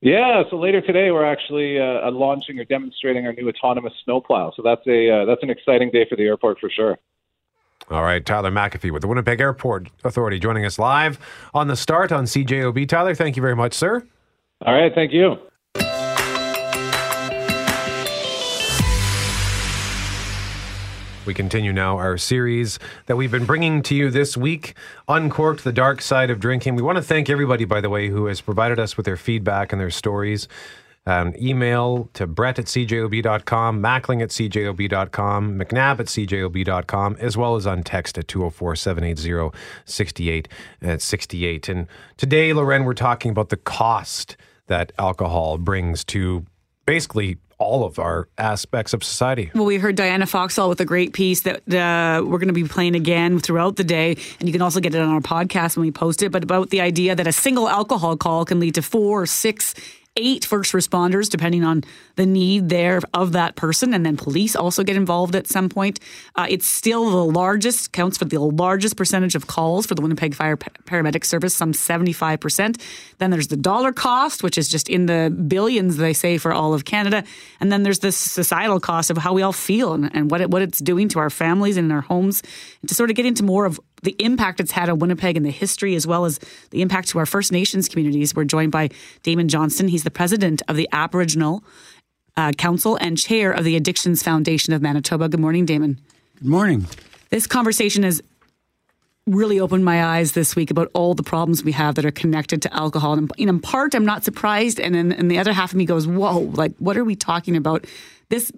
Yeah, 0.00 0.42
so 0.50 0.58
later 0.58 0.82
today 0.82 1.10
we're 1.12 1.24
actually 1.24 1.78
uh, 1.78 2.10
launching 2.10 2.58
or 2.58 2.64
demonstrating 2.64 3.26
our 3.26 3.32
new 3.32 3.48
autonomous 3.48 3.94
snowplow. 4.04 4.52
So 4.56 4.62
that's 4.62 4.86
a 4.86 5.08
uh, 5.08 5.24
that's 5.24 5.42
an 5.42 5.50
exciting 5.50 5.92
day 5.92 6.04
for 6.10 6.16
the 6.16 6.24
airport 6.24 6.58
for 6.58 6.68
sure. 6.68 6.98
All 7.90 8.02
right, 8.02 8.24
Tyler 8.24 8.50
McAfee 8.50 8.90
with 8.90 9.02
the 9.02 9.08
Winnipeg 9.08 9.40
Airport 9.40 9.88
Authority 10.04 10.38
joining 10.38 10.64
us 10.64 10.78
live 10.78 11.18
on 11.52 11.68
the 11.68 11.76
start 11.76 12.12
on 12.12 12.24
CJOB. 12.24 12.88
Tyler, 12.88 13.14
thank 13.14 13.36
you 13.36 13.42
very 13.42 13.56
much, 13.56 13.74
sir. 13.74 14.06
All 14.64 14.74
right, 14.74 14.92
thank 14.94 15.12
you. 15.12 15.36
We 21.26 21.32
continue 21.32 21.72
now 21.72 21.96
our 21.96 22.18
series 22.18 22.78
that 23.06 23.16
we've 23.16 23.30
been 23.30 23.46
bringing 23.46 23.82
to 23.84 23.94
you 23.94 24.10
this 24.10 24.36
week, 24.36 24.74
Uncorked 25.08 25.64
the 25.64 25.72
Dark 25.72 26.02
Side 26.02 26.28
of 26.28 26.38
Drinking. 26.38 26.74
We 26.74 26.82
want 26.82 26.96
to 26.96 27.02
thank 27.02 27.30
everybody, 27.30 27.64
by 27.64 27.80
the 27.80 27.88
way, 27.88 28.08
who 28.08 28.26
has 28.26 28.42
provided 28.42 28.78
us 28.78 28.98
with 28.98 29.06
their 29.06 29.16
feedback 29.16 29.72
and 29.72 29.80
their 29.80 29.90
stories. 29.90 30.48
Um, 31.06 31.34
email 31.36 32.08
to 32.14 32.26
brett 32.26 32.58
at 32.58 32.64
cjob.com, 32.64 33.82
mackling 33.82 34.22
at 34.22 34.30
cjob.com, 34.30 35.58
mcnabb 35.58 36.00
at 36.00 36.06
cjob.com, 36.06 37.16
as 37.20 37.36
well 37.36 37.56
as 37.56 37.66
on 37.66 37.82
text 37.82 38.16
at 38.16 38.26
204 38.26 38.74
780 38.76 39.58
68 39.86 41.68
And 41.68 41.86
today, 42.16 42.52
Lauren, 42.54 42.84
we're 42.84 42.94
talking 42.94 43.30
about 43.30 43.50
the 43.50 43.58
cost 43.58 44.38
that 44.66 44.92
alcohol 44.98 45.58
brings 45.58 46.04
to 46.04 46.46
basically 46.86 47.36
all 47.58 47.84
of 47.84 47.98
our 47.98 48.28
aspects 48.38 48.92
of 48.92 49.04
society. 49.04 49.50
Well, 49.54 49.64
we 49.64 49.76
heard 49.76 49.96
Diana 49.96 50.26
Foxall 50.26 50.68
with 50.68 50.80
a 50.80 50.84
great 50.84 51.12
piece 51.12 51.42
that 51.42 51.56
uh, 51.72 52.22
we're 52.24 52.38
going 52.38 52.48
to 52.48 52.54
be 52.54 52.64
playing 52.64 52.96
again 52.96 53.38
throughout 53.38 53.76
the 53.76 53.84
day, 53.84 54.16
and 54.40 54.48
you 54.48 54.52
can 54.52 54.62
also 54.62 54.80
get 54.80 54.94
it 54.94 55.00
on 55.00 55.08
our 55.08 55.20
podcast 55.20 55.76
when 55.76 55.86
we 55.86 55.92
post 55.92 56.22
it. 56.22 56.32
But 56.32 56.42
about 56.42 56.70
the 56.70 56.80
idea 56.80 57.14
that 57.14 57.26
a 57.26 57.32
single 57.32 57.68
alcohol 57.68 58.16
call 58.16 58.44
can 58.44 58.58
lead 58.58 58.74
to 58.74 58.82
four 58.82 59.22
or 59.22 59.26
six 59.26 59.74
eight 60.16 60.44
first 60.44 60.72
responders, 60.72 61.28
depending 61.28 61.64
on 61.64 61.82
the 62.16 62.26
need 62.26 62.68
there 62.68 63.00
of 63.12 63.32
that 63.32 63.56
person, 63.56 63.92
and 63.92 64.06
then 64.06 64.16
police 64.16 64.54
also 64.54 64.84
get 64.84 64.96
involved 64.96 65.34
at 65.34 65.48
some 65.48 65.68
point. 65.68 65.98
Uh, 66.36 66.46
it's 66.48 66.66
still 66.66 67.10
the 67.10 67.24
largest, 67.24 67.92
counts 67.92 68.18
for 68.18 68.24
the 68.24 68.38
largest 68.38 68.96
percentage 68.96 69.34
of 69.34 69.46
calls 69.46 69.86
for 69.86 69.94
the 69.94 70.02
Winnipeg 70.02 70.34
Fire 70.34 70.56
Paramedic 70.56 71.24
Service, 71.24 71.54
some 71.54 71.72
75%. 71.72 72.80
Then 73.18 73.30
there's 73.30 73.48
the 73.48 73.56
dollar 73.56 73.92
cost, 73.92 74.42
which 74.42 74.56
is 74.56 74.68
just 74.68 74.88
in 74.88 75.06
the 75.06 75.30
billions, 75.48 75.96
they 75.96 76.12
say, 76.12 76.38
for 76.38 76.52
all 76.52 76.74
of 76.74 76.84
Canada. 76.84 77.24
And 77.60 77.72
then 77.72 77.82
there's 77.82 77.98
the 77.98 78.12
societal 78.12 78.78
cost 78.78 79.10
of 79.10 79.18
how 79.18 79.32
we 79.32 79.42
all 79.42 79.52
feel 79.52 79.94
and, 79.94 80.14
and 80.14 80.30
what, 80.30 80.40
it, 80.40 80.50
what 80.50 80.62
it's 80.62 80.78
doing 80.78 81.08
to 81.10 81.18
our 81.18 81.30
families 81.30 81.76
and 81.76 81.92
our 81.92 82.02
homes. 82.02 82.42
And 82.80 82.88
to 82.88 82.94
sort 82.94 83.10
of 83.10 83.16
get 83.16 83.26
into 83.26 83.42
more 83.42 83.64
of 83.64 83.80
the 84.04 84.14
impact 84.18 84.60
it's 84.60 84.72
had 84.72 84.88
on 84.88 84.98
Winnipeg 84.98 85.36
and 85.36 85.44
the 85.44 85.50
history, 85.50 85.94
as 85.94 86.06
well 86.06 86.24
as 86.24 86.38
the 86.70 86.82
impact 86.82 87.08
to 87.08 87.18
our 87.18 87.26
First 87.26 87.52
Nations 87.52 87.88
communities. 87.88 88.34
We're 88.34 88.44
joined 88.44 88.72
by 88.72 88.90
Damon 89.22 89.48
Johnston. 89.48 89.88
He's 89.88 90.04
the 90.04 90.10
president 90.10 90.62
of 90.68 90.76
the 90.76 90.88
Aboriginal 90.92 91.64
uh, 92.36 92.52
Council 92.52 92.96
and 93.00 93.18
chair 93.18 93.52
of 93.52 93.64
the 93.64 93.76
Addictions 93.76 94.22
Foundation 94.22 94.72
of 94.72 94.82
Manitoba. 94.82 95.28
Good 95.28 95.40
morning, 95.40 95.66
Damon. 95.66 96.00
Good 96.36 96.48
morning. 96.48 96.86
This 97.30 97.46
conversation 97.46 98.02
has 98.02 98.22
really 99.26 99.58
opened 99.58 99.84
my 99.84 100.04
eyes 100.04 100.32
this 100.32 100.54
week 100.54 100.70
about 100.70 100.90
all 100.92 101.14
the 101.14 101.22
problems 101.22 101.64
we 101.64 101.72
have 101.72 101.94
that 101.94 102.04
are 102.04 102.10
connected 102.10 102.60
to 102.62 102.74
alcohol. 102.74 103.14
And 103.14 103.30
in 103.38 103.60
part, 103.60 103.94
I'm 103.94 104.04
not 104.04 104.22
surprised. 104.22 104.78
And 104.78 104.94
then 104.94 105.12
and 105.12 105.30
the 105.30 105.38
other 105.38 105.52
half 105.52 105.72
of 105.72 105.78
me 105.78 105.86
goes, 105.86 106.06
whoa, 106.06 106.40
like, 106.40 106.74
what 106.78 106.96
are 106.96 107.04
we 107.04 107.16
talking 107.16 107.56
about? 107.56 107.86
This 108.28 108.52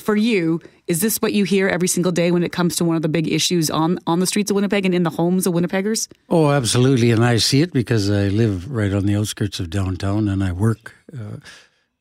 for 0.00 0.16
you, 0.16 0.60
is 0.90 1.00
this 1.00 1.22
what 1.22 1.32
you 1.32 1.44
hear 1.44 1.68
every 1.68 1.86
single 1.86 2.10
day 2.10 2.32
when 2.32 2.42
it 2.42 2.50
comes 2.50 2.74
to 2.74 2.84
one 2.84 2.96
of 2.96 3.02
the 3.02 3.08
big 3.08 3.28
issues 3.28 3.70
on, 3.70 4.00
on 4.08 4.18
the 4.18 4.26
streets 4.26 4.50
of 4.50 4.56
Winnipeg 4.56 4.84
and 4.84 4.92
in 4.92 5.04
the 5.04 5.10
homes 5.10 5.46
of 5.46 5.54
Winnipeggers? 5.54 6.08
Oh, 6.28 6.50
absolutely. 6.50 7.12
And 7.12 7.24
I 7.24 7.36
see 7.36 7.62
it 7.62 7.72
because 7.72 8.10
I 8.10 8.26
live 8.26 8.68
right 8.68 8.92
on 8.92 9.06
the 9.06 9.14
outskirts 9.14 9.60
of 9.60 9.70
downtown 9.70 10.28
and 10.28 10.42
I 10.42 10.50
work 10.50 10.96
uh, 11.14 11.36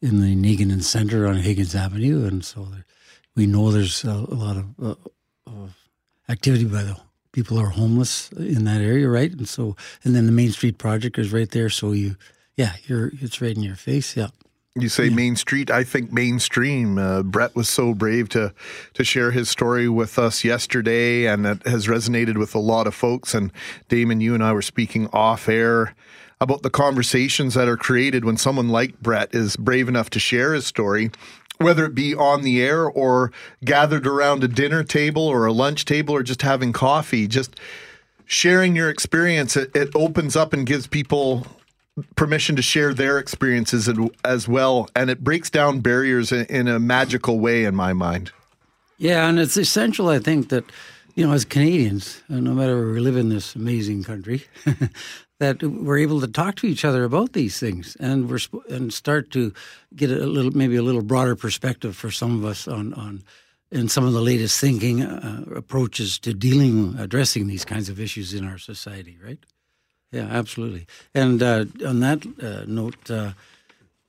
in 0.01 0.21
the 0.21 0.35
Neeginan 0.35 0.81
Center 0.81 1.27
on 1.27 1.35
Higgins 1.35 1.75
Avenue. 1.75 2.25
And 2.25 2.43
so 2.43 2.67
we 3.35 3.45
know 3.45 3.69
there's 3.69 4.03
a, 4.03 4.09
a 4.09 4.37
lot 4.45 4.57
of, 4.57 4.65
uh, 4.81 4.95
of 5.45 5.77
activity 6.27 6.65
by 6.65 6.81
the 6.81 6.97
people 7.31 7.57
who 7.57 7.63
are 7.63 7.69
homeless 7.69 8.31
in 8.31 8.63
that 8.63 8.81
area, 8.81 9.07
right? 9.07 9.31
And 9.31 9.47
so, 9.47 9.75
and 10.03 10.15
then 10.15 10.25
the 10.25 10.31
Main 10.31 10.51
Street 10.51 10.79
project 10.79 11.19
is 11.19 11.31
right 11.31 11.51
there. 11.51 11.69
So 11.69 11.91
you, 11.91 12.15
yeah, 12.55 12.73
you're, 12.87 13.11
it's 13.21 13.39
right 13.39 13.55
in 13.55 13.61
your 13.61 13.75
face. 13.75 14.17
Yeah. 14.17 14.29
You 14.81 14.89
say. 14.89 15.09
Main 15.09 15.35
Street. 15.35 15.69
I 15.71 15.83
think 15.83 16.11
mainstream. 16.11 16.97
Uh, 16.97 17.23
Brett 17.23 17.55
was 17.55 17.69
so 17.69 17.93
brave 17.93 18.29
to 18.29 18.53
to 18.93 19.03
share 19.03 19.31
his 19.31 19.49
story 19.49 19.89
with 19.89 20.17
us 20.19 20.43
yesterday, 20.43 21.25
and 21.25 21.45
it 21.45 21.65
has 21.65 21.87
resonated 21.87 22.37
with 22.37 22.55
a 22.55 22.59
lot 22.59 22.87
of 22.87 22.95
folks. 22.95 23.33
And 23.33 23.51
Damon, 23.87 24.21
you 24.21 24.33
and 24.33 24.43
I 24.43 24.53
were 24.53 24.61
speaking 24.61 25.07
off 25.11 25.49
air 25.49 25.95
about 26.41 26.61
the 26.61 26.69
conversations 26.69 27.53
that 27.53 27.67
are 27.67 27.77
created 27.77 28.23
when 28.23 28.37
someone 28.37 28.69
like 28.69 28.99
Brett 29.01 29.33
is 29.35 29.55
brave 29.57 29.89
enough 29.89 30.09
to 30.11 30.19
share 30.19 30.53
his 30.53 30.65
story. 30.65 31.11
Whether 31.57 31.85
it 31.85 31.95
be 31.95 32.15
on 32.15 32.43
the 32.43 32.61
air 32.61 32.85
or 32.85 33.33
gathered 33.65 34.07
around 34.07 34.43
a 34.43 34.47
dinner 34.47 34.83
table 34.83 35.23
or 35.23 35.45
a 35.45 35.51
lunch 35.51 35.83
table 35.83 36.15
or 36.15 36.23
just 36.23 36.41
having 36.41 36.71
coffee, 36.71 37.27
just 37.27 37.59
sharing 38.25 38.75
your 38.75 38.89
experience, 38.89 39.57
it, 39.57 39.75
it 39.75 39.89
opens 39.93 40.37
up 40.37 40.53
and 40.53 40.65
gives 40.65 40.87
people 40.87 41.45
permission 42.15 42.55
to 42.55 42.61
share 42.61 42.93
their 42.93 43.17
experiences 43.17 43.89
as 44.23 44.47
well, 44.47 44.89
and 44.95 45.09
it 45.09 45.23
breaks 45.23 45.49
down 45.49 45.79
barriers 45.79 46.31
in, 46.31 46.67
a 46.67 46.79
magical 46.79 47.39
way 47.39 47.63
in 47.63 47.75
my 47.75 47.93
mind. 47.93 48.31
Yeah, 48.97 49.27
and 49.27 49.39
it's 49.39 49.57
essential, 49.57 50.09
I 50.09 50.19
think, 50.19 50.49
that 50.49 50.65
you 51.15 51.25
know, 51.25 51.33
as 51.33 51.45
Canadians, 51.45 52.21
uh, 52.29 52.39
no 52.39 52.53
matter 52.53 52.75
where 52.75 52.93
we 52.93 52.99
live 52.99 53.17
in 53.17 53.29
this 53.29 53.55
amazing 53.55 54.03
country, 54.03 54.45
that 55.39 55.61
we're 55.63 55.97
able 55.97 56.21
to 56.21 56.27
talk 56.27 56.55
to 56.55 56.67
each 56.67 56.85
other 56.85 57.03
about 57.03 57.33
these 57.33 57.59
things, 57.59 57.97
and 57.99 58.29
we're 58.29 58.39
and 58.69 58.93
start 58.93 59.31
to 59.31 59.53
get 59.95 60.11
a 60.11 60.25
little, 60.25 60.51
maybe 60.51 60.75
a 60.75 60.83
little 60.83 61.01
broader 61.01 61.35
perspective 61.35 61.95
for 61.95 62.11
some 62.11 62.37
of 62.37 62.45
us 62.45 62.67
on 62.67 62.93
on 62.93 63.23
and 63.71 63.91
some 63.91 64.05
of 64.05 64.13
the 64.13 64.21
latest 64.21 64.59
thinking 64.59 65.03
uh, 65.03 65.43
approaches 65.55 66.17
to 66.19 66.33
dealing, 66.33 66.95
addressing 66.97 67.47
these 67.47 67.65
kinds 67.65 67.89
of 67.89 67.99
issues 67.99 68.33
in 68.33 68.45
our 68.45 68.57
society, 68.57 69.17
right? 69.23 69.39
Yeah, 70.11 70.27
absolutely. 70.29 70.87
And 71.13 71.41
uh, 71.43 71.65
on 71.85 71.99
that 71.99 72.25
uh, 72.41 72.65
note, 72.65 73.11
uh, 73.11 73.33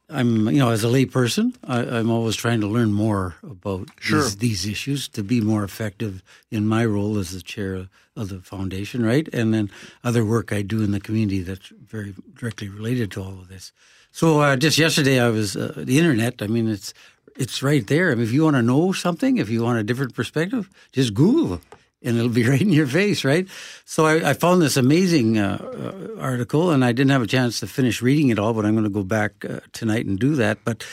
I'm 0.09 0.49
you 0.49 0.59
know 0.59 0.71
as 0.71 0.83
a 0.83 0.89
layperson, 0.89 1.55
I, 1.65 1.99
am 1.99 2.11
always 2.11 2.37
trying 2.37 2.61
to 2.63 2.67
learn 2.67 2.93
more 2.93 3.37
about 3.43 3.89
sure. 4.01 4.23
these, 4.23 4.37
these, 4.37 4.67
issues 4.67 5.09
to 5.09 5.23
be 5.23 5.41
more 5.41 5.63
effective 5.63 6.23
in 6.51 6.67
my 6.67 6.85
role 6.85 7.19
as 7.19 7.31
the 7.31 7.43
chair 7.43 7.87
of 8.17 8.29
the 8.29 8.41
foundation, 8.41 9.05
right? 9.05 9.29
And 9.33 9.55
then 9.55 9.71
other 10.03 10.25
work 10.25 10.53
I 10.53 10.63
do 10.63 10.83
in 10.83 10.91
the 10.91 11.01
community 11.01 11.43
that's 11.43 11.69
very 11.69 12.15
directly 12.35 12.69
related 12.69 13.13
to 13.13 13.23
all 13.23 13.33
of 13.33 13.49
this. 13.49 13.73
So 14.11 14.41
uh, 14.41 14.57
just 14.57 14.79
yesterday, 14.79 15.21
I 15.21 15.29
was 15.29 15.57
uh, 15.57 15.75
the 15.77 15.99
internet. 15.99 16.43
I 16.43 16.49
mean, 16.49 16.69
it's 16.69 16.93
it's 17.37 17.63
right 17.63 17.87
there. 17.87 18.11
I 18.11 18.15
mean, 18.15 18.25
if 18.25 18.33
you 18.33 18.43
want 18.45 18.57
to 18.57 18.63
know 18.63 18.93
something, 18.93 19.37
if 19.37 19.49
you 19.49 19.63
want 19.63 19.79
a 19.79 19.85
different 19.85 20.15
perspective, 20.15 20.69
just 20.93 21.15
Google 21.15 21.61
and 22.03 22.17
it'll 22.17 22.31
be 22.31 22.45
right 22.49 22.61
in 22.61 22.73
your 22.73 22.87
face, 22.87 23.25
right? 23.25 23.47
So 23.85 24.07
I, 24.07 24.31
I 24.31 24.33
found 24.35 24.63
this 24.63 24.77
amazing 24.77 25.39
uh, 25.39 26.15
uh, 26.17 26.21
article, 26.21 26.71
and 26.71 26.85
I 26.85 26.93
didn't 26.93 27.11
have 27.11 27.23
a 27.23 27.27
chance 27.27 27.61
to 27.61 27.67
finish 27.67 28.03
reading 28.03 28.29
it 28.29 28.39
all, 28.39 28.53
but 28.55 28.65
I'm 28.65 28.75
going 28.75 28.85
to 28.85 28.91
go 28.91 29.05
back 29.05 29.45
uh, 29.45 29.61
tonight 29.73 30.07
and 30.07 30.19
do 30.19 30.35
that. 30.37 30.59
But 30.65 30.87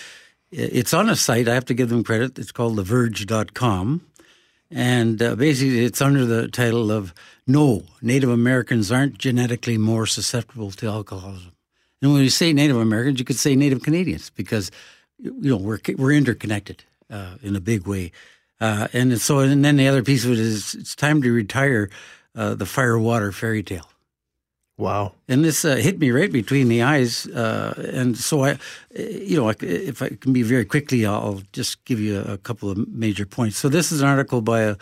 it's 0.51 0.93
on 0.93 1.09
a 1.09 1.15
site. 1.15 1.47
I 1.47 1.53
have 1.53 1.65
to 1.65 1.73
give 1.73 1.89
them 1.89 2.03
credit. 2.03 2.39
It's 2.39 2.51
called 2.51 2.77
TheVerge.com. 2.77 4.01
And 4.69 5.21
uh, 5.21 5.35
basically, 5.35 5.85
it's 5.85 6.01
under 6.01 6.25
the 6.25 6.49
title 6.49 6.91
of 6.91 7.13
No, 7.45 7.83
Native 8.01 8.29
Americans 8.29 8.91
aren't 8.91 9.17
genetically 9.17 9.77
more 9.77 10.05
susceptible 10.05 10.71
to 10.71 10.87
alcoholism. 10.87 11.53
And 12.01 12.13
when 12.13 12.21
you 12.21 12.29
say 12.29 12.53
Native 12.53 12.77
Americans, 12.77 13.19
you 13.19 13.25
could 13.25 13.37
say 13.37 13.55
Native 13.55 13.81
Canadians 13.81 14.29
because, 14.29 14.69
you 15.19 15.49
know, 15.49 15.57
we're, 15.57 15.79
we're 15.97 16.11
interconnected 16.11 16.83
uh, 17.09 17.35
in 17.41 17.55
a 17.55 17.61
big 17.61 17.87
way. 17.87 18.11
Uh, 18.59 18.87
and 18.93 19.19
so, 19.21 19.39
and 19.39 19.63
then 19.63 19.77
the 19.77 19.87
other 19.87 20.03
piece 20.03 20.25
of 20.25 20.31
it 20.31 20.39
is 20.39 20.73
it's 20.73 20.95
time 20.95 21.21
to 21.21 21.31
retire 21.31 21.89
uh, 22.35 22.55
the 22.55 22.65
fire 22.65 22.97
water 22.97 23.31
fairy 23.31 23.63
tale. 23.63 23.87
Wow. 24.77 25.13
And 25.27 25.43
this 25.43 25.65
uh, 25.65 25.75
hit 25.75 25.99
me 25.99 26.11
right 26.11 26.31
between 26.31 26.67
the 26.67 26.83
eyes. 26.83 27.25
Uh, 27.25 27.73
and 27.93 28.15
so 28.15 28.45
I, 28.45 28.59
you 28.95 29.35
know, 29.35 29.49
if 29.49 30.01
I 30.03 30.09
can 30.09 30.33
be 30.33 30.43
very 30.43 30.65
quickly, 30.65 31.05
I'll 31.05 31.41
just 31.51 31.83
give 31.85 31.99
you 31.99 32.19
a 32.19 32.37
couple 32.37 32.69
of 32.69 32.87
major 32.87 33.25
points. 33.25 33.57
So 33.57 33.69
this 33.69 33.91
is 33.91 34.01
an 34.01 34.07
article 34.07 34.41
by 34.41 34.61
a, 34.61 34.75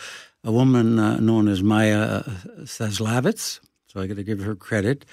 a 0.43 0.51
woman 0.51 0.99
uh, 0.99 1.17
known 1.21 1.47
as 1.47 1.63
Maia 1.63 2.23
Szalavitz. 2.63 3.61
So 3.87 4.01
I 4.01 4.07
got 4.07 4.17
to 4.17 4.23
give 4.23 4.41
her 4.41 4.55
credit. 4.55 5.05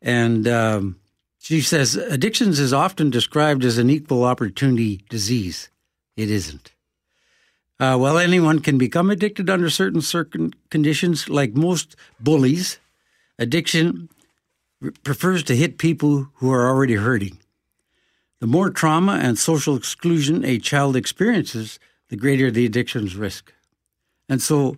And 0.00 0.46
um, 0.46 1.00
she 1.38 1.60
says 1.60 1.96
addictions 1.96 2.60
is 2.60 2.72
often 2.72 3.10
described 3.10 3.64
as 3.64 3.78
an 3.78 3.90
equal 3.90 4.22
opportunity 4.22 5.04
disease. 5.08 5.70
It 6.16 6.30
isn't. 6.30 6.72
Uh, 7.80 7.96
well, 7.98 8.18
anyone 8.18 8.60
can 8.60 8.76
become 8.76 9.08
addicted 9.08 9.48
under 9.48 9.70
certain 9.70 10.02
certain 10.02 10.52
conditions. 10.68 11.30
Like 11.30 11.54
most 11.54 11.96
bullies, 12.20 12.78
addiction 13.38 14.10
prefers 15.02 15.42
to 15.44 15.56
hit 15.56 15.78
people 15.78 16.28
who 16.34 16.52
are 16.52 16.68
already 16.68 16.96
hurting. 16.96 17.38
The 18.40 18.46
more 18.46 18.68
trauma 18.68 19.12
and 19.22 19.38
social 19.38 19.76
exclusion 19.76 20.44
a 20.44 20.58
child 20.58 20.94
experiences, 20.94 21.78
the 22.10 22.16
greater 22.16 22.50
the 22.50 22.66
addiction's 22.66 23.16
risk. 23.16 23.52
And 24.28 24.42
so, 24.42 24.76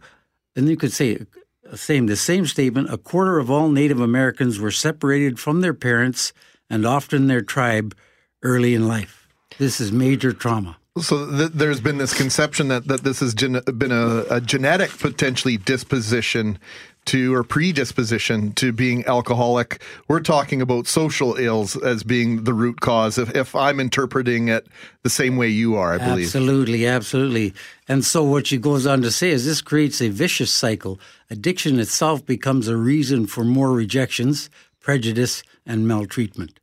and 0.55 0.69
you 0.69 0.77
could 0.77 0.93
say 0.93 1.27
same 1.75 2.07
the 2.07 2.17
same 2.17 2.47
statement. 2.47 2.93
A 2.93 2.99
quarter 2.99 3.38
of 3.38 3.51
all 3.51 3.69
Native 3.69 4.01
Americans 4.01 4.61
were 4.61 4.71
separated 4.71 5.41
from 5.41 5.61
their 5.61 5.75
parents 5.75 6.33
and 6.71 6.87
often 6.87 7.27
their 7.27 7.43
tribe 7.43 7.97
early 8.45 8.75
in 8.75 8.87
life. 8.87 9.27
This 9.59 9.81
is 9.81 9.91
major 9.91 10.33
trauma. 10.33 10.77
So 10.99 11.31
th- 11.31 11.53
there's 11.53 11.81
been 11.81 11.97
this 11.97 12.13
conception 12.13 12.69
that, 12.69 12.87
that 12.89 13.03
this 13.03 13.21
has 13.21 13.33
gen- 13.33 13.63
been 13.79 13.93
a, 13.93 14.25
a, 14.29 14.41
genetic 14.43 14.91
potentially 14.91 15.57
disposition 15.57 16.59
to 17.07 17.35
or 17.35 17.43
predisposition 17.43 18.53
to 18.55 18.73
being 18.73 19.05
alcoholic. 19.07 19.83
We're 20.09 20.21
talking 20.21 20.61
about 20.61 20.87
social 20.87 21.37
ills 21.37 21.77
as 21.79 22.03
being 22.03 22.45
the 22.45 22.53
root 22.53 22.81
cause. 22.81 23.17
If, 23.17 23.35
if 23.35 23.57
I'm 23.57 23.81
interpreting 23.81 24.49
it 24.49 24.67
the 25.03 25.09
same 25.09 25.39
way 25.39 25.49
you 25.49 25.77
are, 25.77 25.95
I 25.95 25.99
believe. 25.99 26.27
Absolutely, 26.27 26.87
absolutely. 26.87 27.55
And 27.89 28.05
so 28.05 28.23
what 28.23 28.47
she 28.47 28.59
goes 28.59 28.87
on 28.87 29.01
to 29.01 29.11
say 29.11 29.31
is 29.31 29.47
this 29.47 29.63
creates 29.63 30.03
a 30.03 30.11
vicious 30.11 30.53
cycle. 30.53 31.01
Addiction 31.31 31.81
itself 31.81 32.25
becomes 32.27 32.69
a 32.69 32.77
reason 32.77 33.27
for 33.27 33.45
more 33.45 33.73
rejections, 33.73 34.51
prejudice, 34.79 35.43
and 35.65 35.89
maltreatment. 35.89 36.61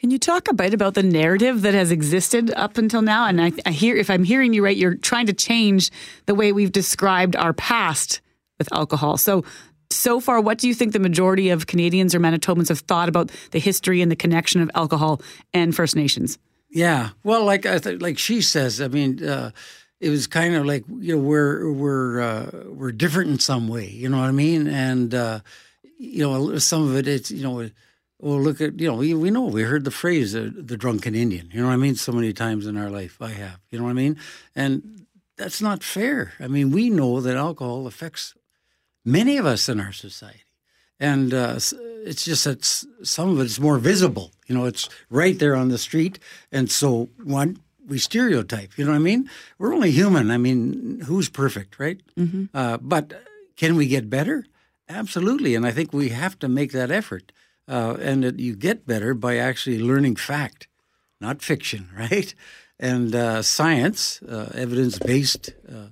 Can 0.00 0.10
you 0.10 0.18
talk 0.18 0.48
a 0.48 0.54
bit 0.54 0.72
about 0.72 0.94
the 0.94 1.02
narrative 1.02 1.60
that 1.60 1.74
has 1.74 1.90
existed 1.90 2.50
up 2.56 2.78
until 2.78 3.02
now? 3.02 3.26
And 3.26 3.38
I, 3.38 3.52
I, 3.66 3.70
hear, 3.70 3.96
if 3.96 4.08
I'm 4.08 4.24
hearing 4.24 4.54
you 4.54 4.64
right, 4.64 4.74
you're 4.74 4.94
trying 4.94 5.26
to 5.26 5.34
change 5.34 5.90
the 6.24 6.34
way 6.34 6.52
we've 6.52 6.72
described 6.72 7.36
our 7.36 7.52
past 7.52 8.22
with 8.56 8.72
alcohol. 8.72 9.18
So, 9.18 9.44
so 9.90 10.18
far, 10.18 10.40
what 10.40 10.56
do 10.56 10.68
you 10.68 10.74
think 10.74 10.94
the 10.94 11.00
majority 11.00 11.50
of 11.50 11.66
Canadians 11.66 12.14
or 12.14 12.18
Manitobans 12.18 12.70
have 12.70 12.80
thought 12.80 13.10
about 13.10 13.30
the 13.50 13.58
history 13.58 14.00
and 14.00 14.10
the 14.10 14.16
connection 14.16 14.62
of 14.62 14.70
alcohol 14.74 15.20
and 15.52 15.76
First 15.76 15.94
Nations? 15.94 16.38
Yeah, 16.70 17.10
well, 17.22 17.44
like 17.44 17.66
like 18.00 18.16
she 18.16 18.40
says, 18.40 18.80
I 18.80 18.88
mean, 18.88 19.22
uh, 19.22 19.50
it 20.00 20.08
was 20.08 20.26
kind 20.26 20.54
of 20.54 20.64
like 20.64 20.84
you 20.88 21.16
know 21.16 21.22
we're 21.22 21.70
we're 21.72 22.20
uh, 22.20 22.50
we're 22.68 22.92
different 22.92 23.32
in 23.32 23.38
some 23.38 23.68
way, 23.68 23.88
you 23.90 24.08
know 24.08 24.20
what 24.20 24.28
I 24.28 24.32
mean? 24.32 24.66
And 24.66 25.14
uh, 25.14 25.40
you 25.98 26.22
know, 26.22 26.56
some 26.58 26.88
of 26.88 26.96
it, 26.96 27.06
it's 27.06 27.30
you 27.30 27.42
know 27.42 27.68
Well, 28.20 28.40
look 28.40 28.60
at 28.60 28.78
you 28.78 28.88
know 28.88 28.96
we, 28.96 29.14
we 29.14 29.30
know 29.30 29.44
we 29.44 29.62
heard 29.62 29.84
the 29.84 29.90
phrase 29.90 30.34
uh, 30.34 30.50
the 30.54 30.76
drunken 30.76 31.14
Indian. 31.14 31.48
You 31.52 31.62
know 31.62 31.68
what 31.68 31.74
I 31.74 31.78
mean? 31.78 31.94
So 31.94 32.12
many 32.12 32.32
times 32.32 32.66
in 32.66 32.76
our 32.76 32.90
life, 32.90 33.20
I 33.20 33.30
have. 33.30 33.60
You 33.70 33.78
know 33.78 33.84
what 33.84 33.90
I 33.90 33.94
mean? 33.94 34.18
And 34.54 35.06
that's 35.36 35.62
not 35.62 35.82
fair. 35.82 36.34
I 36.38 36.46
mean, 36.46 36.70
we 36.70 36.90
know 36.90 37.20
that 37.22 37.36
alcohol 37.36 37.86
affects 37.86 38.34
many 39.04 39.38
of 39.38 39.46
us 39.46 39.68
in 39.70 39.80
our 39.80 39.92
society, 39.92 40.44
and 40.98 41.32
uh, 41.32 41.58
it's 42.04 42.24
just 42.24 42.44
that 42.44 42.64
some 42.64 43.30
of 43.30 43.40
it 43.40 43.44
is 43.44 43.58
more 43.58 43.78
visible. 43.78 44.32
You 44.46 44.54
know, 44.54 44.66
it's 44.66 44.88
right 45.08 45.38
there 45.38 45.56
on 45.56 45.68
the 45.68 45.78
street, 45.78 46.18
and 46.52 46.70
so 46.70 47.08
one 47.24 47.58
we 47.88 47.98
stereotype. 47.98 48.76
You 48.76 48.84
know 48.84 48.92
what 48.92 48.98
I 48.98 49.00
mean? 49.00 49.30
We're 49.58 49.74
only 49.74 49.90
human. 49.90 50.30
I 50.30 50.36
mean, 50.36 51.00
who's 51.06 51.28
perfect, 51.30 51.78
right? 51.78 52.00
Mm-hmm. 52.18 52.44
Uh, 52.54 52.76
but 52.76 53.12
can 53.56 53.76
we 53.76 53.86
get 53.86 54.10
better? 54.10 54.44
Absolutely, 54.88 55.54
and 55.54 55.66
I 55.66 55.70
think 55.70 55.92
we 55.92 56.10
have 56.10 56.38
to 56.40 56.48
make 56.48 56.72
that 56.72 56.90
effort. 56.90 57.32
Uh, 57.70 57.96
and 58.00 58.24
it, 58.24 58.40
you 58.40 58.56
get 58.56 58.84
better 58.84 59.14
by 59.14 59.36
actually 59.36 59.78
learning 59.78 60.16
fact, 60.16 60.66
not 61.20 61.40
fiction, 61.40 61.88
right? 61.96 62.34
And 62.80 63.14
uh, 63.14 63.42
science, 63.42 64.20
uh, 64.22 64.50
evidence 64.54 64.98
based 64.98 65.50
uh, 65.70 65.90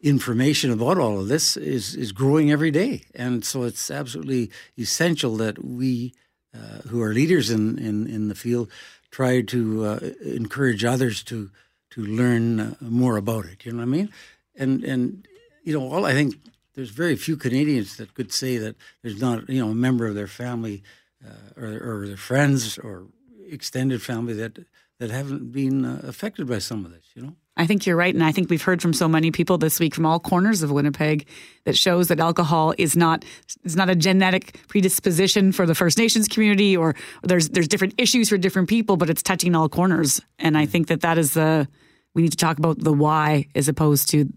information 0.00 0.70
about 0.70 0.96
all 0.96 1.20
of 1.20 1.28
this 1.28 1.56
is, 1.56 1.94
is 1.94 2.12
growing 2.12 2.50
every 2.50 2.70
day. 2.70 3.02
And 3.14 3.44
so 3.44 3.64
it's 3.64 3.90
absolutely 3.90 4.50
essential 4.78 5.36
that 5.36 5.62
we, 5.62 6.14
uh, 6.54 6.88
who 6.88 7.02
are 7.02 7.12
leaders 7.12 7.50
in, 7.50 7.78
in, 7.78 8.06
in, 8.06 8.28
the 8.28 8.34
field, 8.34 8.70
try 9.10 9.42
to 9.42 9.84
uh, 9.84 9.98
encourage 10.24 10.84
others 10.84 11.22
to, 11.24 11.50
to 11.90 12.06
learn 12.06 12.76
more 12.80 13.16
about 13.16 13.44
it. 13.44 13.66
You 13.66 13.72
know 13.72 13.78
what 13.78 13.82
I 13.82 13.86
mean? 13.86 14.12
And, 14.54 14.82
and 14.84 15.28
you 15.64 15.78
know, 15.78 15.92
all 15.92 16.06
I 16.06 16.12
think 16.12 16.36
there's 16.74 16.90
very 16.90 17.16
few 17.16 17.36
Canadians 17.36 17.96
that 17.96 18.14
could 18.14 18.32
say 18.32 18.56
that 18.56 18.76
there's 19.02 19.20
not, 19.20 19.50
you 19.50 19.60
know, 19.60 19.72
a 19.72 19.74
member 19.74 20.06
of 20.06 20.14
their 20.14 20.28
family 20.28 20.84
uh, 21.26 21.60
or, 21.60 22.00
or 22.02 22.06
their 22.06 22.16
friends 22.16 22.78
or 22.78 23.06
extended 23.50 24.02
family 24.02 24.34
that 24.34 24.58
that 24.98 25.10
haven't 25.10 25.52
been 25.52 25.84
uh, 25.84 26.00
affected 26.02 26.48
by 26.48 26.58
some 26.58 26.84
of 26.84 26.92
this. 26.92 27.04
You 27.14 27.22
know. 27.22 27.36
I 27.56 27.66
think 27.66 27.86
you're 27.86 27.96
right, 27.96 28.14
and 28.14 28.22
I 28.22 28.30
think 28.30 28.50
we've 28.50 28.62
heard 28.62 28.80
from 28.80 28.92
so 28.92 29.08
many 29.08 29.30
people 29.30 29.58
this 29.58 29.80
week 29.80 29.94
from 29.94 30.06
all 30.06 30.20
corners 30.20 30.62
of 30.62 30.70
Winnipeg 30.70 31.26
that 31.64 31.76
shows 31.76 32.08
that 32.08 32.20
alcohol 32.20 32.74
is 32.78 32.96
not 32.96 33.24
is 33.64 33.76
not 33.76 33.90
a 33.90 33.96
genetic 33.96 34.60
predisposition 34.68 35.52
for 35.52 35.66
the 35.66 35.74
First 35.74 35.98
Nations 35.98 36.28
community, 36.28 36.76
or 36.76 36.94
there's 37.22 37.48
there's 37.48 37.68
different 37.68 37.94
issues 37.98 38.28
for 38.28 38.38
different 38.38 38.68
people, 38.68 38.96
but 38.96 39.10
it's 39.10 39.22
touching 39.22 39.54
all 39.54 39.68
corners. 39.68 40.20
And 40.38 40.56
I 40.56 40.66
think 40.66 40.88
that 40.88 41.00
that 41.00 41.18
is 41.18 41.34
the 41.34 41.68
we 42.14 42.22
need 42.22 42.32
to 42.32 42.36
talk 42.36 42.58
about 42.58 42.78
the 42.78 42.92
why 42.92 43.46
as 43.54 43.68
opposed 43.68 44.08
to 44.10 44.32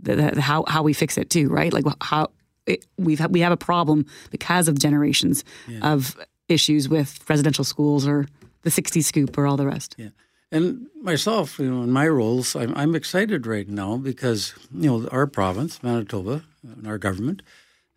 the, 0.00 0.16
the 0.16 0.40
how 0.40 0.64
how 0.66 0.82
we 0.82 0.92
fix 0.92 1.18
it 1.18 1.30
too, 1.30 1.48
right? 1.48 1.72
Like 1.72 1.84
how 2.00 2.30
it, 2.66 2.86
we've 2.96 3.24
we 3.30 3.40
have 3.40 3.52
a 3.52 3.56
problem 3.56 4.06
because 4.30 4.68
of 4.68 4.78
generations 4.78 5.44
yeah. 5.68 5.92
of 5.92 6.16
issues 6.48 6.88
with 6.88 7.18
residential 7.28 7.64
schools 7.64 8.06
or 8.06 8.26
the 8.62 8.70
60 8.70 9.00
scoop 9.02 9.38
or 9.38 9.46
all 9.46 9.56
the 9.56 9.66
rest. 9.66 9.94
Yeah. 9.98 10.08
And 10.52 10.86
myself, 11.02 11.58
you 11.58 11.70
know, 11.70 11.82
in 11.82 11.90
my 11.90 12.06
roles, 12.06 12.54
I'm, 12.54 12.72
I'm 12.76 12.94
excited 12.94 13.46
right 13.46 13.68
now 13.68 13.96
because, 13.96 14.54
you 14.72 14.88
know, 14.88 15.08
our 15.08 15.26
province, 15.26 15.82
Manitoba, 15.82 16.44
and 16.62 16.86
our 16.86 16.98
government 16.98 17.42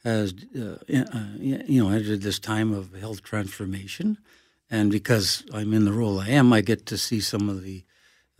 has, 0.03 0.33
uh, 0.57 0.77
uh, 0.91 1.23
you 1.37 1.83
know, 1.83 1.89
entered 1.89 2.21
this 2.21 2.39
time 2.39 2.73
of 2.73 2.93
health 2.93 3.21
transformation. 3.21 4.17
And 4.71 4.91
because 4.91 5.43
I'm 5.53 5.73
in 5.73 5.85
the 5.85 5.93
role 5.93 6.19
I 6.19 6.29
am, 6.29 6.51
I 6.51 6.61
get 6.61 6.85
to 6.87 6.97
see 6.97 7.19
some 7.19 7.49
of 7.49 7.63
the, 7.63 7.83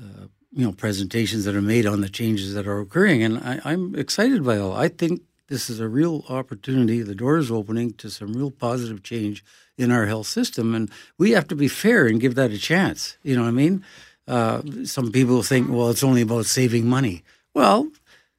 uh, 0.01 0.27
you 0.51 0.65
know, 0.65 0.71
presentations 0.71 1.45
that 1.45 1.55
are 1.55 1.61
made 1.61 1.85
on 1.85 2.01
the 2.01 2.09
changes 2.09 2.53
that 2.55 2.67
are 2.67 2.79
occurring. 2.79 3.21
And 3.21 3.37
I, 3.39 3.59
I'm 3.63 3.95
excited 3.95 4.43
by 4.43 4.57
all. 4.57 4.73
I 4.75 4.87
think 4.87 5.21
this 5.49 5.69
is 5.69 5.79
a 5.79 5.87
real 5.87 6.23
opportunity. 6.29 7.01
The 7.01 7.15
door 7.15 7.37
is 7.37 7.51
opening 7.51 7.93
to 7.93 8.09
some 8.09 8.33
real 8.33 8.51
positive 8.51 9.03
change 9.03 9.43
in 9.77 9.91
our 9.91 10.05
health 10.05 10.27
system, 10.27 10.75
and 10.75 10.89
we 11.17 11.31
have 11.31 11.47
to 11.47 11.55
be 11.55 11.67
fair 11.67 12.05
and 12.05 12.21
give 12.21 12.35
that 12.35 12.51
a 12.51 12.57
chance. 12.57 13.17
You 13.23 13.35
know 13.35 13.41
what 13.43 13.49
I 13.49 13.51
mean? 13.51 13.83
Uh, 14.27 14.61
some 14.83 15.11
people 15.11 15.41
think, 15.41 15.69
well, 15.69 15.89
it's 15.89 16.03
only 16.03 16.21
about 16.21 16.45
saving 16.45 16.85
money. 16.85 17.23
Well, 17.53 17.89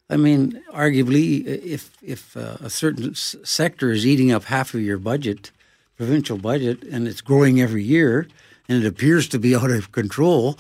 I 0.09 0.17
mean, 0.17 0.63
arguably, 0.73 1.45
if 1.45 1.91
if 2.03 2.37
uh, 2.37 2.57
a 2.61 2.71
certain 2.71 3.11
s- 3.11 3.37
sector 3.43 3.91
is 3.91 4.07
eating 4.07 4.31
up 4.33 4.45
half 4.45 4.73
of 4.75 4.81
your 4.81 4.99
budget, 4.99 5.51
provincial 5.97 6.39
budget, 6.39 6.83
and 6.85 7.09
it's 7.09 7.21
growing 7.21 7.61
every 7.61 7.83
year, 7.83 8.29
and 8.69 8.85
it 8.85 8.87
appears 8.87 9.29
to 9.29 9.39
be 9.39 9.55
out 9.57 9.71
of 9.71 9.91
control, 9.91 10.59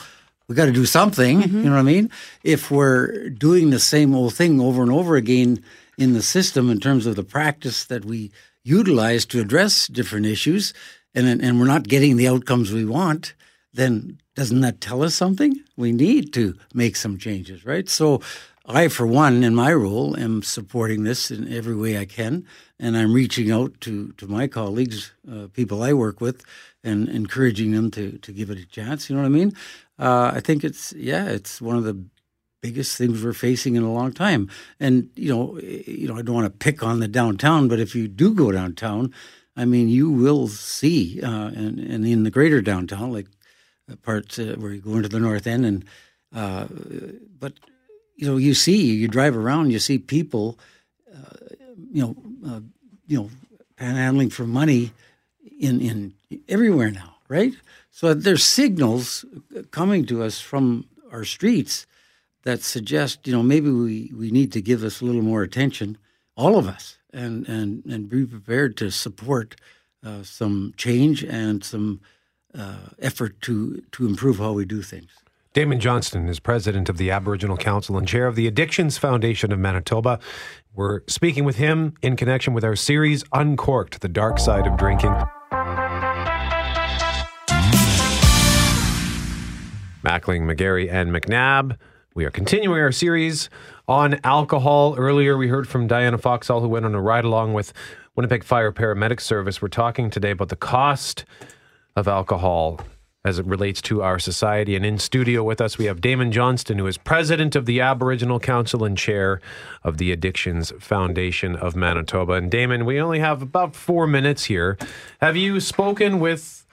we 0.48 0.56
got 0.56 0.66
to 0.66 0.72
do 0.72 0.86
something. 0.86 1.42
Mm-hmm. 1.42 1.58
You 1.58 1.64
know 1.64 1.72
what 1.72 1.78
I 1.78 1.82
mean? 1.82 2.10
If 2.42 2.70
we're 2.72 3.28
doing 3.28 3.70
the 3.70 3.78
same 3.78 4.14
old 4.14 4.34
thing 4.34 4.60
over 4.60 4.82
and 4.82 4.90
over 4.90 5.14
again 5.14 5.62
in 6.00 6.14
the 6.14 6.22
system 6.22 6.70
in 6.70 6.80
terms 6.80 7.06
of 7.06 7.14
the 7.14 7.22
practice 7.22 7.84
that 7.84 8.04
we 8.04 8.32
utilize 8.64 9.26
to 9.26 9.40
address 9.40 9.86
different 9.86 10.26
issues, 10.26 10.72
and 11.14 11.42
and 11.42 11.60
we're 11.60 11.66
not 11.66 11.88
getting 11.88 12.16
the 12.16 12.28
outcomes 12.28 12.72
we 12.72 12.84
want, 12.84 13.34
then 13.72 14.18
doesn't 14.34 14.62
that 14.62 14.80
tell 14.80 15.02
us 15.02 15.14
something? 15.14 15.60
We 15.76 15.92
need 15.92 16.32
to 16.32 16.54
make 16.74 16.96
some 16.96 17.18
changes, 17.18 17.64
right? 17.64 17.88
So. 17.88 18.20
I, 18.66 18.86
for 18.86 19.06
one, 19.06 19.42
in 19.42 19.54
my 19.54 19.72
role, 19.72 20.16
am 20.16 20.42
supporting 20.42 21.02
this 21.02 21.30
in 21.32 21.52
every 21.52 21.74
way 21.74 21.98
I 21.98 22.04
can, 22.04 22.46
and 22.78 22.96
I'm 22.96 23.12
reaching 23.12 23.50
out 23.50 23.80
to, 23.80 24.12
to 24.18 24.28
my 24.28 24.46
colleagues, 24.46 25.10
uh, 25.28 25.48
people 25.52 25.82
I 25.82 25.92
work 25.92 26.20
with, 26.20 26.44
and 26.84 27.08
encouraging 27.08 27.72
them 27.72 27.90
to 27.92 28.18
to 28.18 28.32
give 28.32 28.50
it 28.50 28.58
a 28.58 28.66
chance. 28.66 29.08
You 29.08 29.16
know 29.16 29.22
what 29.22 29.34
I 29.34 29.38
mean? 29.40 29.52
Uh, 29.98 30.32
I 30.34 30.40
think 30.40 30.62
it's 30.62 30.92
yeah, 30.92 31.26
it's 31.26 31.60
one 31.60 31.76
of 31.76 31.84
the 31.84 32.04
biggest 32.60 32.96
things 32.96 33.24
we're 33.24 33.32
facing 33.32 33.74
in 33.74 33.82
a 33.82 33.92
long 33.92 34.12
time. 34.12 34.48
And 34.78 35.10
you 35.16 35.34
know, 35.34 35.58
you 35.60 36.08
know, 36.08 36.16
I 36.16 36.22
don't 36.22 36.34
want 36.34 36.46
to 36.46 36.64
pick 36.64 36.82
on 36.82 37.00
the 37.00 37.08
downtown, 37.08 37.68
but 37.68 37.80
if 37.80 37.94
you 37.94 38.08
do 38.08 38.34
go 38.34 38.52
downtown, 38.52 39.12
I 39.56 39.64
mean, 39.64 39.88
you 39.88 40.10
will 40.10 40.48
see, 40.48 41.20
uh, 41.22 41.48
and 41.48 41.78
and 41.78 42.06
in 42.06 42.24
the 42.24 42.30
greater 42.30 42.60
downtown, 42.60 43.12
like 43.12 43.26
uh, 43.90 43.96
parts 43.96 44.38
uh, 44.38 44.56
where 44.58 44.72
you 44.72 44.80
go 44.80 44.96
into 44.96 45.08
the 45.08 45.20
north 45.20 45.46
end, 45.46 45.64
and 45.64 45.84
uh, 46.34 46.66
but 47.38 47.54
you 48.16 48.26
know, 48.26 48.36
you 48.36 48.54
see, 48.54 48.92
you 48.92 49.08
drive 49.08 49.36
around, 49.36 49.70
you 49.70 49.78
see 49.78 49.98
people, 49.98 50.58
uh, 51.12 51.54
you 51.90 52.02
know, 52.02 52.16
uh, 52.48 52.60
you 53.06 53.18
know, 53.18 53.30
panhandling 53.76 54.32
for 54.32 54.46
money 54.46 54.92
in 55.58 55.80
in 55.80 56.14
everywhere 56.48 56.90
now, 56.90 57.16
right? 57.28 57.54
So 57.90 58.14
there's 58.14 58.44
signals 58.44 59.24
coming 59.72 60.06
to 60.06 60.22
us 60.22 60.40
from 60.40 60.86
our 61.10 61.24
streets 61.24 61.86
that 62.44 62.62
suggest, 62.62 63.26
you 63.26 63.32
know, 63.32 63.42
maybe 63.42 63.70
we, 63.70 64.12
we 64.14 64.30
need 64.30 64.52
to 64.52 64.62
give 64.62 64.80
this 64.80 65.00
a 65.00 65.04
little 65.04 65.22
more 65.22 65.42
attention, 65.42 65.98
all 66.36 66.58
of 66.58 66.66
us, 66.66 66.98
and, 67.12 67.46
and, 67.48 67.84
and 67.84 68.08
be 68.08 68.24
prepared 68.24 68.76
to 68.78 68.90
support 68.90 69.56
uh, 70.04 70.22
some 70.22 70.72
change 70.76 71.22
and 71.22 71.62
some 71.62 72.00
uh, 72.54 72.88
effort 72.98 73.40
to, 73.42 73.82
to 73.92 74.06
improve 74.06 74.38
how 74.38 74.52
we 74.52 74.64
do 74.64 74.82
things. 74.82 75.10
Damon 75.52 75.80
Johnston 75.80 76.28
is 76.28 76.38
president 76.38 76.88
of 76.88 76.96
the 76.96 77.10
Aboriginal 77.10 77.56
Council 77.56 77.98
and 77.98 78.06
chair 78.06 78.28
of 78.28 78.36
the 78.36 78.46
Addictions 78.46 78.98
Foundation 78.98 79.50
of 79.50 79.58
Manitoba. 79.58 80.20
We're 80.74 81.00
speaking 81.08 81.44
with 81.44 81.56
him 81.56 81.94
in 82.02 82.14
connection 82.16 82.54
with 82.54 82.64
our 82.64 82.76
series 82.76 83.24
Uncorked, 83.32 84.00
the 84.00 84.08
Dark 84.08 84.38
Side 84.38 84.68
of 84.68 84.76
Drinking. 84.76 85.10
Mackling, 90.04 90.42
McGarry, 90.42 90.90
and 90.90 91.10
McNabb 91.10 91.76
we 92.14 92.24
are 92.24 92.30
continuing 92.30 92.80
our 92.80 92.90
series 92.90 93.48
on 93.86 94.18
alcohol. 94.24 94.96
Earlier, 94.96 95.36
we 95.36 95.46
heard 95.46 95.68
from 95.68 95.86
Diana 95.86 96.18
Foxall, 96.18 96.60
who 96.60 96.68
went 96.68 96.84
on 96.84 96.94
a 96.94 97.00
ride 97.00 97.24
along 97.24 97.54
with 97.54 97.72
Winnipeg 98.16 98.42
Fire 98.42 98.72
Paramedic 98.72 99.20
Service. 99.20 99.62
We're 99.62 99.68
talking 99.68 100.10
today 100.10 100.32
about 100.32 100.48
the 100.48 100.56
cost 100.56 101.24
of 101.94 102.08
alcohol 102.08 102.80
as 103.24 103.38
it 103.38 103.46
relates 103.46 103.80
to 103.82 104.02
our 104.02 104.18
society. 104.18 104.74
And 104.74 104.84
in 104.84 104.98
studio 104.98 105.44
with 105.44 105.60
us, 105.60 105.78
we 105.78 105.84
have 105.84 106.00
Damon 106.00 106.32
Johnston, 106.32 106.78
who 106.78 106.86
is 106.88 106.98
president 106.98 107.54
of 107.54 107.66
the 107.66 107.80
Aboriginal 107.80 108.40
Council 108.40 108.82
and 108.84 108.98
chair 108.98 109.40
of 109.84 109.98
the 109.98 110.10
Addictions 110.10 110.72
Foundation 110.80 111.54
of 111.54 111.76
Manitoba. 111.76 112.32
And 112.32 112.50
Damon, 112.50 112.86
we 112.86 113.00
only 113.00 113.20
have 113.20 113.40
about 113.40 113.76
four 113.76 114.08
minutes 114.08 114.44
here. 114.44 114.76
Have 115.20 115.36
you 115.36 115.60
spoken 115.60 116.18
with 116.18 116.66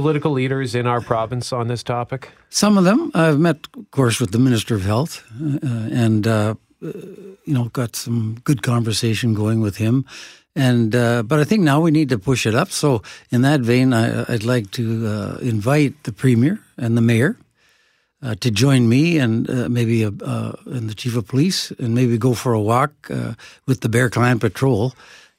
political 0.00 0.30
leaders 0.30 0.74
in 0.74 0.86
our 0.86 1.00
province 1.00 1.52
on 1.52 1.66
this 1.66 1.82
topic? 1.82 2.30
Some 2.50 2.78
of 2.78 2.84
them. 2.84 3.10
I've 3.14 3.40
met, 3.40 3.66
of 3.76 3.90
course, 3.90 4.20
with 4.20 4.30
the 4.30 4.38
Minister 4.38 4.76
of 4.76 4.84
Health 4.84 5.24
uh, 5.42 5.88
and, 5.90 6.24
uh, 6.24 6.54
you 6.80 7.54
know, 7.54 7.64
got 7.72 7.96
some 7.96 8.38
good 8.44 8.62
conversation 8.62 9.34
going 9.34 9.60
with 9.60 9.76
him. 9.76 10.04
And 10.54 10.94
uh, 10.94 11.22
but 11.24 11.40
I 11.40 11.44
think 11.44 11.62
now 11.62 11.80
we 11.80 11.90
need 11.90 12.08
to 12.10 12.18
push 12.18 12.46
it 12.46 12.54
up. 12.54 12.70
So 12.70 13.02
in 13.30 13.42
that 13.42 13.60
vein, 13.60 13.92
I, 13.92 14.24
would 14.28 14.44
like 14.44 14.70
to 14.72 15.06
uh, 15.06 15.38
invite 15.40 15.94
the 16.04 16.12
premier 16.12 16.60
and 16.76 16.96
the 16.96 17.00
mayor 17.00 17.36
uh, 18.22 18.34
to 18.36 18.50
join 18.50 18.88
me 18.88 19.18
and 19.18 19.50
uh, 19.50 19.68
maybe 19.68 20.04
a, 20.04 20.08
and 20.08 20.88
the 20.88 20.94
chief 20.94 21.16
of 21.16 21.26
police 21.26 21.72
and 21.78 21.94
maybe 21.94 22.18
go 22.18 22.34
for 22.34 22.52
a 22.52 22.60
walk 22.60 22.92
with 23.66 23.80
the 23.80 23.88
Bear 23.88 24.10
Clan 24.10 24.38
Patrol 24.38 24.94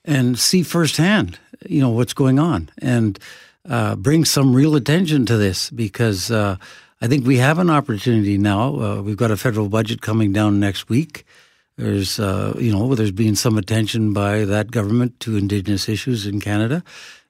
and 0.06 0.38
see 0.40 0.64
firsthand, 0.64 1.40
you 1.68 1.82
know, 1.82 1.90
what's 1.90 2.14
going 2.14 2.40
on 2.40 2.70
and 2.82 3.20
uh, 3.68 3.96
bring 3.96 4.26
some 4.26 4.54
real 4.54 4.76
attention 4.76 5.26
to 5.26 5.38
this 5.38 5.70
because 5.70 6.32
uh, 6.32 6.56
I 7.02 7.08
think 7.08 7.26
we 7.26 7.38
have 7.38 7.60
an 7.60 7.70
opportunity 7.70 8.38
now. 8.38 8.80
Uh, 8.80 9.02
we've 9.02 9.18
got 9.18 9.32
a 9.32 9.38
federal 9.38 9.70
budget 9.70 10.02
coming 10.02 10.32
down 10.32 10.60
next 10.60 10.90
week. 10.90 11.26
There's, 11.78 12.20
uh, 12.20 12.56
you 12.58 12.72
know, 12.72 12.94
there's 12.96 13.12
been 13.12 13.36
some 13.36 13.58
attention 13.58 14.14
by 14.14 14.46
that 14.46 14.72
government 14.72 15.20
to 15.22 15.38
Indigenous 15.38 15.88
issues 15.88 16.26
in 16.26 16.42
Canada, 16.42 16.84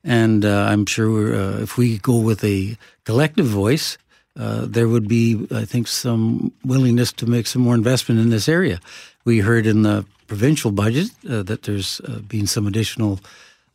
And 0.04 0.44
uh, 0.44 0.66
I'm 0.72 0.86
sure 0.86 1.36
uh, 1.36 1.62
if 1.62 1.78
we 1.78 2.00
go 2.00 2.18
with 2.18 2.44
a 2.44 2.78
collective 3.06 3.46
voice, 3.46 3.98
there 4.36 4.88
would 4.88 5.08
be, 5.08 5.46
I 5.52 5.66
think, 5.66 5.88
some 5.88 6.54
willingness 6.64 7.12
to 7.14 7.26
make 7.26 7.46
some 7.46 7.62
more 7.62 7.76
investment 7.76 8.22
in 8.22 8.30
this 8.30 8.48
area. 8.48 8.80
We 9.26 9.40
heard 9.40 9.68
in 9.68 9.84
the 9.84 10.06
provincial 10.28 10.72
budget 10.72 11.10
that 11.24 11.64
there's 11.64 12.00
been 12.28 12.48
some 12.48 12.66
additional 12.66 13.20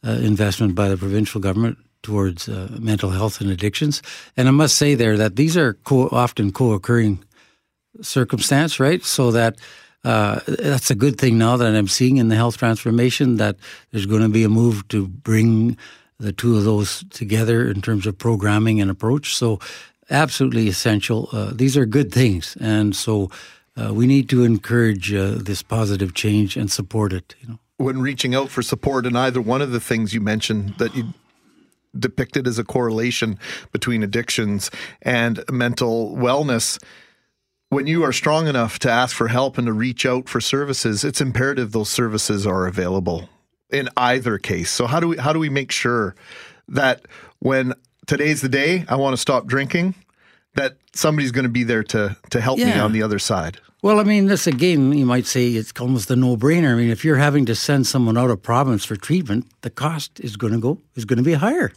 investment 0.03 0.75
by 0.75 0.89
the 0.89 0.97
provincial 0.97 1.41
government 1.41 1.77
towards 2.05 2.49
uh, 2.49 2.69
mental 2.79 3.11
health 3.11 3.41
and 3.41 3.51
addictions. 3.51 4.01
And 4.37 4.47
I 4.47 4.53
must 4.53 4.77
say 4.77 4.95
there 4.95 5.17
that 5.17 5.35
these 5.35 5.57
are 5.57 5.75
co- 5.85 6.09
often 6.13 6.53
co-occurring 6.53 7.25
circumstance, 8.01 8.79
right? 8.79 9.03
So 9.05 9.33
that 9.33 9.57
uh, 10.05 10.41
that's 10.47 10.91
a 10.91 10.95
good 10.95 11.19
thing 11.19 11.39
now 11.39 11.57
that 11.57 11.75
I'm 11.75 11.89
seeing 11.89 12.19
in 12.19 12.29
the 12.29 12.37
health 12.37 12.59
transformation 12.59 13.37
that 13.39 13.57
there's 13.91 14.07
going 14.07 14.23
to 14.23 14.29
be 14.29 14.45
a 14.45 14.49
move 14.49 14.87
to 14.89 15.09
bring 15.09 15.79
the 16.19 16.33
two 16.33 16.57
of 16.57 16.65
those 16.65 17.05
together 17.11 17.69
in 17.69 17.81
terms 17.81 18.07
of 18.07 18.17
programming 18.19 18.81
and 18.81 18.91
approach. 18.91 19.35
So 19.35 19.59
absolutely 20.11 20.69
essential. 20.69 21.29
Uh, 21.33 21.53
these 21.55 21.77
are 21.77 21.87
good 21.87 22.13
things, 22.13 22.57
and 22.61 22.95
so 22.95 23.31
uh, 23.77 23.93
we 23.95 24.07
need 24.07 24.29
to 24.29 24.45
encourage 24.45 25.13
uh, 25.13 25.37
this 25.37 25.63
positive 25.63 26.15
change 26.15 26.57
and 26.57 26.71
support 26.71 27.13
it. 27.13 27.35
You 27.41 27.49
know, 27.49 27.59
when 27.79 28.01
reaching 28.01 28.35
out 28.35 28.51
for 28.51 28.63
support 28.63 29.07
in 29.07 29.17
either 29.17 29.41
one 29.41 29.63
of 29.63 29.73
the 29.73 29.81
things 29.81 30.13
you 30.13 30.21
mentioned 30.21 30.75
that 30.79 30.95
you 30.95 31.05
depicted 31.99 32.47
as 32.47 32.59
a 32.59 32.65
correlation 32.65 33.39
between 33.73 34.03
addictions 34.03 34.71
and 35.03 35.43
mental 35.51 36.15
wellness. 36.17 36.83
When 37.71 37.87
you 37.87 38.05
are 38.05 38.13
strong 38.13 38.47
enough 38.47 38.79
to 38.81 38.91
ask 38.91 39.17
for 39.17 39.29
help 39.29 39.59
and 39.59 39.67
to 39.67 39.73
reach 39.73 40.07
out 40.07 40.29
for 40.29 40.41
services, 40.41 41.05
it's 41.05 41.21
imperative 41.21 41.73
those 41.73 41.89
services 41.89 42.47
are 42.47 42.67
available 42.67 43.29
in 43.71 43.89
either 43.97 44.39
case. 44.39 44.71
So 44.71 44.87
how 44.87 45.01
do 45.01 45.09
we 45.09 45.17
how 45.17 45.33
do 45.33 45.39
we 45.39 45.49
make 45.49 45.73
sure 45.73 46.15
that 46.69 47.07
when 47.41 47.75
today's 48.07 48.41
the 48.41 48.49
day 48.49 48.85
I 48.89 48.97
want 48.97 49.15
to 49.15 49.21
stop 49.21 49.47
drinking, 49.47 49.95
that 50.55 50.77
somebody's 50.95 51.33
going 51.33 51.45
to 51.45 51.51
be 51.51 51.65
there 51.65 51.83
to 51.85 52.17
to 52.31 52.41
help 52.41 52.59
me 52.59 52.73
on 52.73 52.93
the 52.93 53.03
other 53.03 53.19
side? 53.19 53.59
Well, 53.83 54.01
I 54.01 54.05
mean, 54.05 54.27
this 54.27 54.47
again, 54.47 54.93
you 54.93 55.05
might 55.05 55.27
say 55.27 55.49
it's 55.49 55.73
almost 55.79 56.11
a 56.11 56.17
no-brainer. 56.17 56.73
I 56.73 56.75
mean, 56.75 56.89
if 56.89 57.05
you're 57.05 57.17
having 57.17 57.45
to 57.47 57.55
send 57.55 57.87
someone 57.87 58.17
out 58.17 58.31
of 58.31 58.43
province 58.43 58.83
for 58.83 58.97
treatment, 58.97 59.47
the 59.61 59.69
cost 59.69 60.21
is 60.21 60.37
going 60.37 60.55
to 60.55 60.59
go 60.59 60.81
is 60.95 61.05
going 61.05 61.19
to 61.19 61.23
be 61.23 61.35
higher, 61.35 61.71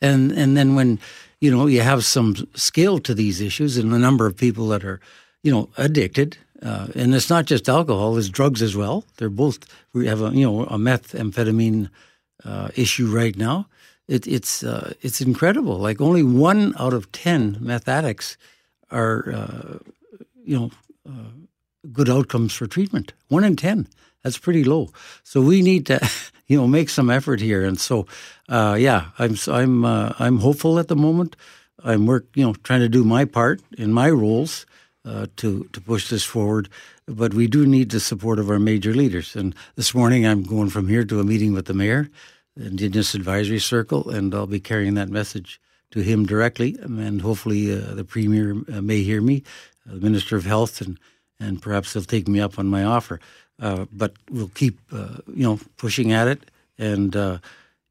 and 0.00 0.32
and 0.32 0.56
then 0.56 0.74
when 0.74 0.98
you 1.40 1.50
know 1.50 1.66
you 1.66 1.82
have 1.82 2.04
some 2.04 2.34
scale 2.54 2.98
to 2.98 3.14
these 3.14 3.40
issues 3.40 3.76
and 3.76 3.92
the 3.92 3.98
number 3.98 4.26
of 4.26 4.36
people 4.36 4.68
that 4.68 4.84
are 4.84 5.00
you 5.42 5.50
know 5.52 5.68
addicted, 5.76 6.38
uh, 6.62 6.88
and 6.94 7.14
it's 7.14 7.30
not 7.30 7.46
just 7.46 7.68
alcohol; 7.68 8.16
it's 8.18 8.28
drugs 8.28 8.62
as 8.62 8.76
well. 8.76 9.04
They're 9.16 9.28
both. 9.28 9.58
We 9.92 10.06
have 10.06 10.22
a 10.22 10.30
you 10.30 10.46
know 10.46 10.64
a 10.64 10.78
methamphetamine 10.78 11.90
uh, 12.44 12.68
issue 12.74 13.06
right 13.06 13.36
now. 13.36 13.68
It, 14.08 14.26
it's 14.26 14.62
uh, 14.62 14.94
it's 15.02 15.20
incredible. 15.20 15.78
Like 15.78 16.00
only 16.00 16.22
one 16.22 16.74
out 16.78 16.92
of 16.94 17.10
ten 17.12 17.58
meth 17.60 17.88
addicts 17.88 18.36
are 18.90 19.32
uh, 19.32 19.78
you 20.44 20.58
know 20.58 20.70
uh, 21.08 21.30
good 21.92 22.08
outcomes 22.08 22.54
for 22.54 22.66
treatment. 22.66 23.12
One 23.28 23.44
in 23.44 23.56
ten. 23.56 23.88
That's 24.26 24.38
pretty 24.38 24.64
low. 24.64 24.88
So 25.22 25.40
we 25.40 25.62
need 25.62 25.86
to, 25.86 26.00
you 26.48 26.58
know, 26.58 26.66
make 26.66 26.90
some 26.90 27.10
effort 27.10 27.40
here. 27.40 27.64
And 27.64 27.78
so, 27.78 28.06
uh, 28.48 28.76
yeah, 28.76 29.10
I'm 29.20 29.36
I'm 29.46 29.84
uh, 29.84 30.14
I'm 30.18 30.38
hopeful 30.38 30.80
at 30.80 30.88
the 30.88 30.96
moment. 30.96 31.36
I'm 31.84 32.06
work, 32.06 32.26
you 32.34 32.44
know, 32.44 32.54
trying 32.64 32.80
to 32.80 32.88
do 32.88 33.04
my 33.04 33.24
part 33.24 33.60
in 33.78 33.92
my 33.92 34.10
roles 34.10 34.66
uh, 35.04 35.26
to 35.36 35.68
to 35.72 35.80
push 35.80 36.08
this 36.08 36.24
forward. 36.24 36.68
But 37.06 37.34
we 37.34 37.46
do 37.46 37.66
need 37.66 37.90
the 37.90 38.00
support 38.00 38.40
of 38.40 38.50
our 38.50 38.58
major 38.58 38.92
leaders. 38.92 39.36
And 39.36 39.54
this 39.76 39.94
morning, 39.94 40.26
I'm 40.26 40.42
going 40.42 40.70
from 40.70 40.88
here 40.88 41.04
to 41.04 41.20
a 41.20 41.24
meeting 41.24 41.52
with 41.52 41.66
the 41.66 41.74
mayor, 41.74 42.10
the 42.56 42.66
Indigenous 42.66 43.14
Advisory 43.14 43.60
Circle, 43.60 44.10
and 44.10 44.34
I'll 44.34 44.48
be 44.48 44.58
carrying 44.58 44.94
that 44.94 45.08
message 45.08 45.60
to 45.92 46.00
him 46.00 46.26
directly. 46.26 46.76
And 46.82 47.22
hopefully, 47.22 47.70
uh, 47.70 47.94
the 47.94 48.04
premier 48.04 48.56
uh, 48.72 48.82
may 48.82 49.02
hear 49.04 49.22
me, 49.22 49.44
uh, 49.88 49.94
the 49.94 50.00
Minister 50.00 50.34
of 50.34 50.46
Health, 50.46 50.80
and 50.80 50.98
and 51.38 51.60
perhaps 51.60 51.92
they'll 51.92 52.02
take 52.02 52.28
me 52.28 52.40
up 52.40 52.58
on 52.58 52.66
my 52.66 52.82
offer. 52.82 53.20
Uh, 53.58 53.86
but 53.90 54.12
we'll 54.30 54.48
keep, 54.54 54.78
uh, 54.92 55.16
you 55.28 55.42
know, 55.42 55.58
pushing 55.78 56.12
at 56.12 56.28
it, 56.28 56.50
and 56.78 57.16
uh, 57.16 57.38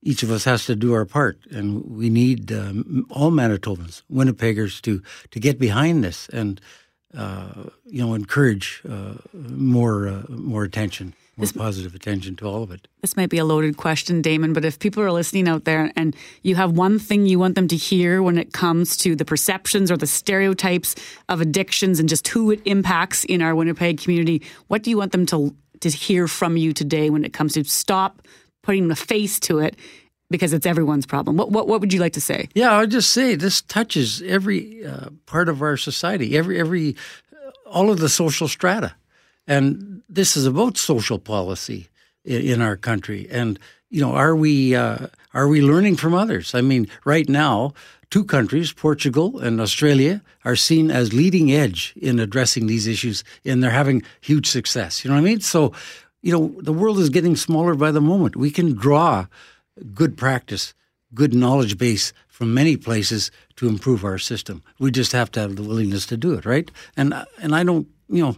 each 0.04 0.22
of 0.22 0.30
us 0.30 0.44
has 0.44 0.66
to 0.66 0.76
do 0.76 0.94
our 0.94 1.06
part. 1.06 1.38
And 1.50 1.84
we 1.86 2.10
need 2.10 2.52
um, 2.52 3.08
all 3.10 3.32
Manitobans, 3.32 4.04
Winnipeggers, 4.12 4.80
to 4.82 5.02
to 5.32 5.40
get 5.40 5.58
behind 5.60 6.04
this 6.04 6.30
and 6.30 6.62
you 7.86 8.02
know 8.04 8.14
encourage 8.14 8.84
more 9.34 10.24
more 10.30 10.64
attention, 10.64 11.16
more 11.38 11.48
positive 11.56 11.94
attention 11.94 12.36
to 12.38 12.48
all 12.48 12.64
of 12.64 12.72
it. 12.72 12.88
This 13.02 13.18
might 13.18 13.30
be 13.30 13.38
a 13.38 13.46
loaded 13.46 13.78
question, 13.78 14.22
Damon, 14.22 14.54
but 14.54 14.64
if 14.64 14.80
people 14.80 15.04
are 15.04 15.12
listening 15.12 15.48
out 15.48 15.66
there 15.66 15.92
and 15.96 16.16
you 16.44 16.56
have 16.56 16.72
one 16.72 16.98
thing 17.00 17.26
you 17.26 17.40
want 17.40 17.56
them 17.56 17.68
to 17.68 17.76
hear 17.76 18.24
when 18.24 18.38
it 18.38 18.54
comes 18.54 18.96
to 18.98 19.16
the 19.16 19.26
perceptions 19.26 19.92
or 19.92 19.98
the 19.98 20.08
stereotypes 20.08 20.96
of 21.30 21.42
addictions 21.42 22.00
and 22.00 22.08
just 22.08 22.28
who 22.28 22.52
it 22.52 22.62
impacts 22.66 23.24
in 23.26 23.42
our 23.42 23.54
Winnipeg 23.56 24.00
community, 24.00 24.42
what 24.68 24.84
do 24.84 24.90
you 24.90 24.98
want 24.98 25.12
them 25.12 25.26
to 25.28 25.56
to 25.82 25.90
hear 25.90 26.28
from 26.28 26.58
you 26.58 26.74
today 26.74 27.10
when 27.10 27.26
it 27.26 27.34
comes 27.34 27.54
to 27.54 27.64
stop 27.66 28.22
putting 28.64 28.90
a 28.90 28.96
face 28.96 29.40
to 29.42 29.60
it 29.60 29.76
because 30.30 30.54
it's 30.54 30.66
everyone's 30.66 31.06
problem? 31.06 31.38
What 31.38 31.52
what, 31.52 31.68
what 31.68 31.82
would 31.82 31.94
you 31.94 32.00
like 32.00 32.14
to 32.14 32.22
say? 32.22 32.48
Yeah, 32.54 32.78
I'd 32.78 32.92
just 32.92 33.12
say 33.12 33.36
this 33.36 33.62
touches 33.62 34.22
every 34.22 34.86
uh, 34.86 35.10
part 35.26 35.50
of 35.50 35.62
our 35.62 35.78
society, 35.78 36.38
every 36.38 36.60
every 36.60 36.96
all 37.66 37.92
of 37.92 38.00
the 38.00 38.10
social 38.10 38.48
strata, 38.48 38.96
and 39.48 40.02
this 40.10 40.36
is 40.36 40.46
about 40.46 40.78
social 40.78 41.20
policy 41.20 41.88
in, 42.24 42.42
in 42.42 42.62
our 42.62 42.76
country. 42.76 43.28
And 43.32 43.60
you 43.90 44.02
know, 44.02 44.14
are 44.14 44.36
we 44.36 44.76
uh, 44.76 45.08
are 45.34 45.48
we 45.48 45.62
learning 45.62 45.98
from 45.98 46.14
others? 46.14 46.56
I 46.56 46.62
mean, 46.62 46.88
right 47.06 47.30
now, 47.30 47.74
two 48.10 48.24
countries, 48.24 48.74
Portugal 48.74 49.40
and 49.40 49.62
Australia, 49.62 50.22
are 50.44 50.56
seen 50.56 50.92
as 50.92 51.14
leading 51.14 51.52
edge 51.52 51.94
in 51.96 52.20
addressing 52.20 52.68
these 52.68 52.88
issues, 52.88 53.24
and 53.46 53.62
they're 53.62 53.72
having 53.72 54.04
huge 54.22 54.48
success. 54.48 55.04
You 55.04 55.10
know 55.10 55.16
what 55.16 55.22
I 55.22 55.26
mean? 55.26 55.40
So, 55.42 55.72
you 56.22 56.32
know, 56.32 56.56
the 56.62 56.74
world 56.74 57.00
is 57.00 57.10
getting 57.10 57.36
smaller 57.36 57.76
by 57.76 57.92
the 57.92 58.02
moment. 58.02 58.36
We 58.36 58.52
can 58.52 58.74
draw 58.74 59.28
good 59.94 60.18
practice, 60.18 60.74
good 61.14 61.34
knowledge 61.34 61.78
base 61.78 62.14
from 62.28 62.54
many 62.54 62.76
places 62.76 63.32
to 63.56 63.68
improve 63.68 64.04
our 64.04 64.18
system. 64.18 64.62
We 64.80 64.92
just 64.92 65.12
have 65.14 65.32
to 65.32 65.40
have 65.40 65.56
the 65.56 65.64
willingness 65.64 66.06
to 66.08 66.18
do 66.18 66.34
it, 66.34 66.46
right? 66.46 66.70
And 66.98 67.14
and 67.42 67.56
I 67.56 67.64
don't, 67.64 67.88
you 68.10 68.22
know, 68.22 68.36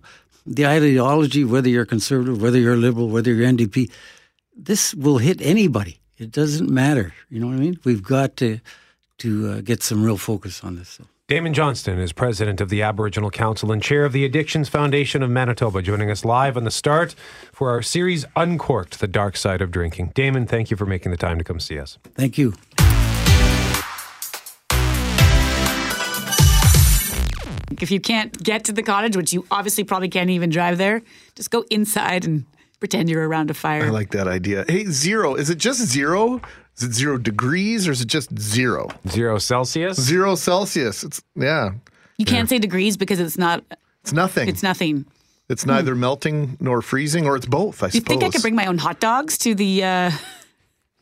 the 0.48 0.66
ideology, 0.66 1.44
whether 1.44 1.70
you're 1.70 1.86
conservative, 1.86 2.42
whether 2.42 2.58
you're 2.58 2.78
liberal, 2.78 3.10
whether 3.10 3.34
you're 3.34 3.48
NDP, 3.48 3.92
this 4.56 4.94
will 4.96 5.18
hit 5.18 5.42
anybody. 5.42 6.00
It 6.18 6.32
doesn't 6.32 6.70
matter. 6.70 7.14
You 7.30 7.40
know 7.40 7.48
what 7.48 7.58
I 7.58 7.60
mean? 7.60 7.80
We've 7.84 8.04
got 8.04 8.38
to 8.38 8.60
to 9.20 9.50
uh, 9.50 9.62
get 9.62 9.82
some 9.82 10.04
real 10.04 10.18
focus 10.18 10.64
on 10.64 10.76
this. 10.76 10.90
So. 10.90 11.06
Damon 11.28 11.54
Johnston 11.54 12.00
is 12.00 12.14
president 12.14 12.62
of 12.62 12.70
the 12.70 12.84
Aboriginal 12.84 13.30
Council 13.30 13.72
and 13.72 13.82
chair 13.82 14.06
of 14.06 14.14
the 14.14 14.24
Addictions 14.24 14.70
Foundation 14.70 15.22
of 15.24 15.30
Manitoba, 15.30 15.82
joining 15.82 16.10
us 16.10 16.24
live 16.24 16.56
on 16.56 16.64
the 16.64 16.72
start 16.72 17.16
for 17.52 17.70
our 17.72 17.82
series 17.82 18.26
Uncorked 18.36 19.00
the 19.00 19.08
Dark 19.08 19.36
Side 19.36 19.62
of 19.62 19.72
Drinking. 19.72 20.12
Damon, 20.14 20.46
thank 20.46 20.72
you 20.72 20.78
for 20.78 20.86
making 20.86 21.12
the 21.12 21.18
time 21.18 21.38
to 21.38 21.44
come 21.44 21.60
see 21.60 21.80
us. 21.80 21.98
Thank 22.16 22.38
you. 22.38 22.54
If 27.82 27.92
you 27.92 28.00
can't 28.00 28.32
get 28.44 28.64
to 28.66 28.72
the 28.72 28.84
cottage, 28.84 29.16
which 29.16 29.34
you 29.34 29.46
obviously 29.52 29.84
probably 29.84 30.10
can't 30.10 30.30
even 30.30 30.50
drive 30.50 30.78
there, 30.78 31.02
just 31.36 31.52
go 31.52 31.64
inside 31.70 32.26
and 32.26 32.46
pretend 32.80 33.10
you're 33.10 33.28
around 33.28 33.50
a 33.52 33.54
fire. 33.54 33.86
I 33.86 33.90
like 33.90 34.12
that 34.12 34.28
idea. 34.28 34.66
Hey, 34.68 34.86
zero. 34.86 35.36
Is 35.36 35.50
it 35.50 35.58
just 35.58 35.80
zero? 35.82 36.42
Is 36.78 36.84
it 36.84 36.94
zero 36.94 37.18
degrees 37.18 37.88
or 37.88 37.92
is 37.92 38.02
it 38.02 38.08
just 38.08 38.38
zero? 38.40 38.90
Zero 39.08 39.38
Celsius? 39.40 40.00
Zero 40.00 40.36
Celsius. 40.36 41.04
It's 41.04 41.22
yeah. 41.36 41.72
You 42.18 42.26
can't 42.26 42.50
say 42.50 42.60
degrees 42.60 42.98
because 42.98 43.20
it's 43.20 43.38
not. 43.38 43.64
It's 44.02 44.14
nothing. 44.14 44.48
It's 44.50 44.64
nothing. 44.64 45.06
It's 45.50 45.66
neither 45.66 45.96
melting 45.96 46.58
nor 46.60 46.82
freezing, 46.82 47.26
or 47.26 47.36
it's 47.38 47.46
both. 47.46 47.82
I 47.82 47.88
Do 47.88 47.98
you 47.98 48.02
suppose. 48.02 48.18
think 48.20 48.24
I 48.24 48.30
could 48.30 48.42
bring 48.42 48.56
my 48.56 48.66
own 48.66 48.78
hot 48.78 49.00
dogs 49.00 49.38
to 49.40 49.56
the 49.56 49.84
uh, 49.84 50.12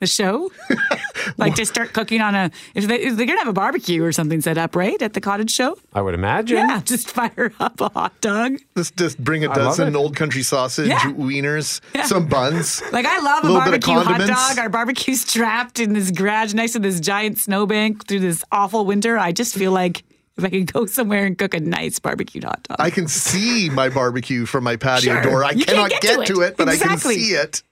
the 0.06 0.12
show? 0.12 0.52
like 1.38 1.56
to 1.56 1.66
start 1.66 1.94
cooking 1.94 2.22
on 2.22 2.36
a 2.36 2.52
if 2.76 2.88
they 2.88 3.00
if 3.02 3.16
they're 3.18 3.26
gonna 3.26 3.40
have 3.40 3.48
a 3.48 3.54
barbecue 3.54 4.04
or 4.04 4.12
something 4.12 4.42
set 4.42 4.58
up 4.58 4.76
right 4.76 5.02
at 5.02 5.14
the 5.14 5.22
cottage 5.22 5.52
show. 5.52 5.78
I 5.94 6.02
would 6.02 6.14
imagine. 6.14 6.58
Yeah, 6.58 6.82
just 6.84 7.10
fire 7.10 7.52
up 7.60 7.82
a 7.82 7.90
hot 7.90 8.20
dog. 8.22 8.58
Just 8.78 8.96
just 8.98 9.18
bring 9.24 9.44
a 9.44 9.54
dozen 9.54 9.96
old 9.96 10.16
country 10.16 10.44
sausage, 10.44 10.88
Yeah. 10.88 11.00
wieners, 11.14 11.82
some 12.06 12.28
buns. 12.28 12.82
Like 12.92 13.06
I 13.06 13.20
love 13.20 13.44
a 13.44 13.48
Little 13.48 13.62
barbecue 13.62 13.94
hot 13.96 14.22
dog. 14.28 14.58
Our 14.60 14.70
barbecue's 14.70 15.26
trapped 15.26 15.80
in 15.80 15.94
this 15.94 16.12
garage 16.12 16.54
next 16.54 16.74
to 16.74 16.80
this 16.80 17.00
giant 17.00 17.40
snowbank 17.40 18.08
through 18.08 18.20
this 18.22 18.44
awful 18.52 18.86
winter. 18.86 19.18
I 19.18 19.32
just 19.32 19.56
feel 19.56 19.72
like 19.72 20.04
if 20.38 20.44
I 20.46 20.50
could 20.50 20.72
go 20.72 20.86
somewhere 20.86 21.26
and 21.26 21.38
cook 21.38 21.54
a 21.54 21.60
nice 21.60 21.98
barbecued 22.00 22.44
hot 22.44 22.62
dog. 22.64 22.78
I 22.80 22.90
can 22.90 23.08
see 23.08 23.70
my 23.70 23.90
barbecue 23.90 24.46
from 24.46 24.64
my 24.64 24.76
patio 24.76 25.14
Sure. 25.14 25.22
door. 25.24 25.44
I 25.46 25.52
You 25.52 25.66
cannot 25.66 25.90
get, 25.90 26.02
get 26.02 26.28
to 26.28 26.34
to 26.36 26.42
it. 26.42 26.48
it, 26.50 26.58
but 26.58 26.70
I 26.70 26.78
can 26.78 26.98
see 26.98 27.32
it. 27.32 27.64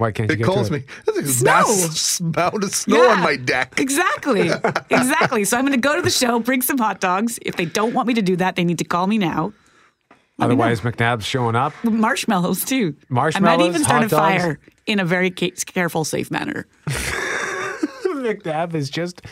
Why 0.00 0.12
can't 0.12 0.30
you 0.30 0.34
It 0.34 0.38
get 0.38 0.46
calls 0.46 0.68
to 0.70 0.74
it? 0.74 0.80
me. 0.80 0.86
There's 1.14 1.28
a 1.28 1.32
Snow. 1.32 1.52
mass 1.52 2.20
amount 2.20 2.64
of 2.64 2.74
snow 2.74 3.10
on 3.10 3.20
my 3.20 3.36
deck. 3.36 3.78
Exactly. 3.78 4.48
exactly. 4.90 5.44
So 5.44 5.58
I'm 5.58 5.64
going 5.66 5.78
to 5.78 5.88
go 5.88 5.94
to 5.94 6.00
the 6.02 6.08
show, 6.10 6.38
bring 6.40 6.62
some 6.62 6.78
hot 6.78 7.00
dogs. 7.00 7.38
If 7.42 7.56
they 7.56 7.66
don't 7.66 7.92
want 7.92 8.08
me 8.08 8.14
to 8.14 8.22
do 8.22 8.34
that, 8.36 8.56
they 8.56 8.64
need 8.64 8.78
to 8.78 8.84
call 8.84 9.06
me 9.06 9.18
now. 9.18 9.52
Otherwise, 10.38 10.80
McNabb's 10.80 11.26
showing 11.26 11.54
up. 11.54 11.74
Marshmallows 11.84 12.64
too. 12.64 12.96
Marshmallows. 13.10 13.52
I 13.52 13.56
might 13.58 13.66
even 13.68 13.84
start 13.84 14.04
a 14.04 14.08
dogs? 14.08 14.42
fire 14.42 14.58
in 14.86 14.98
a 14.98 15.04
very 15.04 15.30
careful, 15.30 16.04
safe 16.04 16.30
manner. 16.30 16.66
McNabb 16.88 18.74
is 18.74 18.88
just 18.90 19.22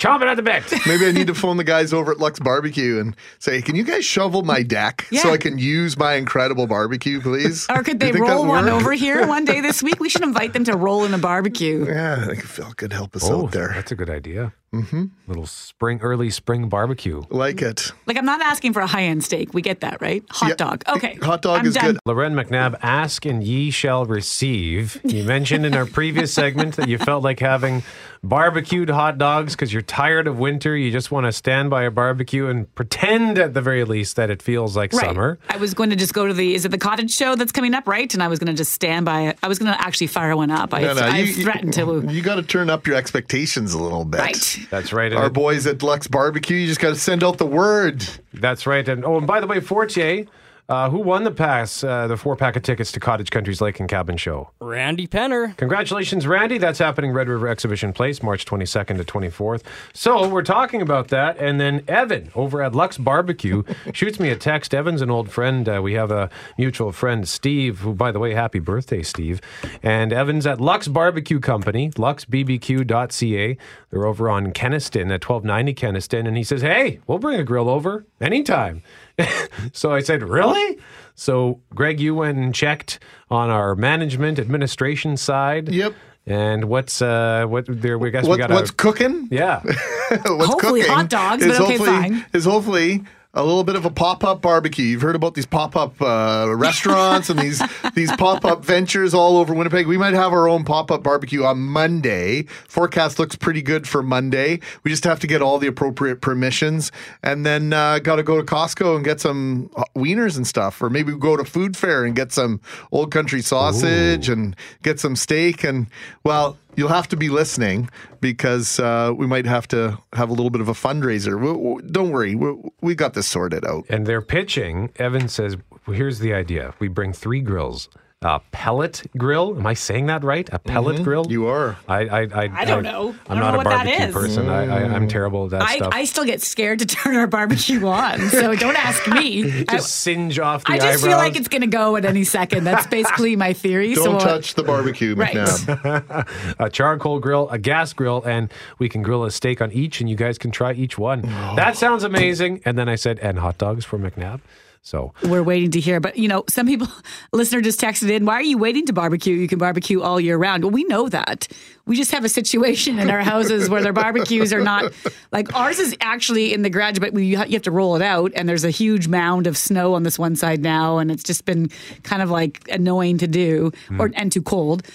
chomping 0.00 0.26
at 0.26 0.34
the 0.36 0.42
bit. 0.42 0.64
Maybe 0.86 1.06
I 1.06 1.12
need 1.12 1.28
to 1.28 1.34
phone 1.34 1.56
the 1.58 1.64
guys 1.64 1.92
over 1.92 2.10
at 2.10 2.18
Lux 2.18 2.40
Barbecue 2.40 2.98
and 2.98 3.14
say, 3.38 3.62
"Can 3.62 3.76
you 3.76 3.84
guys 3.84 4.04
shovel 4.04 4.42
my 4.42 4.62
deck 4.64 5.06
so 5.12 5.30
I 5.30 5.36
can 5.36 5.58
use 5.58 5.96
my 5.96 6.14
incredible 6.14 6.66
barbecue, 6.66 7.20
please?" 7.20 7.66
Or 7.70 7.82
could 7.84 8.00
they 8.00 8.10
roll 8.10 8.46
one 8.46 8.64
work? 8.64 8.74
over 8.74 8.92
here 8.92 9.26
one 9.26 9.44
day 9.44 9.60
this 9.60 9.82
week? 9.84 10.00
We 10.00 10.08
should 10.08 10.22
invite 10.22 10.52
them 10.54 10.64
to 10.64 10.76
roll 10.76 11.04
in 11.04 11.14
a 11.14 11.18
barbecue. 11.18 11.86
Yeah, 11.86 12.18
I 12.22 12.26
think 12.26 12.42
Phil 12.42 12.72
could 12.72 12.92
help 12.92 13.14
us 13.14 13.28
Oh, 13.30 13.44
out 13.44 13.52
there. 13.52 13.68
that's 13.74 13.92
a 13.92 13.96
good 13.96 14.10
idea. 14.10 14.52
Mm-hmm. 14.74 15.06
Little 15.26 15.46
spring, 15.46 16.00
early 16.00 16.30
spring 16.30 16.68
barbecue. 16.68 17.22
Like 17.28 17.60
it. 17.60 17.90
Like 18.06 18.16
I'm 18.16 18.24
not 18.24 18.40
asking 18.40 18.72
for 18.72 18.80
a 18.80 18.86
high 18.86 19.02
end 19.02 19.24
steak. 19.24 19.52
We 19.52 19.62
get 19.62 19.80
that, 19.80 20.00
right? 20.00 20.22
Hot 20.30 20.56
dog. 20.56 20.84
Okay. 20.88 21.14
Hot 21.22 21.42
dog 21.42 21.60
I'm 21.60 21.66
is 21.66 21.74
done. 21.74 21.84
good. 21.94 21.98
Lauren 22.06 22.34
McNabb, 22.34 22.78
ask 22.80 23.26
and 23.26 23.42
ye 23.42 23.70
shall 23.72 24.04
receive. 24.06 25.00
You 25.04 25.24
mentioned 25.24 25.66
in 25.66 25.74
our 25.74 25.86
previous 25.86 26.32
segment 26.32 26.76
that 26.76 26.88
you 26.88 26.98
felt 26.98 27.24
like 27.24 27.40
having 27.40 27.82
barbecued 28.22 28.90
hot 28.90 29.18
dogs 29.18 29.54
because 29.56 29.72
you're 29.72 29.82
tired 29.82 30.26
of 30.28 30.38
winter. 30.38 30.76
You 30.76 30.92
just 30.92 31.10
want 31.10 31.26
to 31.26 31.32
stand 31.32 31.70
by 31.70 31.82
a 31.82 31.90
barbecue 31.90 32.46
and 32.46 32.72
pretend, 32.74 33.38
at 33.38 33.54
the 33.54 33.60
very 33.62 33.82
least, 33.84 34.16
that 34.16 34.30
it 34.30 34.40
feels 34.42 34.76
like 34.76 34.92
Right. 34.92 35.06
summer. 35.06 35.38
I 35.48 35.56
was 35.56 35.74
going 35.74 35.90
to 35.90 35.96
just 35.96 36.14
go 36.14 36.26
to 36.28 36.34
the 36.34 36.54
is 36.54 36.64
it 36.64 36.68
the 36.70 36.78
cottage 36.78 37.10
show 37.10 37.34
that's 37.34 37.50
coming 37.52 37.74
up, 37.74 37.88
right? 37.88 38.12
And 38.14 38.22
I 38.22 38.28
was 38.28 38.38
going 38.38 38.48
to 38.48 38.52
just 38.56 38.72
stand 38.72 39.04
by 39.06 39.22
it. 39.22 39.38
I 39.42 39.48
was 39.48 39.58
going 39.58 39.72
to 39.72 39.80
actually 39.80 40.06
fire 40.08 40.36
one 40.36 40.50
up. 40.52 40.72
I, 40.74 40.82
No, 40.82 40.92
no, 40.94 41.00
I 41.02 41.18
you- 41.18 41.32
threatened 41.42 41.72
to. 41.74 42.04
You 42.08 42.22
got 42.22 42.36
to 42.36 42.42
turn 42.42 42.70
up 42.70 42.86
your 42.86 42.94
expectations 42.96 43.72
a 43.74 43.82
little 43.82 44.04
bit. 44.04 44.20
Right. 44.20 44.58
That's 44.68 44.92
right. 44.92 45.12
Our 45.12 45.26
And 45.26 45.34
boys 45.34 45.66
at 45.66 45.82
Lux 45.82 46.06
Barbecue, 46.06 46.56
you 46.56 46.66
just 46.66 46.80
got 46.80 46.90
to 46.90 46.96
send 46.96 47.24
out 47.24 47.38
the 47.38 47.46
word. 47.46 48.06
That's 48.34 48.66
right. 48.66 48.86
And 48.88 49.04
oh, 49.04 49.18
and 49.18 49.26
by 49.26 49.40
the 49.40 49.46
way, 49.46 49.60
Fortier, 49.60 50.26
uh, 50.70 50.88
who 50.88 51.00
won 51.00 51.24
the 51.24 51.32
pass, 51.32 51.82
uh, 51.82 52.06
the 52.06 52.16
four 52.16 52.36
pack 52.36 52.54
of 52.54 52.62
tickets 52.62 52.92
to 52.92 53.00
Cottage 53.00 53.30
Country's 53.30 53.60
Lake 53.60 53.80
and 53.80 53.88
Cabin 53.88 54.16
Show? 54.16 54.50
Randy 54.60 55.08
Penner. 55.08 55.56
Congratulations, 55.56 56.28
Randy. 56.28 56.58
That's 56.58 56.78
happening 56.78 57.10
Red 57.10 57.28
River 57.28 57.48
Exhibition 57.48 57.92
Place, 57.92 58.22
March 58.22 58.44
22nd 58.46 58.96
to 58.98 59.04
24th. 59.04 59.62
So 59.92 60.28
we're 60.28 60.42
talking 60.42 60.80
about 60.80 61.08
that. 61.08 61.36
And 61.38 61.60
then 61.60 61.82
Evan 61.88 62.30
over 62.36 62.62
at 62.62 62.72
Lux 62.72 62.98
Barbecue 62.98 63.64
shoots 63.92 64.20
me 64.20 64.30
a 64.30 64.36
text. 64.36 64.72
Evan's 64.72 65.02
an 65.02 65.10
old 65.10 65.28
friend. 65.28 65.68
Uh, 65.68 65.80
we 65.82 65.94
have 65.94 66.12
a 66.12 66.30
mutual 66.56 66.92
friend, 66.92 67.28
Steve, 67.28 67.80
who, 67.80 67.92
by 67.92 68.12
the 68.12 68.20
way, 68.20 68.34
happy 68.34 68.60
birthday, 68.60 69.02
Steve. 69.02 69.40
And 69.82 70.12
Evan's 70.12 70.46
at 70.46 70.60
Lux 70.60 70.86
Barbecue 70.86 71.40
Company, 71.40 71.90
luxbbq.ca. 71.90 73.56
They're 73.90 74.06
over 74.06 74.30
on 74.30 74.52
Kenaston 74.52 75.10
at 75.12 75.28
1290 75.28 75.74
Kenaston. 75.74 76.28
And 76.28 76.36
he 76.36 76.44
says, 76.44 76.62
hey, 76.62 77.00
we'll 77.08 77.18
bring 77.18 77.40
a 77.40 77.44
grill 77.44 77.68
over 77.68 78.04
anytime. 78.20 78.84
so 79.72 79.92
I 79.92 80.00
said, 80.00 80.22
really? 80.22 80.78
So, 81.14 81.60
Greg, 81.74 82.00
you 82.00 82.14
went 82.14 82.38
and 82.38 82.54
checked 82.54 82.98
on 83.30 83.50
our 83.50 83.74
management 83.74 84.38
administration 84.38 85.16
side. 85.16 85.68
Yep. 85.68 85.94
And 86.26 86.66
what's 86.66 87.00
uh 87.02 87.46
what 87.48 87.64
there? 87.68 87.98
We 87.98 88.10
guess 88.10 88.24
we 88.24 88.30
What, 88.30 88.38
got 88.38 88.50
what's 88.50 88.70
cooking? 88.70 89.28
yeah. 89.30 89.60
what's 89.62 90.46
Hopefully 90.52 90.80
cooking 90.82 90.94
hot 90.94 91.08
dogs, 91.08 91.42
is 91.44 91.56
but 91.58 91.62
okay, 91.64 91.76
hopefully, 91.76 91.90
fine. 91.90 92.26
Is 92.32 92.44
hopefully 92.44 93.02
a 93.32 93.44
little 93.44 93.62
bit 93.62 93.76
of 93.76 93.84
a 93.84 93.90
pop-up 93.90 94.42
barbecue. 94.42 94.84
You've 94.84 95.02
heard 95.02 95.14
about 95.14 95.34
these 95.34 95.46
pop-up 95.46 96.00
uh, 96.02 96.52
restaurants 96.56 97.30
and 97.30 97.38
these 97.38 97.62
these 97.94 98.10
pop-up 98.16 98.64
ventures 98.64 99.14
all 99.14 99.36
over 99.36 99.54
Winnipeg. 99.54 99.86
We 99.86 99.98
might 99.98 100.14
have 100.14 100.32
our 100.32 100.48
own 100.48 100.64
pop-up 100.64 101.02
barbecue 101.02 101.44
on 101.44 101.60
Monday. 101.60 102.42
Forecast 102.68 103.18
looks 103.18 103.36
pretty 103.36 103.62
good 103.62 103.86
for 103.86 104.02
Monday. 104.02 104.58
We 104.82 104.90
just 104.90 105.04
have 105.04 105.20
to 105.20 105.26
get 105.26 105.42
all 105.42 105.58
the 105.58 105.68
appropriate 105.68 106.20
permissions, 106.20 106.90
and 107.22 107.46
then 107.46 107.72
uh, 107.72 108.00
got 108.00 108.16
to 108.16 108.24
go 108.24 108.36
to 108.36 108.42
Costco 108.42 108.96
and 108.96 109.04
get 109.04 109.20
some 109.20 109.70
uh, 109.76 109.84
wieners 109.94 110.36
and 110.36 110.46
stuff, 110.46 110.82
or 110.82 110.90
maybe 110.90 111.16
go 111.16 111.36
to 111.36 111.44
Food 111.44 111.76
Fare 111.76 112.04
and 112.04 112.16
get 112.16 112.32
some 112.32 112.60
Old 112.90 113.12
Country 113.12 113.42
sausage 113.42 114.28
and 114.28 114.56
get 114.82 114.98
some 114.98 115.14
steak. 115.14 115.62
And 115.62 115.86
well, 116.24 116.56
you'll 116.76 116.88
have 116.88 117.08
to 117.08 117.16
be 117.16 117.28
listening 117.28 117.88
because 118.20 118.78
uh, 118.80 119.12
we 119.16 119.26
might 119.26 119.46
have 119.46 119.66
to 119.68 119.98
have 120.14 120.28
a 120.30 120.32
little 120.32 120.50
bit 120.50 120.60
of 120.60 120.68
a 120.68 120.72
fundraiser. 120.72 121.40
We, 121.40 121.52
we- 121.52 121.82
don't 121.90 122.10
worry, 122.10 122.34
we, 122.34 122.54
we 122.80 122.94
got 122.94 123.14
this 123.14 123.26
sorted 123.26 123.64
out. 123.64 123.84
And 123.88 124.06
they're 124.06 124.22
pitching. 124.22 124.90
Evan 124.96 125.28
says, 125.28 125.56
well, 125.86 125.96
"Here's 125.96 126.18
the 126.20 126.32
idea: 126.34 126.74
we 126.78 126.88
bring 126.88 127.12
three 127.12 127.40
grills." 127.40 127.88
A 128.22 128.38
pellet 128.52 129.02
grill. 129.16 129.56
Am 129.56 129.66
I 129.66 129.72
saying 129.72 130.04
that 130.08 130.22
right? 130.22 130.46
A 130.52 130.58
pellet 130.58 130.98
Mhm, 130.98 131.04
grill. 131.04 131.26
you 131.30 131.46
are. 131.46 131.78
I. 131.88 132.00
I. 132.00 132.20
I, 132.24 132.50
I 132.52 132.64
don't 132.66 132.82
know. 132.82 133.14
I 133.26 133.32
I'm 133.32 133.38
don't 133.38 133.38
not 133.38 133.46
know 133.46 133.54
a 133.54 133.56
what 133.56 133.64
barbecue 133.64 134.04
is. 134.08 134.12
person. 134.14 134.46
I, 134.50 134.64
I, 134.66 134.94
I'm 134.94 135.08
terrible 135.08 135.46
at 135.46 135.52
that 135.52 135.62
I, 135.62 135.76
stuff. 135.76 135.88
I 135.94 136.04
still 136.04 136.26
get 136.26 136.42
scared 136.42 136.80
to 136.80 136.84
turn 136.86 137.16
our 137.16 137.26
barbecue 137.26 137.82
on, 137.86 138.20
so 138.28 138.54
don't 138.56 138.76
ask 138.76 139.08
me. 139.08 139.60
I, 139.66 139.72
just 139.76 140.02
singe 140.02 140.38
off 140.38 140.64
the 140.66 140.72
I 140.72 140.76
just 140.76 140.86
eyebrows. 140.86 141.04
feel 141.04 141.16
like 141.16 141.34
it's 141.36 141.48
going 141.48 141.62
to 141.62 141.66
go 141.66 141.96
at 141.96 142.04
any 142.04 142.24
second. 142.24 142.64
That's 142.64 142.86
basically 142.88 143.36
my 143.36 143.54
theory. 143.54 143.94
so 143.94 144.04
Don't 144.04 144.16
uh, 144.16 144.18
touch 144.18 144.52
the 144.52 144.64
barbecue, 144.64 145.14
Right. 145.14 145.34
McNabb. 145.34 146.56
a 146.58 146.68
charcoal 146.68 147.20
grill, 147.20 147.48
a 147.48 147.56
gas 147.58 147.94
grill, 147.94 148.22
and 148.24 148.52
we 148.78 148.90
can 148.90 149.00
grill 149.00 149.24
a 149.24 149.30
steak 149.30 149.62
on 149.62 149.72
each, 149.72 150.02
and 150.02 150.10
you 150.10 150.16
guys 150.16 150.36
can 150.36 150.50
try 150.50 150.74
each 150.74 150.98
one. 150.98 151.22
Oh. 151.24 151.56
That 151.56 151.74
sounds 151.78 152.04
amazing. 152.04 152.60
And 152.66 152.76
then 152.76 152.86
I 152.86 152.96
said, 152.96 153.18
and 153.20 153.38
hot 153.38 153.56
dogs 153.56 153.86
for 153.86 153.98
McNabb. 153.98 154.40
So 154.82 155.12
We're 155.22 155.42
waiting 155.42 155.70
to 155.72 155.80
hear. 155.80 156.00
But, 156.00 156.16
you 156.16 156.26
know, 156.26 156.44
some 156.48 156.66
people, 156.66 156.88
listener 157.32 157.60
just 157.60 157.80
texted 157.80 158.10
in, 158.10 158.24
why 158.24 158.34
are 158.34 158.42
you 158.42 158.56
waiting 158.56 158.86
to 158.86 158.92
barbecue? 158.92 159.34
You 159.34 159.46
can 159.46 159.58
barbecue 159.58 160.00
all 160.00 160.18
year 160.18 160.38
round. 160.38 160.64
Well, 160.64 160.70
we 160.70 160.84
know 160.84 161.08
that. 161.08 161.48
We 161.86 161.96
just 161.96 162.12
have 162.12 162.24
a 162.24 162.28
situation 162.28 162.98
in 162.98 163.10
our 163.10 163.20
houses 163.20 163.68
where 163.68 163.82
their 163.82 163.92
barbecues 163.92 164.52
are 164.52 164.62
not, 164.62 164.92
like 165.32 165.54
ours 165.54 165.78
is 165.78 165.94
actually 166.00 166.54
in 166.54 166.62
the 166.62 166.70
garage, 166.70 166.98
but 166.98 167.12
we, 167.12 167.26
you 167.26 167.36
have 167.36 167.62
to 167.62 167.70
roll 167.70 167.94
it 167.96 168.02
out. 168.02 168.32
And 168.34 168.48
there's 168.48 168.64
a 168.64 168.70
huge 168.70 169.06
mound 169.06 169.46
of 169.46 169.58
snow 169.58 169.94
on 169.94 170.02
this 170.02 170.18
one 170.18 170.34
side 170.34 170.62
now. 170.62 170.98
And 170.98 171.10
it's 171.10 171.24
just 171.24 171.44
been 171.44 171.68
kind 172.02 172.22
of 172.22 172.30
like 172.30 172.66
annoying 172.70 173.18
to 173.18 173.26
do 173.26 173.72
or 173.98 174.08
hmm. 174.08 174.14
and 174.16 174.32
too 174.32 174.42
cold. 174.42 174.86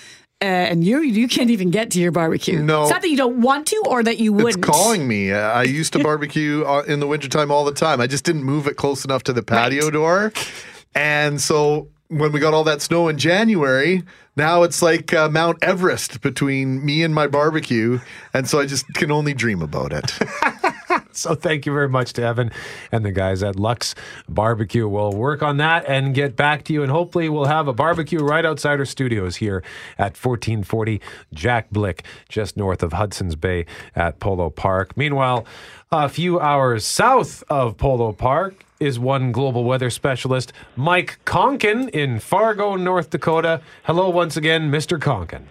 Uh, 0.45 0.47
and 0.47 0.83
you 0.83 1.01
you 1.01 1.27
can't 1.27 1.49
even 1.49 1.71
get 1.71 1.89
to 1.89 1.99
your 1.99 2.11
barbecue. 2.11 2.61
No. 2.61 2.83
It's 2.83 2.91
not 2.91 3.01
that 3.01 3.09
you 3.09 3.17
don't 3.17 3.41
want 3.41 3.65
to 3.67 3.83
or 3.87 4.03
that 4.03 4.19
you 4.19 4.31
wouldn't. 4.31 4.57
It's 4.63 4.67
calling 4.67 5.07
me. 5.07 5.33
I 5.33 5.63
used 5.63 5.91
to 5.93 6.03
barbecue 6.03 6.63
uh, 6.67 6.83
in 6.83 6.99
the 6.99 7.07
wintertime 7.07 7.49
all 7.49 7.65
the 7.65 7.71
time. 7.71 7.99
I 7.99 8.05
just 8.05 8.25
didn't 8.25 8.43
move 8.43 8.67
it 8.67 8.77
close 8.77 9.03
enough 9.03 9.23
to 9.23 9.33
the 9.33 9.41
patio 9.41 9.89
door. 9.89 10.31
And 10.93 11.41
so 11.41 11.87
when 12.09 12.31
we 12.31 12.39
got 12.39 12.53
all 12.53 12.63
that 12.65 12.83
snow 12.83 13.07
in 13.07 13.17
January, 13.17 14.03
now 14.35 14.61
it's 14.61 14.83
like 14.83 15.13
uh, 15.13 15.29
Mount 15.29 15.57
Everest 15.63 16.21
between 16.21 16.85
me 16.85 17.01
and 17.01 17.15
my 17.15 17.25
barbecue. 17.25 17.99
And 18.31 18.47
so 18.47 18.59
I 18.59 18.67
just 18.67 18.85
can 18.93 19.09
only 19.09 19.33
dream 19.33 19.63
about 19.63 19.93
it. 19.93 20.13
So 21.25 21.33
thank 21.33 21.65
you 21.65 21.73
very 21.73 21.89
much 21.89 22.13
to 22.13 22.23
Evan 22.23 22.51
and 22.91 23.05
the 23.05 23.11
guys 23.11 23.41
at 23.41 23.55
Lux 23.55 23.95
Barbecue. 24.27 24.87
We'll 24.87 25.13
work 25.13 25.41
on 25.41 25.57
that 25.57 25.85
and 25.87 26.13
get 26.13 26.35
back 26.35 26.63
to 26.65 26.73
you, 26.73 26.83
and 26.83 26.91
hopefully 26.91 27.29
we'll 27.29 27.45
have 27.45 27.67
a 27.67 27.73
barbecue 27.73 28.19
right 28.19 28.45
outside 28.45 28.79
our 28.79 28.85
studios 28.85 29.37
here 29.37 29.63
at 29.97 30.17
1440 30.17 31.01
Jack 31.33 31.71
Blick, 31.71 32.03
just 32.27 32.57
north 32.57 32.83
of 32.83 32.93
Hudson's 32.93 33.35
Bay 33.35 33.65
at 33.95 34.19
Polo 34.19 34.49
Park. 34.49 34.95
Meanwhile, 34.97 35.45
a 35.91 36.09
few 36.09 36.39
hours 36.39 36.85
south 36.85 37.43
of 37.49 37.77
Polo 37.77 38.11
Park 38.11 38.65
is 38.79 38.99
one 38.99 39.31
global 39.31 39.63
weather 39.63 39.89
specialist, 39.89 40.51
Mike 40.75 41.19
Koncan 41.25 41.89
in 41.89 42.19
Fargo, 42.19 42.75
North 42.75 43.09
Dakota. 43.09 43.61
Hello 43.83 44.09
once 44.09 44.35
again, 44.35 44.69
Mr. 44.69 44.99
Koncan. 44.99 45.43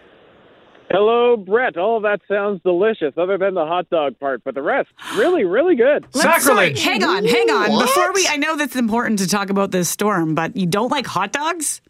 Hello, 0.94 1.36
Brett. 1.36 1.76
All 1.76 1.96
of 1.96 2.04
that 2.04 2.20
sounds 2.28 2.60
delicious, 2.62 3.14
other 3.16 3.36
than 3.36 3.54
the 3.54 3.66
hot 3.66 3.90
dog 3.90 4.16
part, 4.20 4.42
but 4.44 4.54
the 4.54 4.62
rest, 4.62 4.88
really, 5.16 5.44
really 5.44 5.74
good. 5.74 6.06
Let's- 6.14 6.44
sorry, 6.44 6.72
hang 6.78 7.02
on, 7.02 7.24
hang 7.24 7.50
on. 7.50 7.72
What? 7.72 7.86
Before 7.86 8.12
we, 8.12 8.28
I 8.28 8.36
know 8.36 8.56
that's 8.56 8.76
important 8.76 9.18
to 9.18 9.28
talk 9.28 9.50
about 9.50 9.72
this 9.72 9.88
storm, 9.88 10.36
but 10.36 10.56
you 10.56 10.66
don't 10.66 10.90
like 10.92 11.06
hot 11.06 11.32
dogs? 11.32 11.80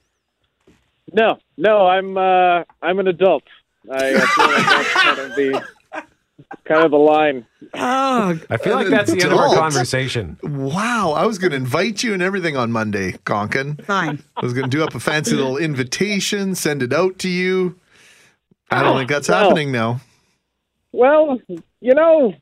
No, 1.13 1.39
no, 1.59 1.87
I'm 1.87 2.17
uh, 2.17 2.65
I'm 2.81 2.99
an 2.99 3.07
adult. 3.09 3.43
I, 3.93 4.15
I 4.15 4.21
feel 4.21 4.47
like 4.47 4.67
that's 4.67 4.93
kind 4.95 5.19
of 5.19 5.37
the 5.37 5.65
kind 6.65 6.85
of 6.85 6.91
the 6.91 6.97
line. 6.97 7.47
Oh, 7.75 8.41
I 8.49 8.57
feel 8.57 8.75
like 8.75 8.89
that's 8.89 9.13
the 9.13 9.21
end 9.23 9.33
of 9.33 9.39
our 9.39 9.47
Adult. 9.47 9.59
conversation. 9.59 10.39
Wow. 10.43 11.13
I 11.13 11.27
was 11.27 11.39
going 11.39 11.51
to 11.51 11.57
invite 11.57 12.03
you 12.03 12.15
and 12.15 12.23
everything 12.23 12.57
on 12.57 12.73
Monday, 12.73 13.13
Koncan. 13.25 13.85
Fine. 13.85 14.23
I 14.37 14.41
was 14.41 14.55
going 14.55 14.71
to 14.71 14.77
do 14.77 14.83
up 14.83 14.95
a 14.95 15.01
fancy 15.01 15.35
little 15.35 15.59
invitation, 15.59 16.55
send 16.55 16.83
it 16.83 16.93
out 16.93 17.19
to 17.21 17.29
you. 17.29 17.79
I 18.75 18.83
don't 18.83 18.95
Oh, 18.95 18.99
think 18.99 19.11
that's 19.11 19.29
well. 19.29 19.45
happening 19.49 19.73
now. 19.73 20.01
Well, 20.93 21.39
you 21.81 21.95
know, 21.95 22.35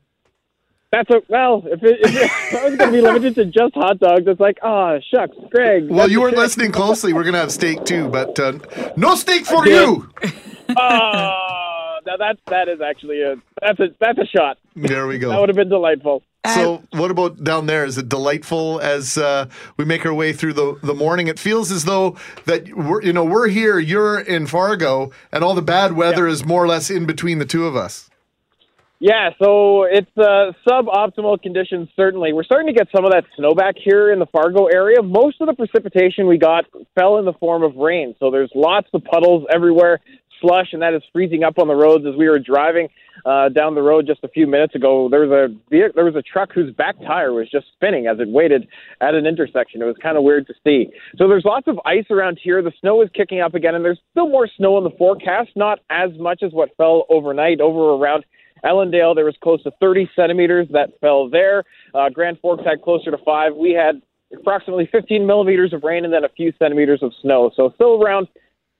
that's 0.91 1.09
a 1.09 1.21
well. 1.27 1.63
If, 1.65 1.81
it, 1.83 1.99
if 2.01 2.15
it, 2.15 2.55
I 2.61 2.65
was 2.69 2.75
going 2.77 2.91
to 2.91 2.97
be 2.97 3.01
limited 3.01 3.35
to 3.35 3.45
just 3.45 3.73
hot 3.73 3.99
dogs, 3.99 4.23
it's 4.27 4.39
like, 4.39 4.59
oh 4.61 4.99
shucks, 5.13 5.35
Greg. 5.51 5.89
Well, 5.89 6.09
you 6.09 6.21
weren't 6.21 6.37
listening 6.37 6.71
closely. 6.71 7.13
We're 7.13 7.23
going 7.23 7.33
to 7.33 7.39
have 7.39 7.51
steak 7.51 7.83
too, 7.85 8.09
but 8.09 8.39
uh, 8.39 8.59
no 8.95 9.15
steak 9.15 9.45
for 9.45 9.67
you. 9.67 10.07
Oh, 10.77 11.97
now 12.05 12.17
that's 12.17 12.39
that 12.47 12.67
is 12.69 12.79
actually 12.81 13.21
a 13.21 13.35
that's 13.61 13.79
a 13.79 13.87
that's 13.99 14.19
a 14.19 14.25
shot. 14.25 14.57
There 14.75 15.07
we 15.07 15.17
go. 15.17 15.29
That 15.29 15.39
would 15.39 15.49
have 15.49 15.55
been 15.55 15.69
delightful. 15.69 16.23
So, 16.45 16.83
what 16.91 17.09
about 17.09 17.41
down 17.41 17.67
there? 17.67 17.85
Is 17.85 17.97
it 17.97 18.09
delightful 18.09 18.81
as 18.81 19.17
uh, 19.17 19.47
we 19.77 19.85
make 19.85 20.05
our 20.05 20.13
way 20.13 20.33
through 20.33 20.53
the, 20.53 20.77
the 20.83 20.93
morning? 20.93 21.27
It 21.27 21.39
feels 21.39 21.71
as 21.71 21.85
though 21.85 22.17
that 22.45 22.67
we're 22.73 23.01
you 23.01 23.13
know 23.13 23.23
we're 23.23 23.47
here, 23.47 23.79
you're 23.79 24.19
in 24.19 24.47
Fargo, 24.47 25.11
and 25.31 25.41
all 25.41 25.55
the 25.55 25.61
bad 25.61 25.93
weather 25.93 26.27
is 26.27 26.45
more 26.45 26.61
or 26.61 26.67
less 26.67 26.89
in 26.89 27.05
between 27.05 27.39
the 27.39 27.45
two 27.45 27.65
of 27.65 27.77
us. 27.77 28.09
Yeah, 28.99 29.31
so 29.37 29.83
it's 29.83 30.17
uh, 30.17 30.53
suboptimal 30.65 31.41
conditions, 31.41 31.89
certainly. 31.93 32.31
We're 32.31 32.45
starting 32.45 32.67
to 32.67 32.73
get 32.73 32.87
some 32.95 33.03
of 33.03 33.11
that 33.11 33.25
snow 33.35 33.53
back 33.53 33.75
here 33.77 34.13
in 34.13 34.19
the 34.19 34.25
Fargo 34.27 34.67
area. 34.67 35.01
Most 35.01 35.41
of 35.41 35.47
the 35.47 35.53
precipitation 35.53 36.25
we 36.25 36.37
got 36.37 36.63
fell 36.97 37.17
in 37.17 37.25
the 37.25 37.33
form 37.33 37.63
of 37.63 37.75
rain, 37.75 38.15
so 38.17 38.31
there's 38.31 38.51
lots 38.55 38.87
of 38.93 39.03
puddles 39.03 39.45
everywhere, 39.53 39.99
slush, 40.43 40.73
and 40.73 40.81
that 40.81 40.93
is 40.93 41.01
freezing 41.13 41.43
up 41.43 41.57
on 41.57 41.67
the 41.69 41.75
roads 41.75 42.05
as 42.05 42.15
we 42.15 42.27
were 42.29 42.39
driving. 42.39 42.89
uh, 43.25 43.49
down 43.49 43.75
the 43.75 43.81
road 43.81 44.05
just 44.05 44.23
a 44.23 44.27
few 44.27 44.45
minutes 44.47 44.75
ago, 44.75 45.07
there 45.09 45.21
was 45.25 45.31
a 45.31 45.47
there 45.95 46.05
was 46.05 46.15
a 46.15 46.21
truck 46.21 46.51
whose 46.53 46.73
back 46.75 46.95
tire 46.99 47.31
was 47.33 47.49
just 47.49 47.65
spinning 47.75 48.07
as 48.07 48.19
it 48.19 48.27
waited 48.27 48.67
at 49.01 49.15
an 49.15 49.25
intersection. 49.25 49.81
It 49.81 49.85
was 49.85 49.95
kind 50.01 50.17
of 50.17 50.23
weird 50.23 50.47
to 50.47 50.53
see. 50.63 50.87
So 51.17 51.27
there's 51.27 51.45
lots 51.45 51.67
of 51.67 51.79
ice 51.85 52.05
around 52.09 52.39
here. 52.43 52.61
The 52.61 52.73
snow 52.81 53.01
is 53.01 53.09
kicking 53.15 53.39
up 53.39 53.53
again, 53.55 53.75
and 53.75 53.85
there's 53.85 53.99
still 54.11 54.29
more 54.29 54.49
snow 54.57 54.77
in 54.77 54.83
the 54.83 54.95
forecast. 54.97 55.51
Not 55.55 55.79
as 55.89 56.11
much 56.19 56.43
as 56.43 56.51
what 56.51 56.75
fell 56.75 57.05
overnight 57.09 57.61
over 57.61 57.95
around 57.95 58.25
Ellendale. 58.65 59.15
There 59.15 59.25
was 59.25 59.35
close 59.41 59.63
to 59.63 59.71
30 59.79 60.09
centimeters 60.15 60.67
that 60.71 60.99
fell 60.99 61.29
there. 61.29 61.63
Uh, 61.93 62.09
Grand 62.09 62.39
Forks 62.41 62.63
had 62.65 62.81
closer 62.81 63.11
to 63.11 63.17
five. 63.25 63.55
We 63.55 63.71
had 63.71 64.01
approximately 64.37 64.89
15 64.91 65.25
millimeters 65.27 65.73
of 65.73 65.83
rain 65.83 66.05
and 66.05 66.13
then 66.13 66.23
a 66.23 66.29
few 66.29 66.51
centimeters 66.59 67.03
of 67.03 67.13
snow. 67.21 67.51
So 67.55 67.71
still 67.75 68.01
around 68.03 68.27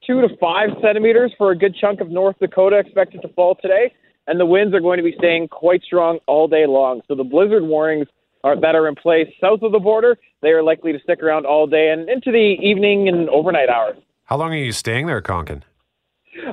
two 0.05 0.21
to 0.21 0.29
five 0.37 0.69
centimeters 0.81 1.31
for 1.37 1.51
a 1.51 1.57
good 1.57 1.75
chunk 1.79 2.01
of 2.01 2.09
North 2.09 2.37
Dakota 2.39 2.77
expected 2.77 3.21
to 3.21 3.27
fall 3.29 3.55
today 3.61 3.91
and 4.27 4.39
the 4.39 4.45
winds 4.45 4.73
are 4.73 4.79
going 4.79 4.97
to 4.97 5.03
be 5.03 5.13
staying 5.17 5.47
quite 5.47 5.83
strong 5.83 6.19
all 6.27 6.47
day 6.47 6.65
long. 6.65 7.01
So 7.07 7.15
the 7.15 7.23
blizzard 7.23 7.63
warnings 7.63 8.07
are, 8.43 8.59
that 8.59 8.75
are 8.75 8.87
in 8.87 8.95
place 8.95 9.27
south 9.39 9.61
of 9.61 9.71
the 9.71 9.79
border, 9.79 10.17
they 10.41 10.49
are 10.49 10.63
likely 10.63 10.91
to 10.91 10.99
stick 10.99 11.21
around 11.21 11.45
all 11.45 11.67
day 11.67 11.89
and 11.89 12.09
into 12.09 12.31
the 12.31 12.55
evening 12.61 13.07
and 13.07 13.29
overnight 13.29 13.69
hours. 13.69 13.97
How 14.25 14.37
long 14.37 14.53
are 14.53 14.57
you 14.57 14.71
staying 14.71 15.07
there, 15.07 15.21
Koncan? 15.21 15.63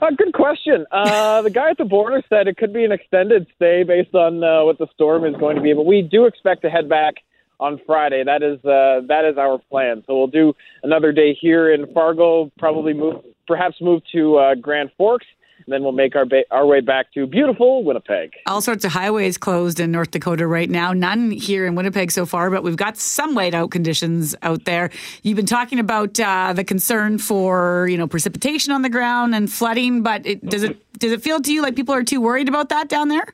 Uh, 0.03 0.11
good 0.17 0.35
question. 0.35 0.85
Uh, 0.93 1.43
the 1.43 1.51
guy 1.51 1.71
at 1.71 1.79
the 1.79 1.85
border 1.85 2.23
said 2.29 2.47
it 2.47 2.59
could 2.59 2.73
be 2.73 2.85
an 2.85 2.93
extended 2.93 3.47
stay 3.57 3.83
based 3.83 4.15
on 4.15 4.45
uh, 4.45 4.63
what 4.65 4.79
the 4.79 4.87
storm 4.93 5.25
is 5.25 5.35
going 5.37 5.57
to 5.57 5.63
be, 5.63 5.73
but 5.73 5.87
we 5.87 6.03
do 6.03 6.27
expect 6.27 6.63
to 6.63 6.71
head 6.71 6.89
back 6.89 7.15
on 7.61 7.81
Friday. 7.87 8.23
That 8.25 8.43
is 8.43 8.59
uh, 8.65 9.07
that 9.09 9.25
is 9.25 9.39
our 9.39 9.59
plan. 9.71 10.03
So 10.07 10.17
we'll 10.17 10.27
do 10.27 10.55
another 10.83 11.13
day 11.13 11.37
here 11.39 11.73
in 11.73 11.93
Fargo. 11.95 12.51
Probably 12.59 12.93
move, 12.93 13.23
perhaps 13.51 13.75
move 13.81 14.01
to 14.13 14.37
uh, 14.37 14.55
Grand 14.55 14.93
Forks, 14.97 15.27
and 15.59 15.73
then 15.73 15.83
we'll 15.83 15.91
make 15.91 16.15
our 16.15 16.25
ba- 16.25 16.45
our 16.53 16.65
way 16.65 16.81
back 16.81 17.13
to 17.15 17.27
beautiful 17.27 17.83
Winnipeg. 17.83 18.31
All 18.47 18.61
sorts 18.61 18.85
of 18.85 18.93
highways 18.93 19.37
closed 19.37 19.81
in 19.81 19.91
North 19.91 20.13
Dakota 20.13 20.47
right 20.47 20.71
now. 20.71 20.93
None 20.93 21.33
here 21.33 21.67
in 21.67 21.75
Winnipeg 21.75 22.13
so 22.13 22.27
far, 22.27 22.49
but 22.49 22.63
we've 22.63 22.77
got 22.77 22.97
some 22.97 23.35
whiteout 23.37 23.73
conditions 23.73 24.37
out 24.43 24.67
there. 24.67 24.91
You've 25.25 25.35
been 25.35 25.47
talking 25.47 25.81
about 25.81 26.21
uh, 26.21 26.53
the 26.53 26.63
concern 26.63 27.19
for 27.19 27.89
you 27.91 27.99
know 27.99 28.07
precipitation 28.07 28.73
on 28.73 28.83
the 28.83 28.89
ground 28.89 29.35
and 29.35 29.51
flooding, 29.53 30.05
but 30.05 30.25
it, 30.25 30.49
does 30.49 30.63
it 30.63 30.79
does 31.01 31.11
it 31.11 31.23
feel 31.23 31.41
to 31.41 31.53
you 31.53 31.61
like 31.61 31.75
people 31.75 31.95
are 31.95 32.05
too 32.05 32.21
worried 32.21 32.49
about 32.49 32.69
that 32.69 32.89
down 32.89 33.09
there? 33.09 33.27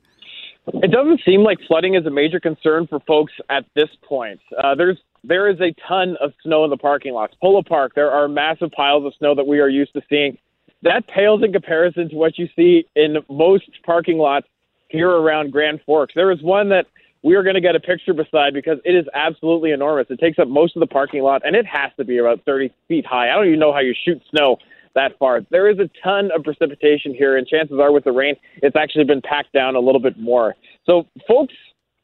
It 0.72 0.90
doesn't 0.90 1.20
seem 1.26 1.42
like 1.42 1.58
flooding 1.68 1.94
is 1.94 2.06
a 2.06 2.10
major 2.10 2.40
concern 2.40 2.86
for 2.86 3.00
folks 3.00 3.34
at 3.50 3.66
this 3.76 3.90
point. 4.02 4.40
Uh, 4.56 4.74
there's 4.74 4.98
there 5.24 5.48
is 5.48 5.60
a 5.60 5.74
ton 5.86 6.16
of 6.20 6.32
snow 6.42 6.64
in 6.64 6.70
the 6.70 6.76
parking 6.76 7.12
lots. 7.14 7.34
Polo 7.40 7.62
Park, 7.62 7.92
there 7.94 8.10
are 8.10 8.28
massive 8.28 8.70
piles 8.72 9.04
of 9.04 9.14
snow 9.18 9.34
that 9.34 9.46
we 9.46 9.60
are 9.60 9.68
used 9.68 9.92
to 9.94 10.02
seeing 10.08 10.38
that 10.82 11.06
pales 11.08 11.42
in 11.42 11.52
comparison 11.52 12.08
to 12.10 12.16
what 12.16 12.38
you 12.38 12.48
see 12.54 12.86
in 12.94 13.18
most 13.28 13.68
parking 13.84 14.18
lots 14.18 14.46
here 14.88 15.10
around 15.10 15.50
Grand 15.50 15.80
Forks. 15.84 16.14
There 16.14 16.30
is 16.30 16.42
one 16.42 16.68
that 16.68 16.86
we 17.22 17.34
are 17.34 17.42
going 17.42 17.54
to 17.54 17.60
get 17.60 17.74
a 17.74 17.80
picture 17.80 18.14
beside 18.14 18.54
because 18.54 18.78
it 18.84 18.94
is 18.94 19.04
absolutely 19.14 19.72
enormous. 19.72 20.06
It 20.10 20.20
takes 20.20 20.38
up 20.38 20.48
most 20.48 20.76
of 20.76 20.80
the 20.80 20.86
parking 20.86 21.22
lot, 21.22 21.42
and 21.44 21.56
it 21.56 21.66
has 21.66 21.90
to 21.96 22.04
be 22.04 22.18
about 22.18 22.44
30 22.44 22.72
feet 22.86 23.04
high. 23.04 23.30
I 23.30 23.34
don't 23.34 23.48
even 23.48 23.58
know 23.58 23.72
how 23.72 23.80
you 23.80 23.94
shoot 24.04 24.22
snow 24.30 24.58
that 24.94 25.18
far. 25.18 25.40
There 25.50 25.68
is 25.68 25.78
a 25.78 25.90
ton 26.02 26.30
of 26.34 26.44
precipitation 26.44 27.14
here, 27.14 27.36
and 27.36 27.46
chances 27.46 27.78
are 27.80 27.90
with 27.90 28.04
the 28.04 28.12
rain, 28.12 28.36
it's 28.62 28.76
actually 28.76 29.04
been 29.04 29.22
packed 29.22 29.52
down 29.52 29.74
a 29.74 29.80
little 29.80 30.00
bit 30.00 30.18
more. 30.18 30.54
So, 30.84 31.06
folks, 31.26 31.54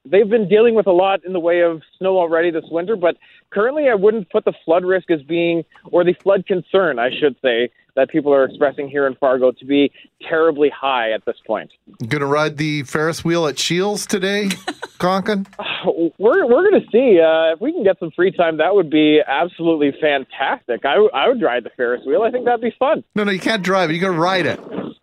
they've 0.05 0.29
been 0.29 0.49
dealing 0.49 0.75
with 0.75 0.87
a 0.87 0.93
lot 0.93 1.25
in 1.25 1.33
the 1.33 1.41
way 1.41 1.61
of 1.61 1.83
snow 1.99 2.19
already 2.19 2.51
this 2.51 2.65
winter, 2.71 2.97
but 2.97 3.17
currently 3.51 3.89
I 3.89 3.95
wouldn't 3.95 4.31
put 4.31 4.45
the 4.45 4.53
flood 4.65 4.85
risk 4.85 5.11
as 5.11 5.23
being, 5.23 5.65
or 5.91 6.05
the 6.05 6.15
flood 6.23 6.47
concern, 6.47 6.99
I 6.99 7.11
should 7.11 7.37
say, 7.43 7.71
that 7.95 8.09
people 8.09 8.33
are 8.33 8.45
expressing 8.45 8.89
here 8.89 9.07
in 9.07 9.15
Fargo 9.17 9.53
to 9.53 9.65
be 9.65 9.93
terribly 10.29 10.71
high 10.71 11.13
at 11.13 11.25
this 11.27 11.37
point. 11.47 11.71
Going 12.09 12.21
to 12.21 12.27
ride 12.27 12.57
the 12.57 12.85
Ferris 12.85 13.25
wheel 13.25 13.47
at 13.47 13.59
Scheels 13.59 14.07
today, 14.07 14.47
Koncan? 14.99 15.47
We're 16.19 16.47
we're 16.47 16.71
going 16.71 16.81
to 16.81 16.87
see 16.93 17.21
uh, 17.21 17.55
if 17.55 17.61
we 17.61 17.73
can 17.73 17.83
get 17.83 17.99
some 17.99 18.13
free 18.13 18.31
time. 18.31 18.59
That 18.59 18.75
would 18.75 18.89
be 18.89 19.21
absolutely 19.27 19.93
fantastic. 20.01 20.85
I, 20.85 20.95
I 21.13 21.29
would 21.29 21.43
ride 21.43 21.65
the 21.65 21.71
Ferris 21.77 22.03
wheel. 22.07 22.23
I 22.23 22.31
think 22.31 22.45
that'd 22.45 22.61
be 22.61 22.73
fun. 22.79 23.03
No, 23.17 23.25
no, 23.25 23.33
you 23.33 23.41
can't 23.41 23.65
drive 23.65 23.91
it. 23.91 23.95
You 23.95 24.01
got 24.01 24.13
to 24.13 24.19
ride 24.19 24.47
it. 24.47 24.61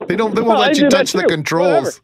They 0.07 0.15
don't. 0.15 0.33
They 0.33 0.41
won't 0.41 0.59
well, 0.59 0.67
let 0.67 0.77
you 0.77 0.87
touch 0.87 1.11
the 1.11 1.23
controls. 1.23 1.99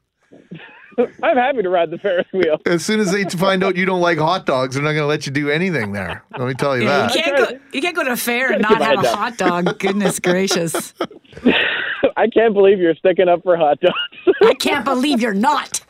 I'm 1.24 1.38
happy 1.38 1.62
to 1.62 1.70
ride 1.70 1.91
the 1.91 1.98
Ferris 1.98 2.28
wheel. 2.34 2.58
As 2.66 2.86
soon 2.86 3.00
as 3.00 3.12
they 3.12 3.24
find 3.38 3.64
out 3.64 3.76
you 3.76 3.86
don't 3.86 4.02
like 4.02 4.18
hot 4.18 4.46
dogs, 4.46 4.76
they're 4.76 4.84
not 4.84 4.91
going 4.91 5.04
to 5.04 5.08
let 5.08 5.26
you 5.26 5.32
do 5.32 5.50
anything 5.50 5.91
there. 5.91 6.24
Let 6.38 6.48
me 6.48 6.54
tell 6.54 6.78
you 6.78 6.84
yeah, 6.84 7.08
that. 7.08 7.16
You 7.16 7.22
can't, 7.22 7.38
go, 7.38 7.60
you 7.74 7.82
can't 7.82 7.96
go 7.96 8.04
to 8.04 8.12
a 8.12 8.18
fair 8.18 8.52
and 8.52 8.62
not 8.62 8.82
have 8.82 9.04
a 9.04 9.16
hot 9.16 9.38
dog. 9.38 9.80
Goodness 9.80 10.20
gracious. 10.20 10.93
I 12.18 12.28
can't 12.28 12.54
believe 12.54 12.80
you're 12.80 12.96
sticking 12.96 13.28
up 13.28 13.43
for 13.43 13.58
hot 13.58 13.80
dogs. 13.80 14.38
I 14.41 14.54
can't 14.54 14.86
believe 14.86 15.22
you're 15.22 15.34
not. 15.34 15.82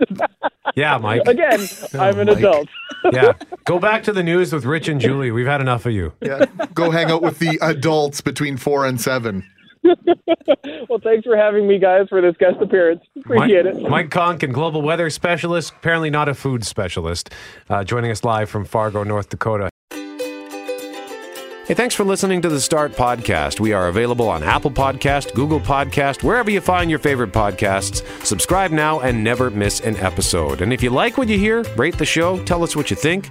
Yeah, 0.76 0.98
Mike. 0.98 1.22
Again, 1.26 1.66
I'm 1.98 2.18
an 2.20 2.28
Mike. 2.28 2.38
adult. 2.38 2.68
yeah. 3.12 3.32
Go 3.64 3.80
back 3.80 4.04
to 4.04 4.12
the 4.12 4.22
news 4.22 4.52
with 4.52 4.64
Rich 4.64 4.86
and 4.86 5.00
Julie. 5.00 5.32
We've 5.32 5.46
had 5.46 5.60
enough 5.60 5.84
of 5.84 5.92
you. 5.92 6.12
Yeah. 6.20 6.44
Go 6.74 6.92
hang 6.92 7.10
out 7.10 7.22
with 7.22 7.40
the 7.40 7.58
adults 7.60 8.20
between 8.20 8.56
four 8.56 8.86
and 8.86 9.00
seven. 9.00 9.44
well, 10.88 11.00
thanks 11.02 11.24
for 11.24 11.36
having 11.36 11.66
me, 11.66 11.78
guys, 11.78 12.06
for 12.08 12.20
this 12.20 12.36
guest 12.38 12.56
appearance. 12.60 13.00
Appreciate 13.18 13.64
Mike, 13.64 13.74
it. 13.74 13.90
Mike 13.90 14.10
Koncan, 14.10 14.52
global 14.52 14.82
weather 14.82 15.08
specialist, 15.10 15.72
apparently 15.76 16.10
not 16.10 16.28
a 16.28 16.34
food 16.34 16.64
specialist, 16.64 17.30
uh, 17.68 17.82
joining 17.84 18.10
us 18.10 18.24
live 18.24 18.50
from 18.50 18.64
Fargo, 18.64 19.02
North 19.04 19.28
Dakota. 19.28 19.70
Hey, 21.70 21.74
thanks 21.74 21.94
for 21.94 22.02
listening 22.02 22.42
to 22.42 22.48
the 22.48 22.60
Start 22.60 22.92
Podcast. 22.92 23.60
We 23.60 23.72
are 23.72 23.86
available 23.86 24.28
on 24.28 24.42
Apple 24.42 24.72
Podcast, 24.72 25.34
Google 25.34 25.60
Podcast, 25.60 26.24
wherever 26.24 26.50
you 26.50 26.60
find 26.60 26.90
your 26.90 26.98
favorite 26.98 27.32
podcasts. 27.32 28.04
Subscribe 28.26 28.72
now 28.72 28.98
and 28.98 29.22
never 29.22 29.50
miss 29.50 29.78
an 29.78 29.96
episode. 29.98 30.62
And 30.62 30.72
if 30.72 30.82
you 30.82 30.90
like 30.90 31.16
what 31.16 31.28
you 31.28 31.38
hear, 31.38 31.62
rate 31.76 31.96
the 31.96 32.04
show, 32.04 32.42
tell 32.44 32.64
us 32.64 32.74
what 32.74 32.90
you 32.90 32.96
think. 32.96 33.30